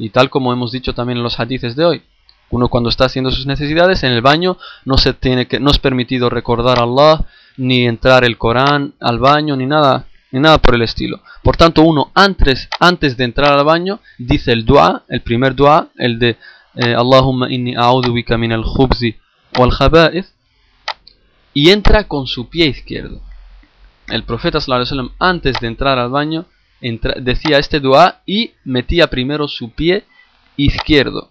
Y 0.00 0.08
tal 0.10 0.30
como 0.30 0.52
hemos 0.52 0.72
dicho 0.72 0.94
también 0.94 1.18
en 1.18 1.22
los 1.22 1.38
hadices 1.38 1.76
de 1.76 1.84
hoy. 1.84 2.02
Uno 2.48 2.68
cuando 2.68 2.88
está 2.88 3.04
haciendo 3.04 3.30
sus 3.30 3.46
necesidades 3.46 4.02
en 4.02 4.12
el 4.12 4.22
baño 4.22 4.56
no 4.84 4.96
se 4.96 5.12
tiene 5.12 5.46
que 5.46 5.60
no 5.60 5.70
es 5.70 5.78
permitido 5.78 6.30
recordar 6.30 6.78
a 6.78 6.84
Allah 6.84 7.26
ni 7.58 7.86
entrar 7.86 8.24
el 8.24 8.38
Corán 8.38 8.94
al 8.98 9.18
baño 9.18 9.56
ni 9.56 9.66
nada 9.66 10.06
ni 10.32 10.40
nada 10.40 10.58
por 10.58 10.74
el 10.74 10.82
estilo. 10.82 11.20
Por 11.42 11.56
tanto, 11.56 11.82
uno 11.82 12.12
antes, 12.14 12.68
antes 12.78 13.16
de 13.16 13.24
entrar 13.24 13.52
al 13.52 13.64
baño 13.64 14.00
dice 14.16 14.52
el 14.52 14.64
dua, 14.64 15.04
el 15.08 15.20
primer 15.20 15.54
dua, 15.54 15.88
el 15.96 16.18
de 16.18 16.38
eh, 16.76 16.94
Allahumma 16.94 17.50
inni 17.50 17.74
a'udhu 17.76 18.12
bika 18.12 18.38
min 18.38 18.52
al-khubzi 18.52 19.16
wal 19.58 19.70
khaba'ith 19.70 20.26
y 21.52 21.70
entra 21.70 22.04
con 22.08 22.26
su 22.26 22.48
pie 22.48 22.66
izquierdo. 22.66 23.20
El 24.08 24.24
profeta 24.24 24.60
sallallahu 24.60 25.10
antes 25.18 25.60
de 25.60 25.66
entrar 25.66 25.98
al 25.98 26.10
baño 26.10 26.46
decía 26.80 27.58
este 27.58 27.80
dua 27.80 28.22
y 28.26 28.52
metía 28.64 29.08
primero 29.08 29.48
su 29.48 29.70
pie 29.70 30.04
izquierdo. 30.56 31.30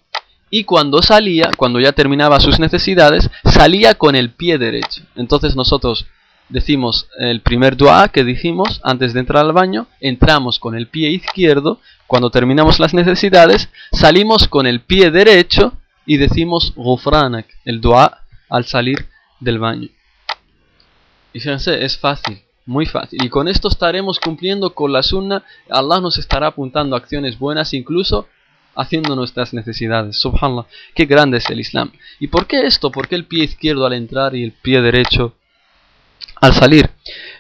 Y 0.50 0.64
cuando 0.64 1.02
salía, 1.02 1.52
cuando 1.58 1.80
ya 1.80 1.92
terminaba 1.92 2.40
sus 2.40 2.60
necesidades, 2.60 3.30
salía 3.44 3.96
con 3.96 4.16
el 4.16 4.32
pie 4.32 4.58
derecho. 4.58 5.04
Entonces 5.16 5.56
nosotros 5.56 6.08
decimos 6.50 7.08
el 7.20 7.42
primer 7.42 7.78
dua 7.78 8.10
que 8.10 8.24
dijimos 8.24 8.82
antes 8.84 9.14
de 9.14 9.20
entrar 9.20 9.46
al 9.46 9.54
baño, 9.54 9.88
entramos 10.00 10.60
con 10.60 10.76
el 10.76 10.88
pie 10.88 11.12
izquierdo, 11.12 11.80
cuando 12.08 12.32
terminamos 12.32 12.80
las 12.80 12.94
necesidades, 12.94 13.70
salimos 13.92 14.48
con 14.48 14.66
el 14.66 14.82
pie 14.82 15.12
derecho 15.12 15.74
y 16.08 16.18
decimos 16.18 16.74
gufranak, 16.76 17.46
el 17.66 17.82
dua 17.82 18.24
al 18.50 18.66
salir 18.66 19.08
del 19.40 19.60
baño. 19.60 19.90
Y 21.34 21.40
fíjense, 21.40 21.86
es 21.86 21.98
fácil, 21.98 22.42
muy 22.70 22.86
fácil. 22.86 23.24
Y 23.24 23.30
con 23.30 23.48
esto 23.48 23.68
estaremos 23.68 24.20
cumpliendo 24.20 24.74
con 24.74 24.94
la 24.94 25.04
sunna, 25.04 25.44
Allah 25.70 26.00
nos 26.00 26.18
estará 26.18 26.48
apuntando 26.48 26.96
acciones 26.96 27.38
buenas, 27.38 27.74
incluso 27.74 28.28
haciendo 28.76 29.16
nuestras 29.16 29.54
necesidades. 29.54 30.18
Subhanallah, 30.20 30.66
qué 30.96 31.06
grande 31.06 31.38
es 31.38 31.50
el 31.50 31.60
Islam. 31.60 31.92
¿Y 32.20 32.28
por 32.28 32.48
qué 32.48 32.62
esto? 32.66 32.92
¿Por 32.92 33.08
qué 33.08 33.16
el 33.16 33.26
pie 33.26 33.44
izquierdo 33.44 33.86
al 33.86 33.94
entrar 33.94 34.36
y 34.36 34.44
el 34.44 34.54
pie 34.54 34.82
derecho 34.82 35.36
al 36.42 36.54
salir. 36.54 36.90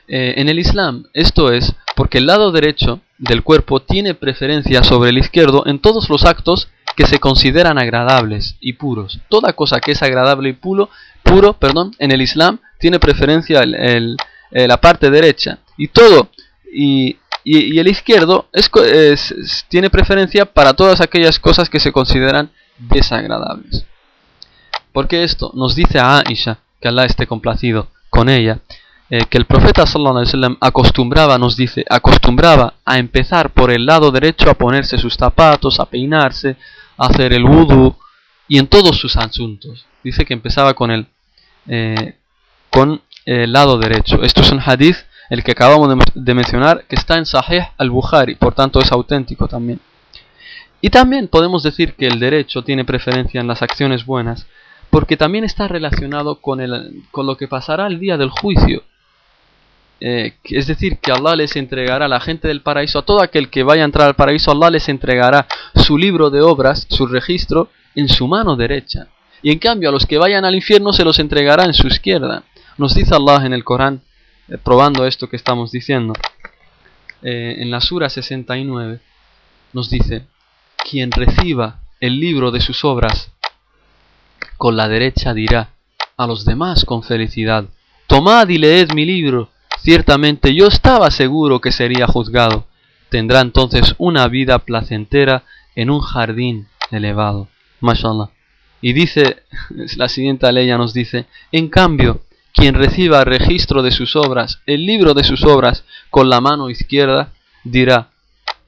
Eh, 0.07 0.35
en 0.37 0.49
el 0.49 0.59
Islam 0.59 1.05
esto 1.13 1.51
es 1.51 1.75
porque 1.95 2.17
el 2.17 2.25
lado 2.25 2.51
derecho 2.51 3.01
del 3.17 3.43
cuerpo 3.43 3.81
tiene 3.81 4.15
preferencia 4.15 4.83
sobre 4.83 5.11
el 5.11 5.17
izquierdo 5.17 5.63
en 5.67 5.79
todos 5.79 6.09
los 6.09 6.25
actos 6.25 6.69
que 6.95 7.05
se 7.05 7.19
consideran 7.19 7.77
agradables 7.77 8.55
y 8.59 8.73
puros. 8.73 9.19
Toda 9.29 9.53
cosa 9.53 9.79
que 9.79 9.91
es 9.91 10.01
agradable 10.01 10.49
y 10.49 10.53
puro, 10.53 10.89
puro 11.23 11.53
perdón, 11.53 11.91
en 11.99 12.11
el 12.11 12.21
Islam 12.21 12.59
tiene 12.79 12.99
preferencia 12.99 13.61
el, 13.61 14.17
eh, 14.51 14.67
la 14.67 14.79
parte 14.79 15.09
derecha. 15.09 15.59
Y 15.77 15.87
todo, 15.89 16.29
y, 16.71 17.17
el 17.45 17.87
izquierdo 17.87 18.47
es, 18.53 18.69
tiene 19.69 19.89
preferencia 19.89 20.45
para 20.45 20.73
todas 20.73 21.01
aquellas 21.01 21.39
cosas 21.39 21.69
que 21.69 21.79
se 21.79 21.91
consideran 21.91 22.51
desagradables. 22.77 23.85
Porque 24.91 25.23
esto 25.23 25.51
nos 25.55 25.75
dice 25.75 25.99
a 25.99 26.19
Aisha, 26.19 26.59
que 26.79 26.87
Allah 26.87 27.05
esté 27.05 27.27
complacido 27.27 27.87
con 28.09 28.29
ella, 28.29 28.59
eh, 29.09 29.25
que 29.27 29.39
el 29.39 29.45
profeta 29.45 29.87
sallallahu 29.87 30.19
alaihi 30.19 30.57
acostumbraba, 30.61 31.37
nos 31.39 31.55
dice, 31.55 31.83
acostumbraba 31.89 32.75
a 32.85 32.99
empezar 32.99 33.51
por 33.51 33.71
el 33.71 33.85
lado 33.85 34.11
derecho 34.11 34.51
a 34.51 34.53
ponerse 34.53 34.99
sus 34.99 35.15
zapatos, 35.15 35.79
a 35.79 35.85
peinarse, 35.85 36.57
a 36.97 37.07
hacer 37.07 37.33
el 37.33 37.43
wudu 37.43 37.95
y 38.47 38.59
en 38.59 38.67
todos 38.67 38.97
sus 38.97 39.17
asuntos. 39.17 39.85
Dice 40.03 40.25
que 40.25 40.33
empezaba 40.33 40.75
con 40.75 40.91
el, 40.91 41.07
eh, 41.67 42.17
con 42.69 43.01
el 43.25 43.51
lado 43.51 43.77
derecho. 43.77 44.21
Esto 44.23 44.41
es 44.41 44.51
un 44.51 44.61
hadith, 44.65 44.97
el 45.29 45.43
que 45.43 45.51
acabamos 45.51 45.89
de, 45.89 46.03
de 46.15 46.33
mencionar, 46.33 46.85
que 46.87 46.95
está 46.95 47.17
en 47.17 47.25
Sahih 47.25 47.67
al-Bukhari, 47.77 48.35
por 48.35 48.53
tanto 48.53 48.79
es 48.79 48.91
auténtico 48.91 49.47
también. 49.47 49.79
Y 50.81 50.89
también 50.89 51.27
podemos 51.27 51.63
decir 51.63 51.93
que 51.95 52.07
el 52.07 52.19
derecho 52.19 52.63
tiene 52.63 52.85
preferencia 52.85 53.41
en 53.41 53.47
las 53.47 53.61
acciones 53.61 54.05
buenas, 54.05 54.47
porque 54.89 55.17
también 55.17 55.43
está 55.43 55.67
relacionado 55.67 56.41
con, 56.41 56.61
el, 56.61 57.03
con 57.11 57.25
lo 57.25 57.37
que 57.37 57.47
pasará 57.47 57.87
el 57.87 57.99
día 57.99 58.17
del 58.17 58.29
juicio. 58.29 58.83
Eh, 60.01 60.35
es 60.45 60.67
decir, 60.67 60.99
que 60.99 61.11
Allah 61.11 61.35
les 61.35 61.55
entregará 61.57 62.05
a 62.05 62.09
la 62.09 62.21
gente 62.21 62.47
del 62.47 62.61
paraíso, 62.61 62.99
a 62.99 63.05
todo 63.05 63.21
aquel 63.21 63.49
que 63.49 63.63
vaya 63.63 63.81
a 63.81 63.85
entrar 63.85 64.07
al 64.07 64.15
paraíso, 64.15 64.51
Allah 64.51 64.69
les 64.69 64.87
entregará 64.87 65.45
su 65.75 65.97
libro 65.97 66.29
de 66.29 66.41
obras, 66.41 66.87
su 66.89 67.05
registro, 67.05 67.69
en 67.95 68.07
su 68.07 68.27
mano 68.27 68.55
derecha. 68.55 69.07
Y 69.41 69.51
en 69.51 69.59
cambio 69.59 69.89
a 69.89 69.91
los 69.91 70.05
que 70.05 70.17
vayan 70.17 70.45
al 70.45 70.55
infierno 70.55 70.93
se 70.93 71.03
los 71.03 71.19
entregará 71.19 71.65
en 71.65 71.73
su 71.73 71.87
izquierda. 71.87 72.43
Nos 72.79 72.95
dice 72.95 73.13
Allah 73.13 73.45
en 73.45 73.53
el 73.53 73.63
Corán, 73.63 74.01
eh, 74.47 74.57
probando 74.57 75.05
esto 75.05 75.29
que 75.29 75.35
estamos 75.35 75.71
diciendo, 75.71 76.13
eh, 77.21 77.57
en 77.59 77.69
la 77.69 77.81
Sura 77.81 78.09
69, 78.09 78.99
nos 79.73 79.91
dice, 79.91 80.25
quien 80.89 81.11
reciba 81.11 81.81
el 81.99 82.19
libro 82.19 82.49
de 82.49 82.61
sus 82.61 82.83
obras 82.83 83.31
con 84.57 84.75
la 84.75 84.87
derecha 84.87 85.33
dirá 85.33 85.69
a 86.17 86.25
los 86.25 86.43
demás 86.43 86.85
con 86.85 87.03
felicidad, 87.03 87.65
tomad 88.07 88.49
y 88.49 88.57
leed 88.57 88.93
mi 88.93 89.05
libro, 89.05 89.51
Ciertamente 89.81 90.53
yo 90.53 90.67
estaba 90.67 91.09
seguro 91.09 91.61
que 91.61 91.71
sería 91.71 92.05
juzgado. 92.05 92.67
Tendrá 93.09 93.39
entonces 93.41 93.95
una 93.97 94.27
vida 94.27 94.59
placentera 94.59 95.43
en 95.75 95.89
un 95.89 96.01
jardín 96.01 96.67
elevado. 96.91 97.47
Mashallah. 97.79 98.29
Y 98.81 98.93
dice, 98.93 99.43
la 99.97 100.09
siguiente 100.09 100.51
ley 100.51 100.67
nos 100.69 100.93
dice, 100.93 101.25
en 101.51 101.69
cambio, 101.69 102.21
quien 102.53 102.75
reciba 102.75 103.23
registro 103.23 103.81
de 103.81 103.91
sus 103.91 104.15
obras, 104.15 104.61
el 104.65 104.85
libro 104.85 105.13
de 105.13 105.23
sus 105.23 105.43
obras, 105.43 105.83
con 106.09 106.29
la 106.29 106.41
mano 106.41 106.69
izquierda, 106.69 107.33
dirá, 107.63 108.09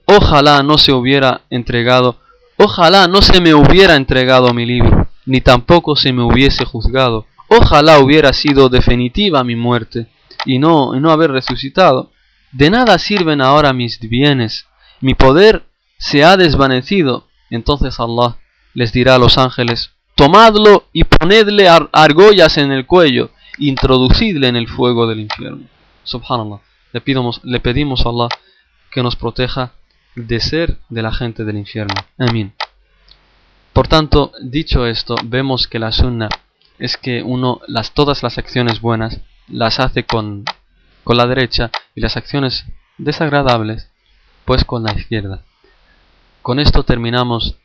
ojalá 0.05 0.63
no 0.63 0.77
se 0.77 0.91
hubiera 0.91 1.41
entregado, 1.49 2.19
ojalá 2.57 3.07
no 3.07 3.21
se 3.21 3.41
me 3.41 3.53
hubiera 3.53 3.95
entregado 3.95 4.53
mi 4.53 4.65
libro, 4.65 5.09
ni 5.25 5.41
tampoco 5.41 5.95
se 5.95 6.13
me 6.13 6.23
hubiese 6.23 6.65
juzgado, 6.65 7.25
ojalá 7.47 7.99
hubiera 7.99 8.33
sido 8.33 8.69
definitiva 8.69 9.43
mi 9.43 9.55
muerte, 9.55 10.07
y 10.45 10.59
no, 10.59 10.93
no 10.99 11.11
haber 11.11 11.31
resucitado. 11.31 12.11
De 12.51 12.69
nada 12.69 12.97
sirven 12.97 13.41
ahora 13.41 13.73
mis 13.73 13.99
bienes, 13.99 14.65
mi 14.99 15.13
poder 15.13 15.63
se 15.97 16.23
ha 16.23 16.37
desvanecido. 16.37 17.27
Entonces 17.49 17.99
Allah 17.99 18.37
les 18.73 18.91
dirá 18.93 19.15
a 19.15 19.19
los 19.19 19.37
ángeles, 19.37 19.91
tomadlo 20.15 20.85
y 20.93 21.03
ponedle 21.03 21.67
argollas 21.69 22.57
en 22.57 22.71
el 22.71 22.85
cuello, 22.85 23.31
introducidle 23.57 24.47
en 24.47 24.55
el 24.55 24.67
fuego 24.67 25.07
del 25.07 25.19
infierno. 25.19 25.67
Subhanallah. 26.03 26.61
Le, 26.93 27.01
le 27.43 27.59
pedimos 27.59 28.05
a 28.05 28.09
Allah 28.09 28.29
que 28.91 29.03
nos 29.03 29.15
proteja 29.15 29.73
de 30.15 30.39
ser 30.39 30.77
de 30.89 31.01
la 31.01 31.13
gente 31.13 31.45
del 31.45 31.57
infierno. 31.57 31.95
Amén. 32.17 32.53
Por 33.73 33.87
tanto, 33.87 34.33
dicho 34.41 34.85
esto, 34.85 35.15
vemos 35.23 35.67
que 35.67 35.79
la 35.79 35.91
sunna 35.91 36.27
es 36.77 36.97
que 36.97 37.23
uno 37.23 37.61
las 37.67 37.93
todas 37.93 38.23
las 38.23 38.37
acciones 38.37 38.81
buenas 38.81 39.21
las 39.47 39.79
hace 39.79 40.03
con, 40.03 40.43
con 41.03 41.17
la 41.17 41.27
derecha 41.27 41.71
y 41.95 42.01
las 42.01 42.17
acciones 42.17 42.65
desagradables 42.97 43.89
pues 44.45 44.65
con 44.65 44.83
la 44.83 44.93
izquierda. 44.93 45.43
Con 46.41 46.59
esto 46.59 46.83
terminamos 46.83 47.55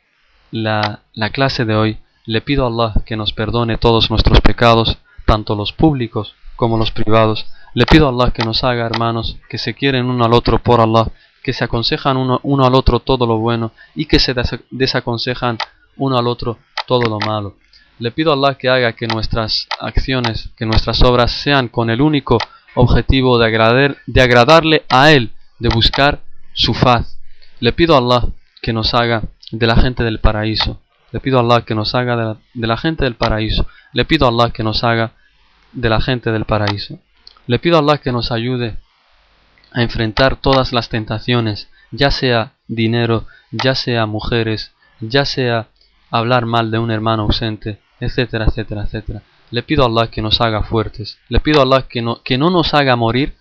la, 0.51 1.01
la 1.13 1.29
clase 1.31 1.65
de 1.65 1.75
hoy. 1.75 1.97
Le 2.25 2.41
pido 2.41 2.65
a 2.65 2.67
Allah 2.67 3.03
que 3.05 3.17
nos 3.17 3.33
perdone 3.33 3.77
todos 3.77 4.09
nuestros 4.09 4.41
pecados, 4.41 4.97
tanto 5.27 5.55
los 5.55 5.73
públicos 5.73 6.33
como 6.55 6.77
los 6.77 6.91
privados. 6.91 7.45
Le 7.75 7.85
pido 7.85 8.07
a 8.07 8.09
Allah 8.09 8.31
que 8.31 8.43
nos 8.43 8.63
haga 8.63 8.87
hermanos 8.87 9.37
que 9.49 9.59
se 9.59 9.75
quieren 9.75 10.05
uno 10.05 10.25
al 10.25 10.33
otro 10.33 10.57
por 10.57 10.79
Allah, 10.79 11.11
que 11.43 11.53
se 11.53 11.63
aconsejan 11.63 12.17
uno, 12.17 12.65
al 12.65 12.73
otro 12.73 12.99
todo 13.01 13.27
lo 13.27 13.37
bueno 13.37 13.71
y 13.93 14.05
que 14.05 14.17
se 14.19 14.33
desaconsejan 14.71 15.59
uno 15.97 16.17
al 16.17 16.27
otro 16.27 16.57
todo 16.87 17.07
lo 17.07 17.19
malo. 17.19 17.57
Le 17.99 18.11
pido 18.11 18.31
a 18.31 18.35
Allah 18.35 18.57
que 18.57 18.69
haga 18.69 18.93
que 18.93 19.07
nuestras 19.07 19.67
acciones, 19.79 20.49
que 20.57 20.65
nuestras 20.65 21.03
obras 21.03 21.31
sean 21.31 21.67
con 21.67 21.89
el 21.89 22.01
único 22.01 22.37
objetivo 22.75 23.37
de, 23.37 23.95
de 24.07 24.21
agradarle 24.21 24.85
a 24.89 25.11
Él, 25.11 25.31
de 25.59 25.69
buscar 25.69 26.21
su 26.53 26.73
faz. 26.73 27.17
Le 27.59 27.73
pido 27.73 27.95
a 27.95 27.99
Allah 27.99 28.29
que 28.61 28.73
nos 28.73 28.93
haga 28.93 29.23
de 29.51 29.67
la 29.67 29.75
gente 29.75 30.03
del 30.03 30.19
paraíso. 30.19 30.79
Le 31.11 31.19
pido 31.19 31.37
a 31.37 31.41
Allah 31.41 31.61
que 31.61 31.75
nos 31.75 31.95
haga 31.95 32.37
de 32.53 32.67
la, 32.67 32.77
gente 32.77 33.05
del 33.05 33.15
paraíso. 33.15 33.67
Le 33.93 34.05
pido 34.05 34.25
a 34.25 34.29
Allah 34.29 34.51
que 34.51 34.63
nos 34.63 34.83
haga 34.83 35.13
de 35.71 35.89
la 35.89 36.01
gente 36.01 36.31
del 36.31 36.45
paraíso. 36.45 36.99
Le 37.45 37.59
pido 37.59 37.77
a 37.77 37.79
Allah 37.79 37.97
que 37.99 38.11
nos 38.11 38.31
ayude 38.31 38.77
a 39.71 39.81
enfrentar 39.81 40.35
todas 40.35 40.73
las 40.73 40.89
tentaciones, 40.89 41.69
ya 41.91 42.11
sea 42.11 42.53
dinero, 42.67 43.25
ya 43.51 43.75
sea 43.75 44.05
mujeres, 44.05 44.73
ya 44.99 45.25
sea 45.25 45.67
hablar 46.11 46.45
mal 46.45 46.71
de 46.71 46.79
un 46.79 46.91
hermano 46.91 47.23
ausente, 47.23 47.79
etcétera, 47.99 48.45
etcétera, 48.45 48.83
etcétera. 48.83 49.21
Le 49.51 49.63
pido 49.63 49.83
a 49.83 49.87
Allah 49.87 50.11
que 50.11 50.21
nos 50.21 50.41
haga 50.41 50.63
fuertes. 50.63 51.19
Le 51.29 51.39
pido 51.39 51.61
a 51.61 51.63
Allah 51.63 51.87
que 51.87 52.01
no, 52.01 52.21
que 52.23 52.37
no 52.37 52.49
nos 52.49 52.73
haga 52.73 52.95
morir, 52.95 53.35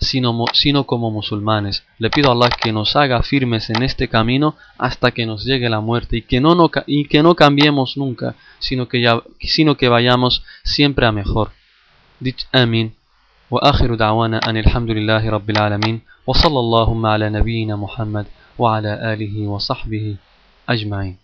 sino, 0.00 0.44
sino 0.52 0.84
como 0.84 1.10
musulmanes. 1.10 1.84
Le 1.98 2.10
pido 2.10 2.30
a 2.30 2.32
Allah 2.32 2.50
que 2.50 2.72
nos 2.72 2.96
haga 2.96 3.22
firmes 3.22 3.70
en 3.70 3.82
este 3.82 4.08
camino 4.08 4.56
hasta 4.78 5.10
que 5.10 5.26
nos 5.26 5.44
llegue 5.44 5.68
la 5.68 5.80
muerte 5.80 6.18
y 6.18 6.22
que 6.22 6.40
no, 6.40 6.54
no, 6.54 6.70
y 6.86 7.04
que 7.06 7.22
no 7.22 7.34
cambiemos 7.34 7.96
nunca, 7.96 8.34
sino 8.58 8.88
que, 8.88 9.00
ya, 9.00 9.22
sino 9.40 9.76
que 9.76 9.88
vayamos 9.88 10.42
siempre 10.64 11.06
a 11.06 11.12
mejor. 11.12 11.50
Dich 12.20 12.46
amin. 12.52 12.94
وآخر 13.50 13.94
دعوانا 13.94 14.40
أن 14.48 14.56
الحمد 14.56 14.90
لله 14.90 15.30
رب 15.30 15.50
العالمين 15.50 16.00
وصلى 16.26 16.58
اللهم 16.58 17.06
على 17.06 17.30
نبينا 17.30 17.76
محمد 17.76 18.26
وعلى 18.58 19.12
آله 19.12 19.46
وصحبه 19.48 20.16
أجمعين 20.68 21.23